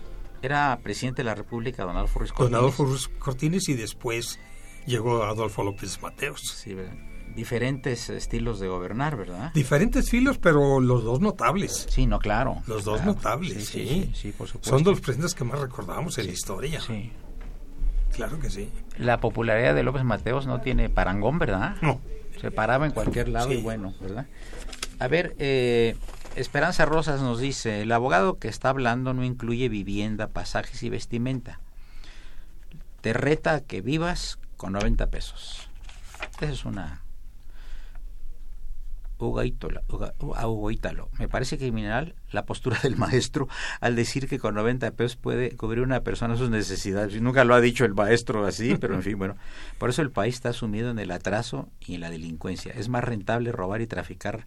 Era 0.42 0.78
presidente 0.82 1.18
de 1.22 1.26
la 1.26 1.34
República, 1.36 1.84
don 1.84 1.96
Adolfo 1.96 2.18
Ruiz 2.18 2.32
Cortines. 2.32 2.58
Adolfo 2.58 2.84
Ruiz 2.84 3.08
Cortines 3.18 3.68
y 3.68 3.74
después 3.74 4.38
llegó 4.86 5.22
Adolfo 5.24 5.62
López 5.62 6.00
Mateos. 6.02 6.40
Sí, 6.42 6.74
¿verdad? 6.74 6.94
Diferentes 7.38 8.10
estilos 8.10 8.58
de 8.58 8.66
gobernar, 8.66 9.16
¿verdad? 9.16 9.52
Diferentes 9.54 10.10
filos, 10.10 10.38
pero 10.38 10.80
los 10.80 11.04
dos 11.04 11.20
notables. 11.20 11.86
Sí, 11.88 12.04
no, 12.04 12.18
claro. 12.18 12.62
Los 12.66 12.84
dos 12.84 12.96
claro. 12.96 13.14
notables, 13.14 13.68
sí. 13.68 13.86
sí, 13.86 14.12
sí, 14.12 14.32
por 14.32 14.48
supuesto. 14.48 14.70
Son 14.70 14.82
de 14.82 14.90
los 14.90 15.00
presidentes 15.00 15.36
que 15.36 15.44
más 15.44 15.60
recordamos 15.60 16.18
en 16.18 16.26
la 16.26 16.32
historia. 16.32 16.80
Sí. 16.80 17.12
Claro 18.12 18.40
que 18.40 18.50
sí. 18.50 18.68
La 18.96 19.20
popularidad 19.20 19.76
de 19.76 19.84
López 19.84 20.02
Mateos 20.02 20.48
no 20.48 20.60
tiene 20.60 20.90
parangón, 20.90 21.38
¿verdad? 21.38 21.76
No. 21.80 22.00
Se 22.40 22.50
paraba 22.50 22.86
en 22.86 22.92
cualquier 22.92 23.28
lado 23.28 23.52
y 23.52 23.62
bueno, 23.62 23.94
¿verdad? 24.00 24.26
A 24.98 25.06
ver, 25.06 25.36
eh, 25.38 25.96
Esperanza 26.34 26.86
Rosas 26.86 27.20
nos 27.20 27.38
dice, 27.38 27.82
el 27.82 27.92
abogado 27.92 28.38
que 28.38 28.48
está 28.48 28.70
hablando 28.70 29.14
no 29.14 29.22
incluye 29.22 29.68
vivienda, 29.68 30.26
pasajes 30.26 30.82
y 30.82 30.90
vestimenta. 30.90 31.60
Te 33.00 33.12
reta 33.12 33.60
que 33.60 33.80
vivas 33.80 34.40
con 34.56 34.72
90 34.72 35.06
pesos. 35.06 35.70
Esa 36.40 36.52
es 36.52 36.64
una... 36.64 37.02
Hugo 39.18 39.42
Ítalo, 39.42 39.82
Hugo- 39.88 40.36
a 40.36 40.46
Hugo 40.48 40.70
Ítalo. 40.70 41.08
Me 41.18 41.28
parece 41.28 41.58
criminal 41.58 42.14
la 42.30 42.44
postura 42.46 42.78
del 42.82 42.96
maestro 42.96 43.48
al 43.80 43.96
decir 43.96 44.28
que 44.28 44.38
con 44.38 44.54
90 44.54 44.90
pesos 44.92 45.16
puede 45.16 45.56
cubrir 45.56 45.82
una 45.82 46.00
persona 46.02 46.36
sus 46.36 46.50
necesidades. 46.50 47.20
Nunca 47.20 47.44
lo 47.44 47.54
ha 47.54 47.60
dicho 47.60 47.84
el 47.84 47.94
maestro 47.94 48.46
así, 48.46 48.76
pero 48.80 48.94
en 48.94 49.02
fin, 49.02 49.18
bueno. 49.18 49.36
Por 49.78 49.90
eso 49.90 50.02
el 50.02 50.10
país 50.10 50.36
está 50.36 50.52
sumido 50.52 50.90
en 50.90 50.98
el 50.98 51.10
atraso 51.10 51.68
y 51.80 51.94
en 51.96 52.02
la 52.02 52.10
delincuencia. 52.10 52.72
Es 52.72 52.88
más 52.88 53.02
rentable 53.04 53.50
robar 53.52 53.80
y 53.80 53.86
traficar 53.86 54.46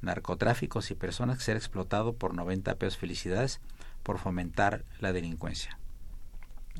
narcotráficos 0.00 0.90
y 0.90 0.94
personas 0.94 1.38
que 1.38 1.44
ser 1.44 1.56
explotado 1.56 2.12
por 2.14 2.34
90 2.34 2.74
pesos. 2.76 2.98
Felicidades 2.98 3.60
por 4.02 4.18
fomentar 4.18 4.84
la 5.00 5.12
delincuencia. 5.12 5.78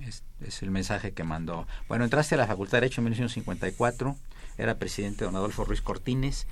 Es, 0.00 0.24
es 0.40 0.62
el 0.62 0.70
mensaje 0.70 1.12
que 1.12 1.22
mandó. 1.22 1.66
Bueno, 1.88 2.04
entraste 2.04 2.34
a 2.34 2.38
la 2.38 2.46
Facultad 2.46 2.78
de 2.78 2.80
Derecho 2.82 3.00
en 3.00 3.04
1954, 3.04 4.16
era 4.58 4.78
presidente 4.78 5.24
don 5.24 5.36
Adolfo 5.36 5.64
Ruiz 5.64 5.82
Cortines, 5.82 6.46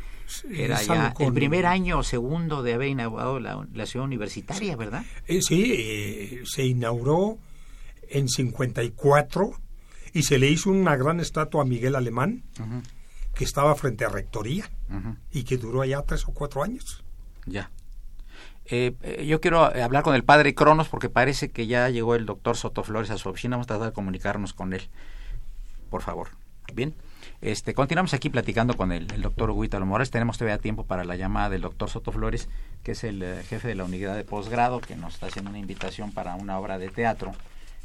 era 0.50 0.80
ya 0.82 1.14
el 1.18 1.32
primer 1.32 1.66
año 1.66 1.98
o 1.98 2.02
segundo 2.02 2.62
de 2.62 2.74
haber 2.74 2.88
inaugurado 2.88 3.40
la, 3.40 3.66
la 3.72 3.86
ciudad 3.86 4.06
universitaria, 4.06 4.76
¿verdad? 4.76 5.04
Eh, 5.26 5.42
sí, 5.42 5.74
eh, 5.76 6.42
se 6.44 6.64
inauguró 6.64 7.38
en 8.08 8.28
54 8.28 9.52
y 10.12 10.22
se 10.22 10.38
le 10.38 10.48
hizo 10.48 10.70
una 10.70 10.96
gran 10.96 11.20
estatua 11.20 11.62
a 11.62 11.64
Miguel 11.64 11.94
Alemán 11.96 12.42
que 13.34 13.44
estaba 13.44 13.74
frente 13.74 14.04
a 14.04 14.08
Rectoría 14.08 14.70
y 15.30 15.44
que 15.44 15.56
duró 15.56 15.82
allá 15.82 16.02
tres 16.02 16.26
o 16.26 16.32
cuatro 16.32 16.62
años. 16.62 17.02
ya. 17.46 17.70
Eh, 18.72 18.94
eh, 19.02 19.26
yo 19.26 19.40
quiero 19.40 19.64
hablar 19.64 20.04
con 20.04 20.14
el 20.14 20.22
padre 20.22 20.54
Cronos 20.54 20.88
porque 20.88 21.08
parece 21.08 21.48
que 21.48 21.66
ya 21.66 21.88
llegó 21.88 22.14
el 22.14 22.24
doctor 22.24 22.56
Soto 22.56 22.84
Flores 22.84 23.10
a 23.10 23.18
su 23.18 23.28
oficina. 23.28 23.56
Vamos 23.56 23.64
a 23.66 23.68
tratar 23.68 23.88
de 23.88 23.92
comunicarnos 23.92 24.52
con 24.52 24.72
él. 24.72 24.88
Por 25.90 26.02
favor. 26.02 26.28
Bien. 26.72 26.94
Este, 27.42 27.72
continuamos 27.72 28.12
aquí 28.12 28.28
platicando 28.28 28.76
con 28.76 28.92
el, 28.92 29.10
el 29.12 29.22
doctor 29.22 29.50
Huítalo 29.50 29.86
Morales. 29.86 30.10
Tenemos 30.10 30.36
todavía 30.36 30.58
tiempo 30.58 30.84
para 30.84 31.04
la 31.04 31.16
llamada 31.16 31.48
del 31.48 31.62
doctor 31.62 31.88
Soto 31.88 32.12
Flores, 32.12 32.48
que 32.82 32.92
es 32.92 33.02
el 33.02 33.22
eh, 33.22 33.42
jefe 33.48 33.68
de 33.68 33.74
la 33.74 33.84
unidad 33.84 34.14
de 34.14 34.24
posgrado, 34.24 34.80
que 34.80 34.94
nos 34.94 35.14
está 35.14 35.26
haciendo 35.26 35.50
una 35.50 35.58
invitación 35.58 36.12
para 36.12 36.34
una 36.34 36.58
obra 36.58 36.78
de 36.78 36.90
teatro 36.90 37.32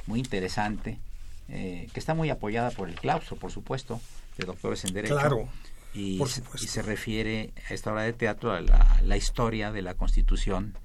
muy 0.08 0.20
interesante, 0.20 1.00
eh, 1.48 1.88
que 1.94 2.00
está 2.00 2.14
muy 2.14 2.30
apoyada 2.30 2.72
por 2.72 2.90
el 2.90 2.96
claustro, 2.96 3.38
por 3.38 3.52
supuesto, 3.52 4.02
de 4.38 4.46
doctores 4.46 4.84
en 4.84 4.94
Derecho. 4.94 5.16
Claro, 5.16 5.48
y, 5.94 6.18
por 6.18 6.28
y 6.28 6.68
se 6.68 6.82
refiere 6.82 7.54
a 7.70 7.74
esta 7.74 7.94
obra 7.94 8.02
de 8.02 8.12
teatro 8.12 8.52
a 8.52 8.60
la, 8.60 9.00
la 9.04 9.16
historia 9.16 9.72
de 9.72 9.82
la 9.82 9.94
Constitución 9.94 10.78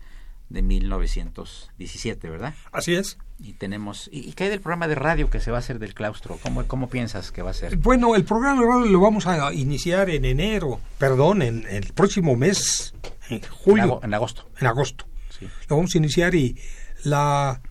de 0.49 0.63
1917, 0.63 2.31
¿verdad? 2.31 2.55
Así 2.71 2.95
es. 2.95 3.19
Y 3.43 3.55
tenemos 3.55 4.11
y, 4.13 4.33
qué 4.33 4.45
hay 4.45 4.51
del 4.51 4.61
programa 4.61 4.87
de 4.87 4.95
radio 4.95 5.31
que 5.31 5.41
se 5.41 5.51
va 5.51 5.57
a 5.57 5.61
hacer 5.61 5.79
del 5.79 5.95
claustro. 5.95 6.39
¿Cómo, 6.43 6.67
cómo 6.67 6.91
piensas 6.91 7.33
que 7.33 7.41
va 7.41 7.51
a 7.51 7.55
ser? 7.55 7.77
Bueno, 7.77 8.15
el 8.15 8.25
programa 8.25 8.61
de 8.61 8.67
radio 8.67 8.87
lo 8.87 9.01
vamos 9.01 9.27
a 9.27 9.53
iniciar 9.55 10.11
en 10.11 10.27
enero, 10.27 10.81
perdón, 10.99 11.41
en 11.41 11.67
el 11.69 11.93
próximo 11.95 12.37
mes, 12.37 12.93
en 13.31 13.41
julio, 13.41 14.01
en 14.03 14.13
agosto. 14.13 14.47
en 14.61 14.67
agosto. 14.67 15.07
Sí. 15.39 15.47
Lo 15.69 15.77
vamos 15.77 15.95
a 15.95 15.99
iniciar 15.99 16.35
y 16.35 16.57
la 17.05 17.63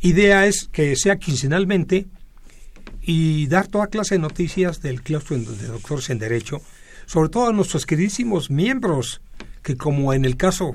idea 0.00 0.46
es 0.46 0.68
que 0.72 0.96
sea 0.96 1.16
quincenalmente 1.16 2.06
y 3.02 3.46
dar 3.46 3.68
toda 3.68 3.86
clase 3.88 4.16
de 4.16 4.20
noticias 4.20 4.80
del 4.80 5.02
claustro 5.02 5.38
de 5.38 5.66
doctores 5.66 6.10
en 6.10 6.18
Derecho, 6.18 6.60
sobre 7.06 7.28
todo 7.28 7.48
a 7.48 7.52
nuestros 7.52 7.86
queridísimos 7.86 8.50
miembros, 8.50 9.20
que 9.62 9.76
como 9.76 10.12
en 10.12 10.24
el 10.24 10.36
caso 10.36 10.74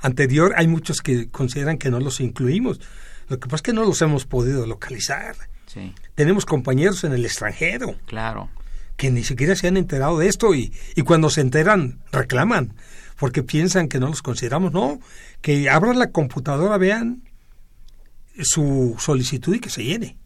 anterior 0.00 0.54
hay 0.56 0.66
muchos 0.66 1.00
que 1.00 1.30
consideran 1.30 1.78
que 1.78 1.90
no 1.90 2.00
los 2.00 2.20
incluimos. 2.20 2.80
Lo 3.32 3.40
que 3.40 3.46
pasa 3.46 3.56
es 3.56 3.62
que 3.62 3.72
no 3.72 3.84
los 3.86 4.02
hemos 4.02 4.26
podido 4.26 4.66
localizar. 4.66 5.34
Sí, 5.64 5.94
Tenemos 6.14 6.44
compañeros 6.44 7.02
en 7.04 7.14
el 7.14 7.24
extranjero 7.24 7.94
claro. 8.04 8.50
que 8.98 9.10
ni 9.10 9.24
siquiera 9.24 9.56
se 9.56 9.68
han 9.68 9.78
enterado 9.78 10.18
de 10.18 10.28
esto 10.28 10.54
y, 10.54 10.70
y 10.96 11.00
cuando 11.00 11.30
se 11.30 11.40
enteran 11.40 12.00
reclaman 12.12 12.74
porque 13.18 13.42
piensan 13.42 13.88
que 13.88 13.98
no 13.98 14.08
los 14.08 14.20
consideramos. 14.20 14.72
No, 14.72 15.00
que 15.40 15.70
abran 15.70 15.98
la 15.98 16.10
computadora, 16.10 16.76
vean 16.76 17.22
su 18.36 18.96
solicitud 18.98 19.54
y 19.54 19.60
que 19.60 19.70
se 19.70 19.82
llene. 19.84 20.18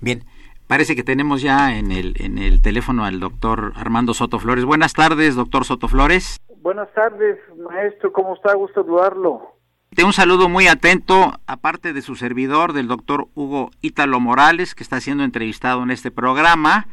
Bien. 0.00 0.24
Parece 0.66 0.96
que 0.96 1.04
tenemos 1.04 1.42
ya 1.42 1.76
en 1.76 1.92
el, 1.92 2.14
en 2.18 2.38
el 2.38 2.62
teléfono 2.62 3.04
al 3.04 3.20
doctor 3.20 3.74
Armando 3.76 4.14
Soto 4.14 4.38
Flores. 4.38 4.64
Buenas 4.64 4.94
tardes, 4.94 5.34
doctor 5.34 5.66
Soto 5.66 5.88
Flores. 5.88 6.38
Buenas 6.62 6.88
tardes, 6.94 7.36
maestro. 7.58 8.10
¿Cómo 8.10 8.34
está? 8.34 8.54
Gusto 8.54 8.82
saludarlo. 8.82 9.53
Un 10.02 10.12
saludo 10.12 10.48
muy 10.48 10.66
atento, 10.66 11.40
aparte 11.46 11.92
de 11.92 12.02
su 12.02 12.16
servidor, 12.16 12.72
del 12.72 12.88
doctor 12.88 13.28
Hugo 13.34 13.70
Ítalo 13.80 14.20
Morales, 14.20 14.74
que 14.74 14.82
está 14.82 15.00
siendo 15.00 15.24
entrevistado 15.24 15.82
en 15.82 15.90
este 15.90 16.10
programa 16.10 16.86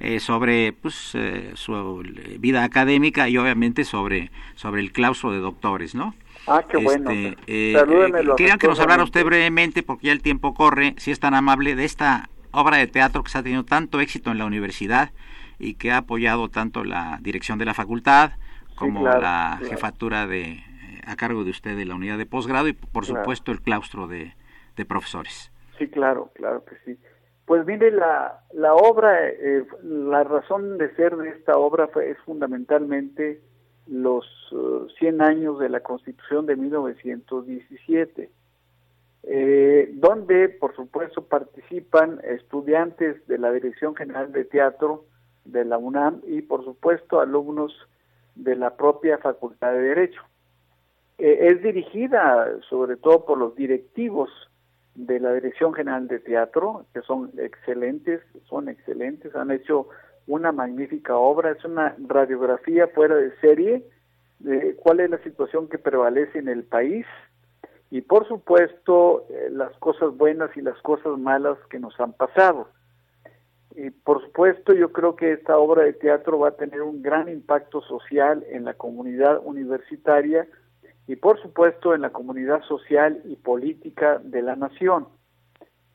eh, 0.00 0.20
sobre 0.20 0.72
pues, 0.72 1.12
eh, 1.14 1.52
su 1.54 2.02
eh, 2.02 2.36
vida 2.38 2.64
académica 2.64 3.28
y 3.28 3.38
obviamente 3.38 3.84
sobre, 3.84 4.30
sobre 4.54 4.80
el 4.82 4.92
claustro 4.92 5.32
de 5.32 5.38
doctores, 5.38 5.94
¿no? 5.94 6.14
Ah, 6.46 6.62
qué 6.68 6.76
bueno. 6.78 7.10
Este, 7.10 7.38
eh, 7.46 7.76
eh, 7.76 8.24
quería 8.36 8.58
que 8.58 8.68
nos 8.68 8.80
hablara 8.80 9.02
usted 9.02 9.24
brevemente, 9.24 9.82
porque 9.82 10.08
ya 10.08 10.12
el 10.12 10.22
tiempo 10.22 10.54
corre, 10.54 10.94
si 10.98 11.10
es 11.10 11.20
tan 11.20 11.34
amable, 11.34 11.74
de 11.74 11.84
esta 11.84 12.28
obra 12.50 12.76
de 12.78 12.86
teatro 12.86 13.22
que 13.22 13.30
se 13.30 13.38
ha 13.38 13.42
tenido 13.42 13.64
tanto 13.64 14.00
éxito 14.00 14.30
en 14.30 14.38
la 14.38 14.46
universidad 14.46 15.10
y 15.58 15.74
que 15.74 15.92
ha 15.92 15.98
apoyado 15.98 16.48
tanto 16.48 16.84
la 16.84 17.18
dirección 17.22 17.58
de 17.58 17.66
la 17.66 17.74
facultad 17.74 18.32
como 18.74 19.02
claro, 19.02 19.20
la 19.20 19.56
claro. 19.58 19.70
jefatura 19.70 20.26
de 20.26 20.62
a 21.08 21.16
cargo 21.16 21.42
de 21.44 21.50
usted 21.50 21.76
de 21.76 21.84
la 21.86 21.94
unidad 21.94 22.18
de 22.18 22.26
posgrado 22.26 22.68
y 22.68 22.72
por 22.74 23.04
Claro. 23.04 23.22
supuesto 23.22 23.50
el 23.52 23.62
claustro 23.62 24.06
de, 24.06 24.34
de 24.76 24.84
profesores. 24.84 25.50
Sí, 25.78 25.88
claro, 25.88 26.30
claro 26.34 26.64
que 26.64 26.76
sí. 26.84 26.98
Pues 27.46 27.64
mire, 27.66 27.90
la, 27.90 28.40
la 28.52 28.74
obra, 28.74 29.26
eh, 29.26 29.64
la 29.82 30.22
razón 30.22 30.76
de 30.76 30.94
ser 30.96 31.16
de 31.16 31.30
esta 31.30 31.56
obra 31.56 31.88
fue, 31.88 32.10
es 32.10 32.18
fundamentalmente 32.26 33.40
los 33.86 34.26
eh, 34.52 34.86
100 34.98 35.22
años 35.22 35.58
de 35.58 35.70
la 35.70 35.80
Constitución 35.80 36.44
de 36.44 36.56
1917, 36.56 38.30
eh, 39.22 39.90
donde, 39.94 40.48
por 40.50 40.74
supuesto, 40.76 41.22
participan 41.26 42.20
estudiantes 42.24 43.26
de 43.26 43.38
la 43.38 43.50
Dirección 43.52 43.94
General 43.96 44.30
de 44.32 44.44
Teatro 44.44 45.04
de 45.44 45.64
la 45.64 45.78
UNAM 45.78 46.20
y, 46.26 46.42
por 46.42 46.64
supuesto, 46.64 47.20
alumnos 47.20 47.72
de 48.34 48.56
la 48.56 48.76
propia 48.76 49.16
Facultad 49.18 49.72
de 49.72 49.80
Derecho. 49.80 50.20
Eh, 51.18 51.48
es 51.48 51.62
dirigida 51.62 52.48
sobre 52.68 52.96
todo 52.96 53.24
por 53.24 53.38
los 53.38 53.56
directivos 53.56 54.30
de 54.94 55.20
la 55.20 55.32
Dirección 55.32 55.74
General 55.74 56.06
de 56.08 56.20
Teatro, 56.20 56.86
que 56.94 57.02
son 57.02 57.30
excelentes, 57.38 58.20
son 58.44 58.68
excelentes, 58.68 59.34
han 59.34 59.50
hecho 59.50 59.88
una 60.26 60.52
magnífica 60.52 61.16
obra, 61.16 61.50
es 61.52 61.64
una 61.64 61.96
radiografía 62.06 62.88
fuera 62.88 63.16
de 63.16 63.34
serie 63.40 63.84
de 64.38 64.76
cuál 64.76 65.00
es 65.00 65.10
la 65.10 65.18
situación 65.22 65.68
que 65.68 65.78
prevalece 65.78 66.38
en 66.38 66.48
el 66.48 66.64
país 66.64 67.06
y 67.90 68.02
por 68.02 68.28
supuesto 68.28 69.26
eh, 69.30 69.48
las 69.50 69.72
cosas 69.78 70.16
buenas 70.16 70.54
y 70.56 70.60
las 70.60 70.78
cosas 70.82 71.18
malas 71.18 71.58
que 71.70 71.78
nos 71.78 71.98
han 71.98 72.12
pasado. 72.12 72.68
Y 73.74 73.90
por 73.90 74.22
supuesto 74.22 74.72
yo 74.72 74.92
creo 74.92 75.16
que 75.16 75.32
esta 75.32 75.58
obra 75.58 75.84
de 75.84 75.92
teatro 75.92 76.38
va 76.38 76.48
a 76.48 76.56
tener 76.56 76.82
un 76.82 77.02
gran 77.02 77.28
impacto 77.28 77.80
social 77.82 78.44
en 78.50 78.64
la 78.64 78.74
comunidad 78.74 79.40
universitaria 79.44 80.46
y 81.08 81.16
por 81.16 81.40
supuesto 81.40 81.94
en 81.94 82.02
la 82.02 82.10
comunidad 82.10 82.62
social 82.64 83.22
y 83.24 83.34
política 83.36 84.20
de 84.22 84.42
la 84.42 84.54
nación. 84.54 85.08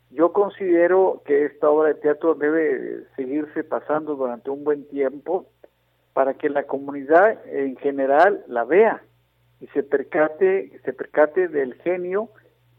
Yo 0.09 0.33
considero 0.33 1.21
que 1.25 1.45
esta 1.45 1.69
obra 1.69 1.89
de 1.89 2.01
teatro 2.01 2.33
debe 2.35 3.05
seguirse 3.15 3.63
pasando 3.63 4.15
durante 4.15 4.49
un 4.49 4.63
buen 4.63 4.87
tiempo 4.87 5.45
para 6.13 6.33
que 6.33 6.49
la 6.49 6.63
comunidad 6.63 7.39
en 7.47 7.77
general 7.77 8.43
la 8.47 8.63
vea 8.63 9.03
y 9.61 9.67
se 9.67 9.83
percate, 9.83 10.79
se 10.83 10.93
percate 10.93 11.47
del 11.47 11.75
genio 11.75 12.29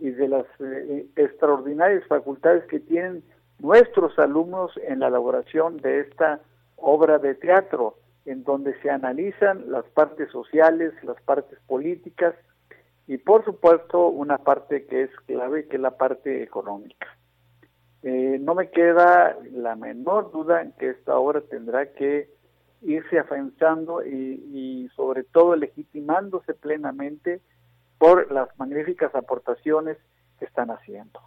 y 0.01 0.11
de 0.11 0.29
las 0.29 0.45
eh, 0.59 1.07
extraordinarias 1.17 2.05
facultades 2.09 2.65
que 2.65 2.81
tienen 2.81 3.23
nuestros 3.61 4.19
alumnos 4.19 4.73
en 4.87 5.01
la 5.01 5.07
elaboración 5.07 5.77
de 5.79 6.01
esta 6.01 6.41
obra 6.77 7.19
de 7.19 7.35
teatro, 7.37 7.97
en 8.27 8.45
donde 8.45 8.81
se 8.81 8.91
analizan 8.91 9.71
las 9.71 9.85
partes 9.87 10.31
sociales, 10.31 10.93
las 11.03 11.21
partes 11.23 11.59
políticas 11.67 12.35
y 13.07 13.19
por 13.19 13.45
supuesto 13.45 14.09
una 14.09 14.39
parte 14.39 14.87
que 14.87 15.03
es 15.03 15.11
clave, 15.27 15.67
que 15.69 15.77
es 15.77 15.83
la 15.83 15.97
parte 15.97 16.43
económica. 16.43 17.07
Eh, 18.03 18.39
no 18.41 18.55
me 18.55 18.71
queda 18.71 19.37
la 19.53 19.77
menor 19.77 20.31
duda 20.31 20.63
en 20.63 20.73
que 20.73 20.91
esta 20.91 21.17
obra 21.17 21.41
tendrá 21.43 21.93
que 21.93 22.29
irse 22.83 23.19
afianzando 23.19 24.05
y, 24.05 24.91
sobre 24.95 25.25
todo 25.25 25.57
legitimándose 25.57 26.53
plenamente 26.53 27.41
por 27.99 28.31
las 28.31 28.49
magníficas 28.59 29.15
aportaciones 29.15 29.97
que 30.39 30.45
están 30.45 30.71
haciendo. 30.71 31.21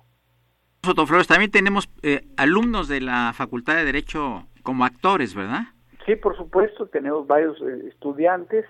Flores, 1.06 1.28
también 1.28 1.52
tenemos 1.52 1.90
eh, 2.04 2.28
alumnos 2.38 2.88
de 2.88 3.02
la 3.02 3.34
Facultad 3.34 3.76
de 3.76 3.84
Derecho 3.84 4.48
como 4.62 4.86
actores, 4.86 5.34
¿verdad? 5.34 5.64
Sí, 6.08 6.16
por 6.16 6.38
supuesto, 6.38 6.88
tenemos 6.88 7.28
varios 7.28 7.62
eh, 7.62 7.90
estudiantes 7.90 8.66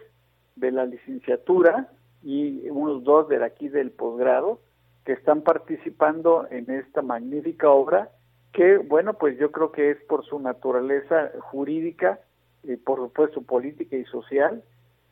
de 0.55 0.71
la 0.71 0.87
licenciatura 0.87 1.87
y 2.23 2.67
unos 2.71 3.03
dos 3.03 3.29
de 3.29 3.45
aquí 3.45 3.69
del 3.69 3.91
posgrado 3.91 4.59
que 5.05 5.13
están 5.13 5.43
participando 5.43 6.47
en 6.49 6.67
esta 6.71 7.03
magnífica 7.03 7.69
obra 7.69 8.09
que, 8.53 8.77
bueno, 8.79 9.13
pues 9.13 9.37
yo 9.37 9.51
creo 9.51 9.71
que 9.71 9.91
es 9.91 9.97
por 10.05 10.25
su 10.25 10.39
naturaleza 10.39 11.29
jurídica 11.39 12.19
y 12.63 12.75
por 12.75 12.97
supuesto 12.97 13.43
política 13.43 13.95
y 13.95 14.05
social 14.05 14.63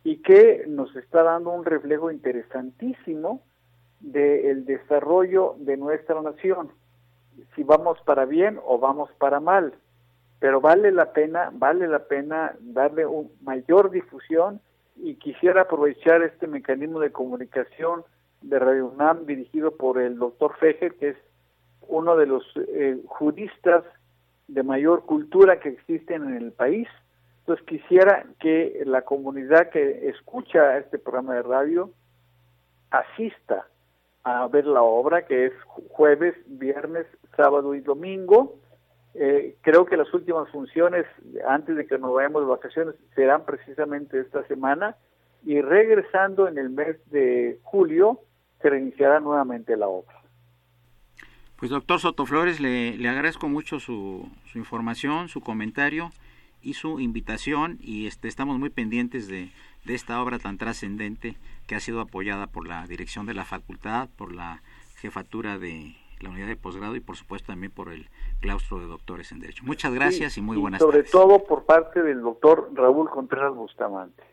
y 0.04 0.24
que 0.24 0.66
nos 0.68 0.96
está 0.96 1.22
dando 1.22 1.52
un 1.52 1.64
reflejo 1.64 2.10
interesantísimo 2.10 3.44
del 4.00 4.66
desarrollo 4.66 5.58
de 5.60 5.78
nuestra 5.78 6.20
nación, 6.24 6.72
si 7.56 7.62
vamos 7.62 8.00
para 8.04 8.26
bien 8.26 8.60
o 8.66 8.80
vamos 8.80 9.12
para 9.20 9.40
mal, 9.40 9.76
pero 10.46 10.62
vale 10.62 10.92
la 10.92 11.12
pena, 11.12 11.50
vale 11.54 11.88
la 11.88 12.06
pena 12.06 12.54
darle 12.60 13.04
un 13.08 13.32
mayor 13.42 13.90
difusión 13.90 14.62
y 14.96 15.16
quisiera 15.16 15.62
aprovechar 15.62 16.22
este 16.22 16.46
mecanismo 16.46 17.00
de 17.00 17.12
comunicación 17.12 18.04
de 18.44 18.60
Radio 18.60 18.86
UNAM 18.90 19.26
dirigido 19.26 19.72
por 19.72 20.00
el 20.00 20.20
doctor 20.20 20.56
Fejer, 20.60 20.94
que 20.98 21.10
es 21.10 21.18
uno 21.88 22.16
de 22.16 22.28
los 22.28 22.44
eh, 22.68 23.02
juristas 23.08 23.86
de 24.48 24.62
mayor 24.62 25.06
cultura 25.06 25.60
que 25.60 25.70
existen 25.70 26.26
en 26.26 26.36
el 26.36 26.52
país. 26.52 26.88
Entonces 27.40 27.66
quisiera 27.66 28.28
que 28.40 28.84
la 28.86 29.02
comunidad 29.02 29.72
que 29.72 30.10
escucha 30.10 30.78
este 30.78 31.00
programa 31.00 31.34
de 31.34 31.42
radio 31.42 31.90
asista 32.92 33.66
a 34.24 34.48
ver 34.48 34.68
la 34.68 34.84
obra, 34.84 35.26
que 35.26 35.48
es 35.48 35.54
jueves, 35.90 36.36
viernes, 36.46 37.08
sábado 37.36 37.74
y 37.74 37.80
domingo. 37.80 38.60
Eh, 39.18 39.56
creo 39.62 39.86
que 39.86 39.96
las 39.96 40.14
últimas 40.14 40.50
funciones, 40.50 41.06
antes 41.48 41.78
de 41.78 41.88
que 41.88 41.98
nos 41.98 42.14
vayamos 42.14 42.42
de 42.42 42.50
vacaciones, 42.50 42.96
serán 43.16 43.46
precisamente 43.46 44.20
esta 44.20 44.46
semana 44.48 44.98
y 45.46 45.62
regresando 45.62 46.50
en 46.50 46.58
el 46.58 46.70
mes 46.70 46.98
de 47.12 47.60
julio 47.64 48.20
se 48.62 48.70
reiniciará 48.70 49.22
nuevamente 49.22 49.78
la 49.78 49.88
obra. 49.88 50.22
Pues 51.56 51.72
doctor 51.72 52.00
Sotoflores, 52.00 52.60
le, 52.60 52.98
le 52.98 53.08
agradezco 53.08 53.48
mucho 53.48 53.80
su, 53.80 54.30
su, 54.52 54.58
información, 54.58 55.30
su 55.30 55.40
comentario 55.40 56.12
y 56.62 56.74
su 56.74 57.00
invitación 57.00 57.78
y 57.80 58.08
este, 58.08 58.28
estamos 58.28 58.60
muy 58.60 58.70
pendientes 58.70 59.30
de, 59.30 59.50
de 59.86 59.96
esta 59.96 60.22
obra 60.22 60.40
tan 60.40 60.58
trascendente 60.58 61.38
que 61.68 61.76
ha 61.76 61.80
sido 61.80 62.02
apoyada 62.02 62.48
por 62.48 62.68
la 62.68 62.86
dirección 62.88 63.26
de 63.26 63.34
la 63.36 63.46
facultad, 63.46 64.10
por 64.18 64.36
la 64.36 64.62
jefatura 64.98 65.58
de 65.58 65.96
la 66.20 66.30
unidad 66.30 66.48
de 66.48 66.56
posgrado 66.56 66.96
y 66.96 67.00
por 67.00 67.18
supuesto 67.18 67.48
también 67.48 67.72
por 67.72 67.92
el 67.92 68.10
claustro 68.40 68.80
de 68.80 68.88
doctores 68.88 69.32
en 69.32 69.40
Derecho. 69.40 69.64
Muchas 69.66 69.94
gracias 69.94 70.38
y 70.38 70.42
muy 70.42 70.58
buenas 70.58 70.80
sobre 70.80 71.00
tardes. 71.00 71.12
Sobre 71.12 71.26
todo 71.26 71.44
por 71.46 71.66
parte 71.66 72.02
del 72.02 72.22
doctor 72.22 72.72
Raúl 72.74 73.10
Contreras 73.10 73.54
Bustamante. 73.54 74.24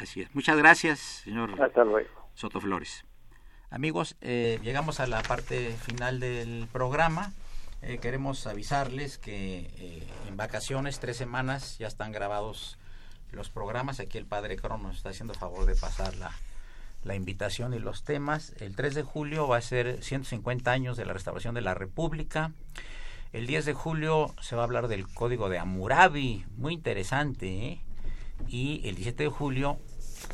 Así 0.00 0.22
es. 0.22 0.34
Muchas 0.34 0.56
gracias, 0.56 0.98
señor 0.98 1.60
Hasta 1.60 1.84
luego. 1.84 2.08
Soto 2.34 2.60
Flores. 2.60 3.04
Amigos, 3.70 4.16
eh, 4.20 4.58
llegamos 4.62 5.00
a 5.00 5.06
la 5.06 5.22
parte 5.22 5.70
final 5.72 6.20
del 6.20 6.68
programa. 6.72 7.32
Eh, 7.82 7.98
queremos 7.98 8.46
avisarles 8.46 9.18
que 9.18 9.70
eh, 9.78 10.08
en 10.26 10.36
vacaciones, 10.36 11.00
tres 11.00 11.16
semanas, 11.16 11.78
ya 11.78 11.86
están 11.86 12.12
grabados 12.12 12.78
los 13.30 13.50
programas. 13.50 14.00
Aquí 14.00 14.18
el 14.18 14.26
padre 14.26 14.56
Crono 14.56 14.88
nos 14.88 14.96
está 14.96 15.10
haciendo 15.10 15.34
favor 15.34 15.66
de 15.66 15.74
pasar 15.74 16.16
la, 16.16 16.32
la 17.04 17.14
invitación 17.14 17.74
y 17.74 17.78
los 17.78 18.04
temas. 18.04 18.54
El 18.60 18.76
3 18.76 18.94
de 18.94 19.02
julio 19.02 19.48
va 19.48 19.58
a 19.58 19.62
ser 19.62 20.02
150 20.02 20.70
años 20.70 20.96
de 20.96 21.06
la 21.06 21.12
restauración 21.12 21.54
de 21.54 21.60
la 21.60 21.74
República. 21.74 22.52
El 23.32 23.46
10 23.46 23.66
de 23.66 23.74
julio 23.74 24.34
se 24.40 24.56
va 24.56 24.62
a 24.62 24.64
hablar 24.64 24.88
del 24.88 25.06
Código 25.06 25.48
de 25.48 25.58
Hammurabi, 25.58 26.46
muy 26.56 26.74
interesante. 26.74 27.66
¿eh? 27.66 27.80
Y 28.48 28.80
el 28.88 28.94
17 28.94 29.24
de 29.24 29.28
julio 29.28 29.78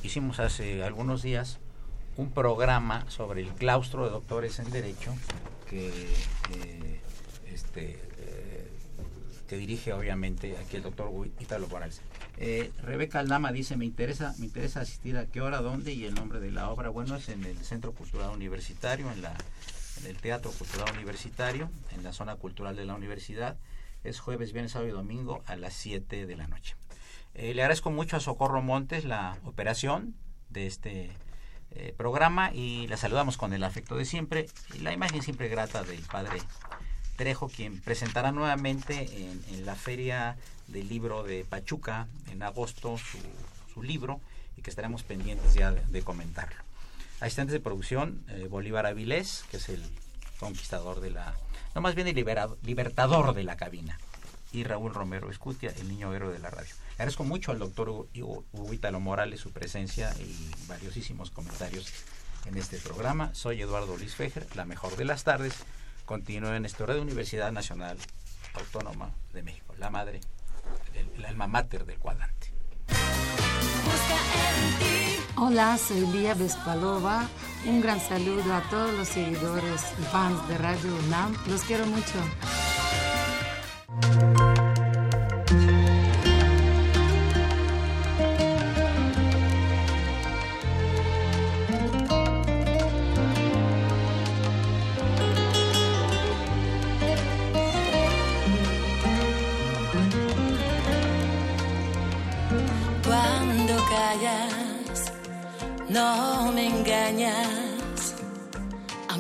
hicimos 0.03 0.39
hace 0.41 0.83
algunos 0.85 1.23
días 1.23 1.59
un 2.17 2.31
programa 2.31 3.05
sobre 3.11 3.41
el 3.41 3.49
claustro 3.49 4.05
de 4.05 4.11
doctores 4.11 4.59
en 4.61 4.71
Derecho 4.71 5.13
que, 5.69 5.91
este, 7.53 7.99
eh, 8.19 8.71
que 9.49 9.57
dirige 9.57 9.93
obviamente 9.93 10.57
aquí 10.59 10.77
el 10.77 10.83
doctor 10.83 11.11
Italo 11.41 11.67
Morales. 11.69 12.01
Eh, 12.37 12.73
Rebeca 12.83 13.21
Aldama 13.21 13.53
dice, 13.53 13.77
me 13.77 13.85
interesa, 13.85 14.35
me 14.39 14.47
interesa 14.47 14.81
asistir 14.81 15.17
a 15.17 15.27
qué 15.27 15.41
hora, 15.41 15.61
dónde 15.61 15.93
y 15.93 16.05
el 16.05 16.15
nombre 16.15 16.41
de 16.41 16.51
la 16.51 16.71
obra. 16.71 16.89
Bueno, 16.89 17.17
es 17.17 17.29
en 17.29 17.45
el 17.45 17.59
Centro 17.59 17.93
Cultural 17.93 18.31
Universitario, 18.31 19.11
en, 19.13 19.23
la, 19.23 19.35
en 20.01 20.07
el 20.07 20.17
Teatro 20.17 20.51
Cultural 20.51 20.93
Universitario, 20.95 21.71
en 21.93 22.03
la 22.03 22.13
zona 22.13 22.37
cultural 22.37 22.77
de 22.77 22.85
la 22.85 22.95
universidad. 22.95 23.57
Es 24.03 24.21
jueves, 24.21 24.53
viernes, 24.53 24.73
sábado 24.73 24.89
y 24.89 24.93
domingo 24.93 25.43
a 25.47 25.57
las 25.57 25.75
7 25.75 26.27
de 26.27 26.37
la 26.37 26.49
noche. 26.49 26.77
Eh, 27.35 27.55
le 27.55 27.63
agradezco 27.63 27.91
mucho 27.91 28.17
a 28.17 28.21
Socorro 28.21 28.63
Montes 28.63 29.05
la 29.05 29.39
operación 29.45 30.15
de 30.51 30.67
este 30.67 31.11
eh, 31.73 31.93
programa 31.97 32.53
y 32.53 32.87
la 32.87 32.97
saludamos 32.97 33.37
con 33.37 33.53
el 33.53 33.65
afecto 33.65 33.97
de 33.97 34.05
siempre 34.05 34.47
y 34.75 34.79
la 34.79 34.93
imagen 34.93 35.23
siempre 35.23 35.49
grata 35.49 35.83
del 35.83 36.03
padre 36.03 36.39
Trejo, 37.17 37.49
quien 37.49 37.81
presentará 37.81 38.33
nuevamente 38.33 39.09
en, 39.51 39.67
la 39.67 39.75
Feria 39.75 40.37
del 40.69 40.89
Libro 40.89 41.23
de 41.23 41.45
Pachuca 41.45 42.09
en 42.31 42.43
agosto 42.43 42.97
su, 42.99 43.83
libro 43.83 44.21
y 44.57 44.63
que 44.63 44.71
estaremos 44.71 45.03
pendientes 45.03 45.55
ya 45.55 45.73
de, 45.73 45.85
de 45.87 46.03
comentarlo. 46.03 46.57
Asistentes 47.21 47.53
de 47.53 47.61
producción, 47.61 48.25
eh, 48.29 48.47
Bolívar 48.49 48.87
Avilés, 48.87 49.45
que 49.51 49.57
es 49.57 49.69
el 49.69 49.83
conquistador 50.39 51.01
de 51.01 51.11
la... 51.11 51.35
No, 51.75 51.81
más 51.81 51.95
bien 51.95 52.07
el 52.07 52.15
liberado, 52.15 52.57
libertador 52.63 53.35
de 53.35 53.43
la 53.43 53.57
cabina. 53.57 53.99
Y 54.53 54.63
Raúl 54.63 54.95
Romero 54.95 55.31
Escutia, 55.31 55.73
el 55.77 55.89
niño 55.89 56.15
héroe 56.15 56.33
de 56.33 56.39
la 56.39 56.51
radio. 56.51 56.73
Agradezco 56.93 57.25
mucho 57.25 57.51
al 57.51 57.59
doctor 57.59 57.89
Hugo 57.89 58.73
Italo 58.73 59.01
Morales 59.01 59.41
su 59.41 59.51
presencia 59.51 60.15
y 60.21 60.69
valiosísimos 60.69 61.31
comentarios 61.31 61.93
en 62.47 62.57
este 62.57 62.79
programa. 62.79 63.35
Soy 63.35 63.61
Eduardo 63.61 63.97
Luis 63.97 64.15
Fejer, 64.15 64.47
la 64.55 64.65
mejor 64.65 64.97
de 64.97 65.05
las 65.05 65.25
tardes. 65.25 65.55
Continúo 66.05 66.55
en 66.55 66.65
esta 66.67 66.87
de 66.87 67.01
Universidad 67.01 67.51
Nacional 67.53 67.97
Autónoma 68.55 69.11
de 69.33 69.43
México, 69.43 69.75
la 69.79 69.91
madre, 69.91 70.21
el, 70.95 71.09
el 71.17 71.25
alma 71.25 71.47
mater 71.47 71.85
del 71.85 71.99
cuadrante. 71.99 72.53
Hola, 75.37 75.79
soy 75.79 76.07
Lía 76.07 76.35
Vespalova. 76.35 77.29
Un 77.67 77.81
gran 77.81 78.01
saludo 78.01 78.55
a 78.55 78.63
todos 78.71 78.93
los 78.95 79.09
seguidores 79.09 79.83
y 79.99 80.03
fans 80.05 80.47
de 80.49 80.59
Radio 80.59 80.95
UNAM. 81.07 81.35
Los 81.49 81.63
quiero 81.63 81.87
mucho. 81.87 82.19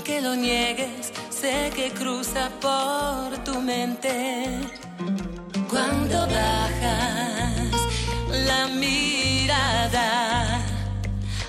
Aunque 0.06 0.20
lo 0.20 0.36
niegues, 0.36 1.14
sé 1.30 1.72
que 1.74 1.90
cruza 1.90 2.50
por 2.60 3.42
tu 3.42 3.58
mente. 3.58 4.60
Cuando 5.70 6.26
bajas 6.26 7.72
la 8.28 8.66
mirada, 8.66 10.60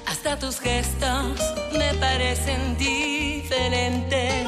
hasta 0.07 0.39
tus 0.39 0.61
gestos 0.61 1.37
me 1.77 1.93
parecen 1.95 2.77
diferentes. 2.77 4.47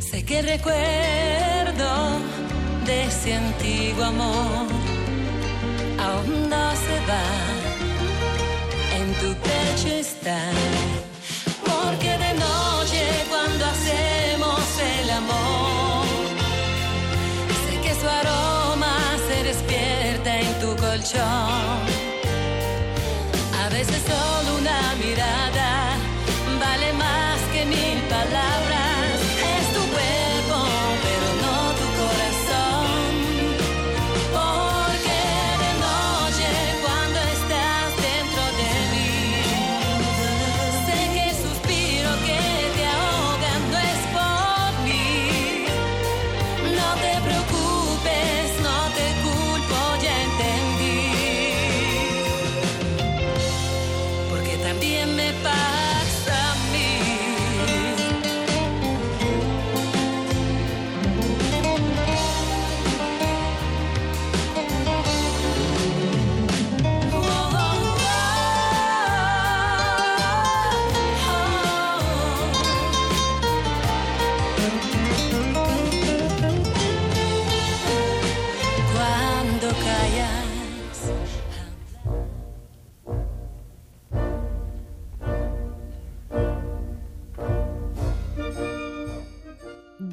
Sé 0.00 0.24
que 0.24 0.40
recuerdo 0.40 2.20
de 2.86 3.04
ese 3.04 3.34
antiguo 3.34 4.04
amor 4.04 4.66
aún 6.00 6.48
no 6.48 6.70
se 6.84 6.96
va, 7.06 7.28
en 8.96 9.12
tu 9.20 9.34
pecho 9.42 9.88
está. 9.88 10.40
A 21.04 21.82
veces 23.70 24.04